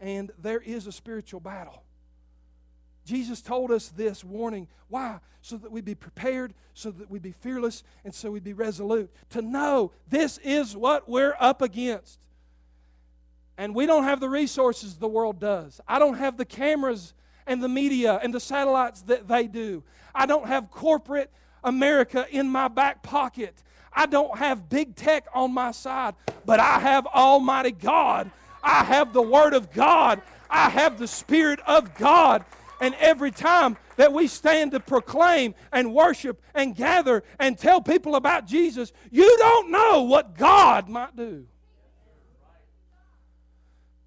And 0.05 0.31
there 0.39 0.61
is 0.61 0.87
a 0.87 0.93
spiritual 0.93 1.41
battle. 1.41 1.83
Jesus 3.07 3.41
told 3.41 3.71
us 3.71 3.89
this 3.89 4.23
warning. 4.23 4.69
Why? 4.89 5.19
So 5.41 5.57
that 5.57 5.73
we'd 5.73 5.87
be 5.87 5.95
prepared, 5.95 6.53
so 6.75 6.91
that 6.91 7.11
we'd 7.11 7.23
be 7.23 7.33
fearless, 7.33 7.83
and 8.05 8.15
so 8.15 8.31
we'd 8.31 8.45
be 8.45 8.53
resolute. 8.53 9.11
To 9.31 9.41
know 9.41 9.93
this 10.11 10.37
is 10.45 10.77
what 10.77 11.09
we're 11.09 11.35
up 11.41 11.63
against. 11.63 12.19
And 13.57 13.75
we 13.75 13.87
don't 13.87 14.05
have 14.05 14.21
the 14.21 14.29
resources 14.29 14.97
the 14.97 15.09
world 15.09 15.41
does. 15.41 15.81
I 15.89 15.99
don't 15.99 16.19
have 16.19 16.37
the 16.37 16.45
cameras 16.45 17.15
and 17.47 17.63
the 17.63 17.69
media 17.69 18.21
and 18.23 18.35
the 18.35 18.41
satellites 18.41 19.01
that 19.03 19.27
they 19.27 19.47
do. 19.47 19.85
I 20.15 20.27
don't 20.27 20.47
have 20.47 20.71
corporate 20.71 21.31
America 21.63 22.27
in 22.31 22.51
my 22.51 22.69
back 22.69 23.03
pocket. 23.03 23.55
I 23.91 24.05
don't 24.05 24.37
have 24.37 24.69
big 24.69 24.97
tech 24.97 25.25
on 25.35 25.55
my 25.55 25.71
side, 25.71 26.15
but 26.45 26.61
I 26.61 26.79
have 26.79 27.07
Almighty 27.07 27.73
God. 27.73 28.31
I 28.65 28.85
have 28.85 29.13
the 29.13 29.23
Word 29.23 29.55
of 29.55 29.73
God. 29.73 30.23
I 30.51 30.71
have 30.71 30.99
the 30.99 31.07
Spirit 31.07 31.61
of 31.67 31.95
God. 31.95 32.45
And 32.81 32.95
every 32.97 33.31
time 33.31 33.77
that 33.97 34.13
we 34.13 34.27
stand 34.27 34.73
to 34.73 34.81
proclaim 34.81 35.55
and 35.73 35.95
worship 35.95 36.43
and 36.55 36.75
gather 36.75 37.23
and 37.39 37.57
tell 37.57 37.81
people 37.81 38.17
about 38.17 38.47
Jesus, 38.47 38.93
you 39.11 39.37
don't 39.39 39.71
know 39.71 40.03
what 40.03 40.37
God 40.37 40.89
might 40.89 41.17
do. 41.17 41.47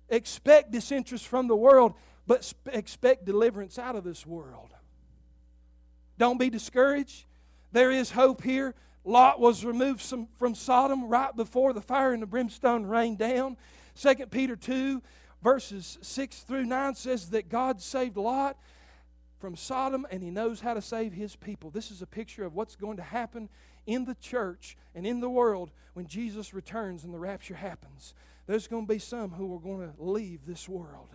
Expect 0.09 0.71
disinterest 0.71 1.27
from 1.27 1.47
the 1.47 1.55
world 1.55 1.93
but 2.27 2.53
expect 2.67 3.25
deliverance 3.25 3.79
out 3.79 3.95
of 3.95 4.03
this 4.03 4.25
world. 4.25 4.73
Don't 6.17 6.37
be 6.37 6.49
discouraged. 6.49 7.25
There 7.71 7.89
is 7.89 8.11
hope 8.11 8.43
here. 8.43 8.75
Lot 9.05 9.39
was 9.39 9.63
removed 9.63 10.01
from 10.35 10.53
Sodom 10.53 11.05
right 11.05 11.33
before 11.33 11.71
the 11.71 11.81
fire 11.81 12.11
and 12.11 12.21
the 12.21 12.27
brimstone 12.27 12.85
rained 12.85 13.17
down. 13.17 13.55
2 13.99 14.27
Peter 14.27 14.55
2, 14.55 15.01
verses 15.41 15.97
6 16.01 16.39
through 16.41 16.65
9 16.65 16.95
says 16.95 17.29
that 17.31 17.49
God 17.49 17.81
saved 17.81 18.17
Lot 18.17 18.57
from 19.39 19.55
Sodom 19.55 20.05
and 20.11 20.21
he 20.21 20.29
knows 20.29 20.61
how 20.61 20.73
to 20.73 20.81
save 20.81 21.13
his 21.13 21.35
people. 21.35 21.69
This 21.69 21.91
is 21.91 22.01
a 22.01 22.07
picture 22.07 22.43
of 22.45 22.53
what's 22.53 22.75
going 22.75 22.97
to 22.97 23.03
happen 23.03 23.49
in 23.85 24.05
the 24.05 24.15
church 24.15 24.77
and 24.93 25.05
in 25.05 25.19
the 25.19 25.29
world 25.29 25.71
when 25.93 26.07
Jesus 26.07 26.53
returns 26.53 27.03
and 27.03 27.13
the 27.13 27.19
rapture 27.19 27.55
happens. 27.55 28.13
There's 28.45 28.67
going 28.67 28.85
to 28.85 28.93
be 28.93 28.99
some 28.99 29.31
who 29.31 29.53
are 29.55 29.59
going 29.59 29.91
to 29.91 29.93
leave 29.97 30.45
this 30.45 30.69
world. 30.69 31.09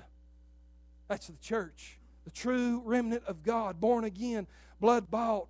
That's 1.08 1.28
the 1.28 1.38
church, 1.38 1.98
the 2.24 2.30
true 2.30 2.82
remnant 2.84 3.24
of 3.26 3.42
God, 3.42 3.80
born 3.80 4.04
again, 4.04 4.46
blood 4.80 5.10
bought. 5.10 5.48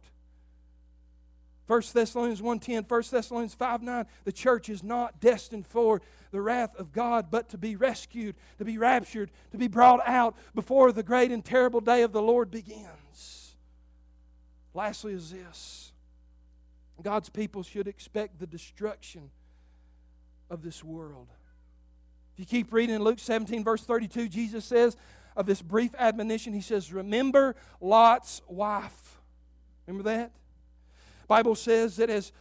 1 1.66 1.83
Thessalonians 1.93 2.41
1.10, 2.43 2.91
1 2.91 3.03
Thessalonians 3.11 3.55
5.9, 3.55 4.07
the 4.24 4.33
church 4.33 4.68
is 4.68 4.83
not 4.83 5.20
destined 5.20 5.66
for 5.66 6.03
the 6.33 6.41
wrath 6.41 6.74
of 6.76 6.93
God, 6.93 7.30
but 7.30 7.51
to 7.51 7.59
be 7.59 7.76
rescued, 7.76 8.35
to 8.59 8.64
be 8.64 8.78
raptured, 8.78 9.30
to 9.53 9.59
be 9.59 9.68
brought 9.68 10.01
out 10.07 10.35
before 10.55 10.91
the 10.91 11.03
great 11.03 11.30
and 11.30 11.45
terrible 11.45 11.80
day 11.80 12.03
of 12.03 12.12
the 12.12 12.22
Lord 12.22 12.51
begins. 12.51 13.55
Lastly, 14.74 15.12
is 15.12 15.30
this 15.30 15.93
God's 17.03 17.28
people 17.28 17.62
should 17.62 17.87
expect 17.87 18.39
the 18.41 18.47
destruction 18.47 19.30
of 20.51 20.62
this 20.62 20.83
world. 20.83 21.28
If 22.35 22.41
you 22.41 22.47
keep 22.47 22.72
reading 22.72 22.97
in 22.97 23.03
Luke 23.03 23.18
17, 23.18 23.62
verse 23.62 23.85
32, 23.85 24.28
Jesus 24.28 24.64
says, 24.64 24.97
of 25.37 25.47
this 25.47 25.62
brief 25.62 25.95
admonition, 25.99 26.53
he 26.53 26.61
says, 26.61 26.93
Remember 26.93 27.57
Lot's 27.80 28.43
wife. 28.49 29.20
Remember 29.87 30.09
that? 30.11 30.33
Bible 31.26 31.55
says 31.55 31.97
that 31.97 32.11
as 32.11 32.33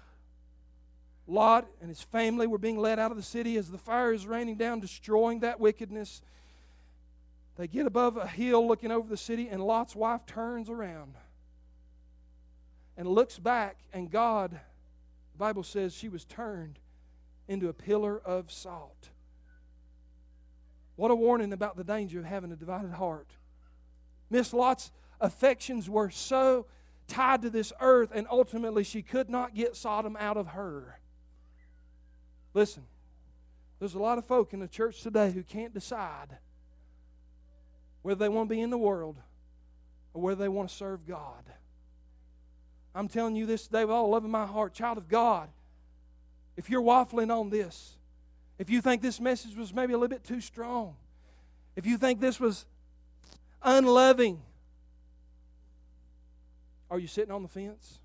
Lot 1.31 1.67
and 1.79 1.89
his 1.89 2.01
family 2.01 2.45
were 2.45 2.57
being 2.57 2.77
led 2.77 2.99
out 2.99 3.11
of 3.11 3.17
the 3.17 3.23
city, 3.23 3.55
as 3.57 3.71
the 3.71 3.77
fire 3.77 4.11
is 4.11 4.27
raining 4.27 4.57
down, 4.57 4.81
destroying 4.81 5.39
that 5.39 5.59
wickedness, 5.59 6.21
they 7.57 7.67
get 7.67 7.85
above 7.85 8.17
a 8.17 8.27
hill 8.27 8.67
looking 8.67 8.91
over 8.91 9.07
the 9.07 9.17
city, 9.17 9.47
and 9.47 9.63
Lot's 9.63 9.95
wife 9.95 10.25
turns 10.25 10.69
around 10.69 11.15
and 12.97 13.07
looks 13.07 13.39
back, 13.39 13.77
and 13.93 14.11
God, 14.11 14.51
the 14.51 15.37
Bible 15.37 15.63
says, 15.63 15.93
she 15.93 16.09
was 16.09 16.25
turned 16.25 16.79
into 17.47 17.69
a 17.69 17.73
pillar 17.73 18.19
of 18.19 18.51
salt. 18.51 19.09
What 20.95 21.11
a 21.11 21.15
warning 21.15 21.53
about 21.53 21.77
the 21.77 21.83
danger 21.83 22.19
of 22.19 22.25
having 22.25 22.51
a 22.51 22.55
divided 22.55 22.91
heart. 22.91 23.29
Miss 24.29 24.53
Lot's 24.53 24.91
affections 25.19 25.89
were 25.89 26.09
so 26.09 26.65
tied 27.07 27.41
to 27.41 27.49
this 27.49 27.71
earth, 27.79 28.09
and 28.13 28.27
ultimately 28.29 28.83
she 28.83 29.01
could 29.01 29.29
not 29.29 29.55
get 29.55 29.75
Sodom 29.75 30.17
out 30.19 30.37
of 30.37 30.47
her. 30.47 30.97
Listen, 32.53 32.83
there's 33.79 33.95
a 33.95 33.99
lot 33.99 34.17
of 34.17 34.25
folk 34.25 34.53
in 34.53 34.59
the 34.59 34.67
church 34.67 35.01
today 35.01 35.31
who 35.31 35.43
can't 35.43 35.73
decide 35.73 36.37
whether 38.01 38.19
they 38.19 38.29
want 38.29 38.49
to 38.49 38.55
be 38.55 38.61
in 38.61 38.69
the 38.69 38.77
world 38.77 39.17
or 40.13 40.21
whether 40.21 40.41
they 40.41 40.49
want 40.49 40.69
to 40.69 40.75
serve 40.75 41.07
God. 41.07 41.43
I'm 42.93 43.07
telling 43.07 43.35
you 43.35 43.45
this 43.45 43.67
today 43.67 43.85
with 43.85 43.93
all 43.93 44.09
love 44.09 44.25
in 44.25 44.31
my 44.31 44.45
heart, 44.45 44.73
child 44.73 44.97
of 44.97 45.07
God. 45.07 45.49
If 46.57 46.69
you're 46.69 46.81
waffling 46.81 47.35
on 47.35 47.49
this, 47.49 47.95
if 48.59 48.69
you 48.69 48.81
think 48.81 49.01
this 49.01 49.19
message 49.19 49.55
was 49.55 49.73
maybe 49.73 49.93
a 49.93 49.97
little 49.97 50.09
bit 50.09 50.23
too 50.23 50.41
strong, 50.41 50.95
if 51.75 51.85
you 51.85 51.97
think 51.97 52.19
this 52.19 52.39
was 52.39 52.65
unloving, 53.63 54.41
are 56.89 56.99
you 56.99 57.07
sitting 57.07 57.31
on 57.31 57.43
the 57.43 57.47
fence? 57.47 58.00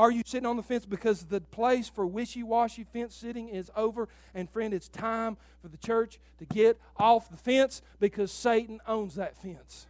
Are 0.00 0.10
you 0.10 0.22
sitting 0.24 0.46
on 0.46 0.56
the 0.56 0.62
fence 0.62 0.86
because 0.86 1.24
the 1.24 1.42
place 1.42 1.86
for 1.86 2.06
wishy 2.06 2.42
washy 2.42 2.84
fence 2.84 3.14
sitting 3.14 3.50
is 3.50 3.70
over? 3.76 4.08
And 4.34 4.48
friend, 4.48 4.72
it's 4.72 4.88
time 4.88 5.36
for 5.60 5.68
the 5.68 5.76
church 5.76 6.18
to 6.38 6.46
get 6.46 6.80
off 6.96 7.28
the 7.30 7.36
fence 7.36 7.82
because 7.98 8.32
Satan 8.32 8.80
owns 8.86 9.16
that 9.16 9.36
fence. 9.36 9.86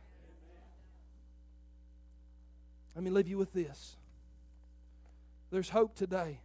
Let 2.97 3.05
me 3.05 3.11
leave 3.13 3.29
you 3.29 3.39
with 3.39 3.53
this 3.53 3.95
there's 5.53 5.71
hope 5.71 5.95
today. 5.95 6.41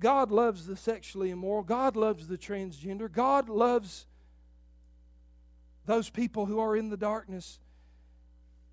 God 0.00 0.32
loves 0.32 0.66
the 0.66 0.76
sexually 0.76 1.30
immoral. 1.30 1.62
God 1.62 1.94
loves 1.94 2.26
the 2.26 2.36
transgender. 2.36 3.10
God 3.10 3.48
loves 3.48 4.04
those 5.84 6.10
people 6.10 6.46
who 6.46 6.58
are 6.58 6.76
in 6.76 6.88
the 6.88 6.96
darkness. 6.96 7.60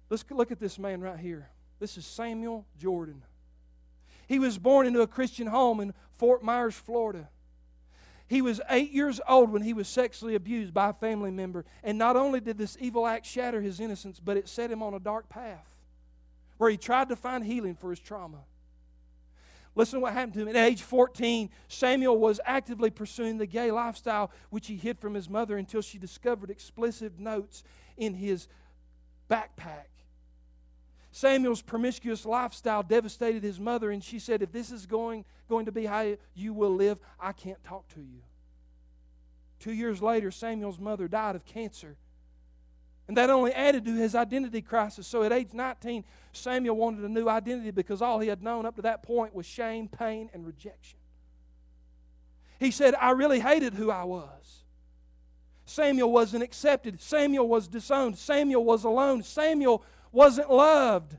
Let's 0.09 0.25
look 0.31 0.51
at 0.51 0.57
this 0.57 0.79
man 0.79 1.01
right 1.01 1.19
here. 1.19 1.51
This 1.79 1.99
is 1.99 2.05
Samuel 2.07 2.65
Jordan. 2.79 3.21
He 4.27 4.39
was 4.39 4.57
born 4.57 4.87
into 4.87 5.01
a 5.01 5.07
Christian 5.07 5.47
home 5.47 5.79
in 5.79 5.93
Fort 6.11 6.43
Myers, 6.43 6.75
Florida. 6.75 7.29
He 8.27 8.41
was 8.41 8.61
eight 8.69 8.91
years 8.91 9.19
old 9.27 9.51
when 9.51 9.61
he 9.61 9.73
was 9.73 9.87
sexually 9.87 10.35
abused 10.35 10.73
by 10.73 10.89
a 10.89 10.93
family 10.93 11.31
member. 11.31 11.65
And 11.83 11.97
not 11.97 12.15
only 12.15 12.39
did 12.39 12.57
this 12.57 12.77
evil 12.79 13.05
act 13.05 13.25
shatter 13.25 13.61
his 13.61 13.79
innocence, 13.79 14.19
but 14.19 14.37
it 14.37 14.47
set 14.47 14.71
him 14.71 14.81
on 14.81 14.93
a 14.93 14.99
dark 14.99 15.29
path 15.29 15.67
where 16.57 16.69
he 16.69 16.77
tried 16.77 17.09
to 17.09 17.15
find 17.15 17.43
healing 17.43 17.75
for 17.75 17.89
his 17.89 17.99
trauma. 17.99 18.39
Listen 19.75 19.99
to 19.99 20.03
what 20.03 20.13
happened 20.13 20.33
to 20.33 20.41
him. 20.41 20.47
At 20.47 20.55
age 20.55 20.83
14, 20.83 21.49
Samuel 21.67 22.17
was 22.17 22.39
actively 22.45 22.89
pursuing 22.89 23.37
the 23.37 23.47
gay 23.47 23.71
lifestyle, 23.71 24.31
which 24.49 24.67
he 24.67 24.77
hid 24.77 24.99
from 24.99 25.15
his 25.15 25.29
mother 25.29 25.57
until 25.57 25.81
she 25.81 25.97
discovered 25.97 26.51
explicit 26.51 27.19
notes 27.19 27.63
in 27.97 28.13
his 28.13 28.47
backpack. 29.29 29.92
Samuel's 31.15 31.61
promiscuous 31.61 32.25
lifestyle 32.25 32.81
devastated 32.81 33.43
his 33.43 33.59
mother, 33.59 33.91
and 33.91 34.03
she 34.03 34.17
said, 34.17 34.41
If 34.41 34.51
this 34.51 34.71
is 34.71 34.87
going, 34.87 35.25
going 35.47 35.67
to 35.67 35.71
be 35.71 35.85
how 35.85 36.17
you 36.33 36.53
will 36.53 36.73
live, 36.73 36.97
I 37.19 37.33
can't 37.33 37.63
talk 37.63 37.87
to 37.89 37.99
you. 37.99 38.23
Two 39.59 39.73
years 39.73 40.01
later, 40.01 40.31
Samuel's 40.31 40.79
mother 40.79 41.07
died 41.07 41.35
of 41.35 41.45
cancer. 41.45 41.97
And 43.07 43.15
that 43.15 43.29
only 43.29 43.53
added 43.53 43.85
to 43.85 43.95
his 43.95 44.15
identity 44.15 44.63
crisis. 44.63 45.05
So 45.05 45.21
at 45.21 45.31
age 45.31 45.49
19, 45.53 46.03
Samuel 46.31 46.75
wanted 46.77 47.05
a 47.05 47.09
new 47.09 47.29
identity 47.29 47.69
because 47.69 48.01
all 48.01 48.19
he 48.19 48.29
had 48.29 48.41
known 48.41 48.65
up 48.65 48.75
to 48.77 48.81
that 48.81 49.03
point 49.03 49.35
was 49.35 49.45
shame, 49.45 49.87
pain, 49.87 50.31
and 50.33 50.47
rejection. 50.47 50.97
He 52.59 52.71
said, 52.71 52.95
I 52.95 53.11
really 53.11 53.39
hated 53.39 53.75
who 53.75 53.91
I 53.91 54.03
was. 54.03 54.63
Samuel 55.65 56.11
wasn't 56.11 56.43
accepted. 56.43 56.99
Samuel 56.99 57.47
was 57.47 57.67
disowned. 57.67 58.17
Samuel 58.17 58.65
was 58.65 58.83
alone. 58.83 59.21
Samuel 59.21 59.83
wasn't 60.13 60.49
loved. 60.49 61.17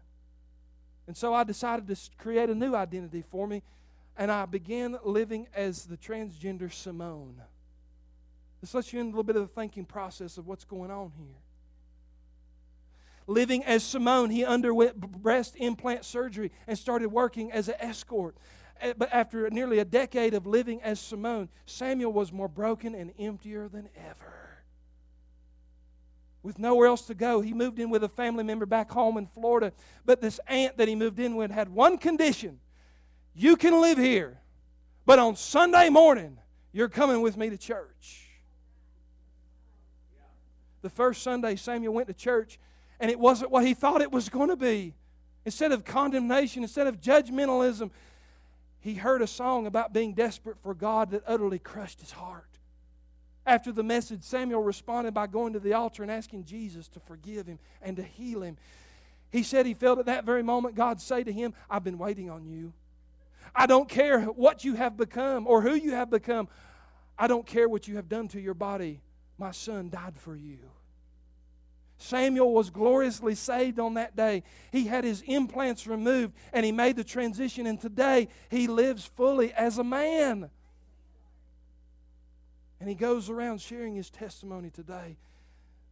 And 1.07 1.17
so 1.17 1.35
I 1.35 1.45
decided 1.45 1.87
to 1.89 1.97
create 2.17 2.49
a 2.49 2.55
new 2.55 2.75
identity 2.75 3.21
for 3.21 3.47
me, 3.47 3.63
and 4.17 4.31
I 4.31 4.47
began 4.47 4.97
living 5.05 5.49
as 5.55 5.85
the 5.85 5.99
transgender 5.99 6.73
Simone. 6.73 7.43
This 8.61 8.73
lets 8.73 8.93
you 8.93 9.01
in 9.01 9.07
a 9.07 9.09
little 9.11 9.25
bit 9.25 9.37
of 9.37 9.43
the 9.43 9.53
thinking 9.53 9.85
process 9.85 10.39
of 10.39 10.47
what's 10.47 10.65
going 10.65 10.91
on 10.91 11.13
here. 11.19 11.37
Living 13.27 13.65
as 13.65 13.83
Simone, 13.83 14.31
he 14.31 14.45
underwent 14.45 14.99
breast 14.99 15.57
implant 15.57 16.05
surgery 16.05 16.51
and 16.67 16.79
started 16.79 17.09
working 17.09 17.53
as 17.53 17.69
an 17.69 17.75
escort. 17.81 18.37
Eh, 18.81 18.93
but 18.97 19.13
after 19.13 19.49
nearly 19.51 19.79
a 19.79 19.85
decade 19.85 20.35
of 20.35 20.47
living 20.47 20.81
as 20.83 21.01
Simone, 21.01 21.49
Samuel 21.67 22.13
was 22.13 22.33
more 22.33 22.49
broken 22.49 22.95
and 22.95 23.13
emptier 23.19 23.69
than 23.69 23.89
ever 23.97 24.44
with 26.45 26.59
nowhere 26.59 26.87
else 26.87 27.07
to 27.07 27.15
go, 27.15 27.41
he 27.41 27.55
moved 27.55 27.81
in 27.81 27.89
with 27.89 28.05
a 28.05 28.09
family 28.09 28.45
member 28.45 28.67
back 28.67 28.91
home 28.91 29.17
in 29.17 29.27
Florida. 29.27 29.73
But 30.05 30.21
this 30.21 30.39
aunt 30.47 30.77
that 30.77 30.87
he 30.87 30.95
moved 30.95 31.19
in 31.19 31.35
with 31.35 31.51
had 31.51 31.71
one 31.71 31.99
condition 31.99 32.61
you 33.35 33.57
can 33.57 33.81
live 33.81 33.99
here, 33.99 34.39
but 35.07 35.19
on 35.19 35.35
Sunday 35.35 35.89
morning, 35.89 36.39
you're 36.73 36.89
coming 36.89 37.21
with 37.21 37.37
me 37.37 37.51
to 37.51 37.59
church. 37.59 38.29
The 40.83 40.91
first 40.91 41.23
Sunday, 41.23 41.57
Samuel 41.57 41.95
went 41.95 42.07
to 42.07 42.15
church, 42.15 42.61
and 43.01 43.11
it 43.11 43.19
wasn't 43.19 43.51
what 43.51 43.67
he 43.67 43.75
thought 43.75 44.03
it 44.03 44.13
was 44.13 44.29
going 44.29 44.51
to 44.51 44.57
be. 44.57 44.95
Instead 45.45 45.73
of 45.73 45.85
condemnation, 45.85 46.63
instead 46.63 46.87
of 46.87 47.01
judgmentalism, 47.01 47.91
he 48.79 48.95
heard 48.95 49.21
a 49.21 49.27
song 49.27 49.67
about 49.67 49.93
being 49.93 50.13
desperate 50.13 50.59
for 50.63 50.75
God 50.75 51.11
that 51.11 51.25
utterly 51.27 51.59
crushed 51.59 52.01
his 52.01 52.13
heart. 52.13 52.54
After 53.47 53.73
the 53.73 53.83
message, 53.83 54.23
Samuel 54.23 54.63
responded 54.63 55.13
by 55.13 55.27
going 55.27 55.53
to 55.53 55.61
the 55.61 55.75
altar 55.75 56.03
and 56.03 56.11
asking 56.11 56.45
Jesus 56.45 56.89
to 56.89 57.01
forgive 57.01 57.47
him 57.47 57.59
and 57.83 57.97
to 57.97 58.03
heal 58.03 58.43
him. 58.43 58.57
He 59.31 59.43
said 59.43 59.67
he 59.67 59.75
felt 59.75 59.99
at 59.99 60.07
that 60.07 60.25
very 60.25 60.43
moment 60.43 60.77
God 60.77 61.01
say 61.01 61.25
to 61.25 61.33
him, 61.33 61.55
I've 61.69 61.85
been 61.85 61.99
waiting 61.99 62.31
on 62.31 62.47
you. 62.47 62.73
I 63.55 63.67
don't 63.67 63.89
care 63.89 64.23
what 64.23 64.65
you 64.65 64.75
have 64.75 64.97
become 64.97 65.47
or 65.47 65.61
who 65.61 65.75
you 65.75 65.93
have 65.93 66.11
become. 66.11 66.49
I 67.19 67.27
don't 67.27 67.47
care 67.47 67.69
what 67.69 67.87
you 67.87 67.97
have 67.97 68.09
done 68.09 68.29
to 68.29 68.41
your 68.41 68.55
body. 68.55 69.01
My 69.39 69.51
son 69.51 69.91
died 69.91 70.17
for 70.17 70.35
you. 70.35 70.59
Samuel 71.99 72.53
was 72.53 72.71
gloriously 72.71 73.35
saved 73.35 73.79
on 73.79 73.95
that 73.95 74.17
day. 74.17 74.43
He 74.73 74.87
had 74.87 75.05
his 75.05 75.23
implants 75.23 75.87
removed 75.87 76.35
and 76.53 76.65
he 76.65 76.73
made 76.73 76.97
the 76.97 77.05
transition, 77.05 77.67
and 77.67 77.81
today 77.81 78.29
he 78.51 78.67
lives 78.67 79.05
fully 79.05 79.53
as 79.53 79.79
a 79.79 79.85
man. 79.85 80.51
And 82.81 82.89
he 82.89 82.95
goes 82.95 83.31
around 83.31 83.61
sharing 83.61 83.95
his 83.95 84.11
testimony 84.11 84.71
today 84.71 85.17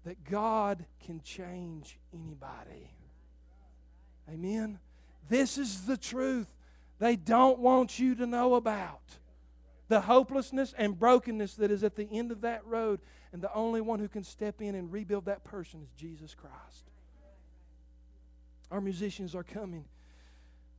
that 0.04 0.24
God 0.24 0.84
can 1.04 1.20
change 1.22 1.98
anybody. 2.12 2.90
Amen. 4.28 4.78
This 5.28 5.58
is 5.58 5.86
the 5.86 5.96
truth 5.96 6.48
they 6.98 7.16
don't 7.16 7.58
want 7.58 7.98
you 7.98 8.14
to 8.16 8.26
know 8.26 8.54
about. 8.54 9.00
The 9.88 10.02
hopelessness 10.02 10.74
and 10.76 10.98
brokenness 10.98 11.54
that 11.54 11.70
is 11.70 11.84
at 11.84 11.96
the 11.96 12.08
end 12.10 12.30
of 12.30 12.42
that 12.42 12.64
road. 12.66 13.00
And 13.32 13.42
the 13.42 13.52
only 13.54 13.80
one 13.80 13.98
who 13.98 14.08
can 14.08 14.24
step 14.24 14.60
in 14.60 14.74
and 14.74 14.92
rebuild 14.92 15.24
that 15.24 15.42
person 15.44 15.80
is 15.82 15.88
Jesus 15.96 16.34
Christ. 16.34 16.90
Our 18.70 18.80
musicians 18.80 19.34
are 19.34 19.42
coming. 19.42 19.84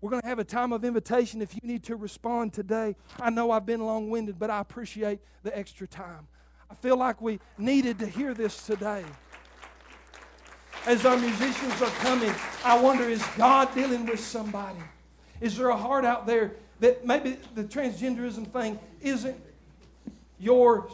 We're 0.03 0.09
going 0.09 0.23
to 0.23 0.27
have 0.27 0.39
a 0.39 0.43
time 0.43 0.73
of 0.73 0.83
invitation 0.83 1.41
if 1.41 1.55
you 1.55 1.61
need 1.63 1.83
to 1.83 1.95
respond 1.95 2.51
today. 2.51 2.97
I 3.21 3.29
know 3.29 3.51
I've 3.51 3.65
been 3.65 3.79
long 3.79 4.09
winded, 4.09 4.37
but 4.37 4.49
I 4.49 4.59
appreciate 4.59 5.21
the 5.43 5.57
extra 5.57 5.87
time. 5.87 6.27
I 6.69 6.73
feel 6.73 6.97
like 6.97 7.21
we 7.21 7.39
needed 7.57 7.99
to 7.99 8.05
hear 8.05 8.33
this 8.33 8.65
today. 8.65 9.05
As 10.85 11.05
our 11.05 11.15
musicians 11.15 11.81
are 11.81 11.89
coming, 12.01 12.35
I 12.65 12.77
wonder 12.81 13.05
is 13.05 13.23
God 13.37 13.73
dealing 13.73 14.05
with 14.05 14.19
somebody? 14.19 14.79
Is 15.39 15.55
there 15.55 15.69
a 15.69 15.77
heart 15.77 16.03
out 16.03 16.27
there 16.27 16.51
that 16.81 17.07
maybe 17.07 17.37
the 17.55 17.63
transgenderism 17.63 18.51
thing 18.51 18.79
isn't 18.99 19.37
your 20.37 20.89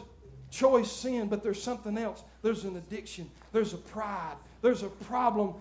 choice 0.52 0.92
sin, 0.92 1.26
but 1.26 1.42
there's 1.42 1.60
something 1.60 1.98
else? 1.98 2.22
There's 2.42 2.62
an 2.62 2.76
addiction, 2.76 3.28
there's 3.50 3.74
a 3.74 3.78
pride, 3.78 4.36
there's 4.62 4.84
a 4.84 4.88
problem. 4.88 5.54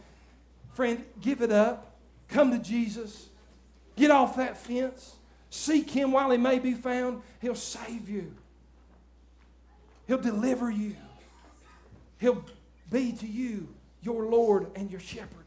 Friend, 0.73 1.03
give 1.19 1.41
it 1.41 1.51
up. 1.51 1.87
Come 2.27 2.51
to 2.51 2.59
Jesus. 2.59 3.28
Get 3.99 4.11
off 4.11 4.37
that 4.37 4.57
fence. 4.57 5.17
Seek 5.49 5.89
Him 5.91 6.13
while 6.13 6.31
He 6.31 6.37
may 6.37 6.57
be 6.57 6.73
found. 6.73 7.21
He'll 7.41 7.53
save 7.53 8.09
you, 8.09 8.33
He'll 10.07 10.21
deliver 10.21 10.71
you, 10.71 10.95
He'll 12.17 12.45
be 12.89 13.11
to 13.11 13.27
you 13.27 13.67
your 14.01 14.23
Lord 14.23 14.67
and 14.75 14.89
your 14.89 15.01
shepherd. 15.01 15.45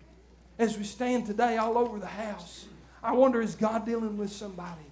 As 0.58 0.76
we 0.76 0.84
stand 0.84 1.24
today 1.24 1.56
all 1.56 1.78
over 1.78 1.98
the 1.98 2.06
house, 2.06 2.66
I 3.02 3.12
wonder 3.12 3.40
is 3.40 3.54
God 3.54 3.86
dealing 3.86 4.18
with 4.18 4.30
somebody? 4.30 4.82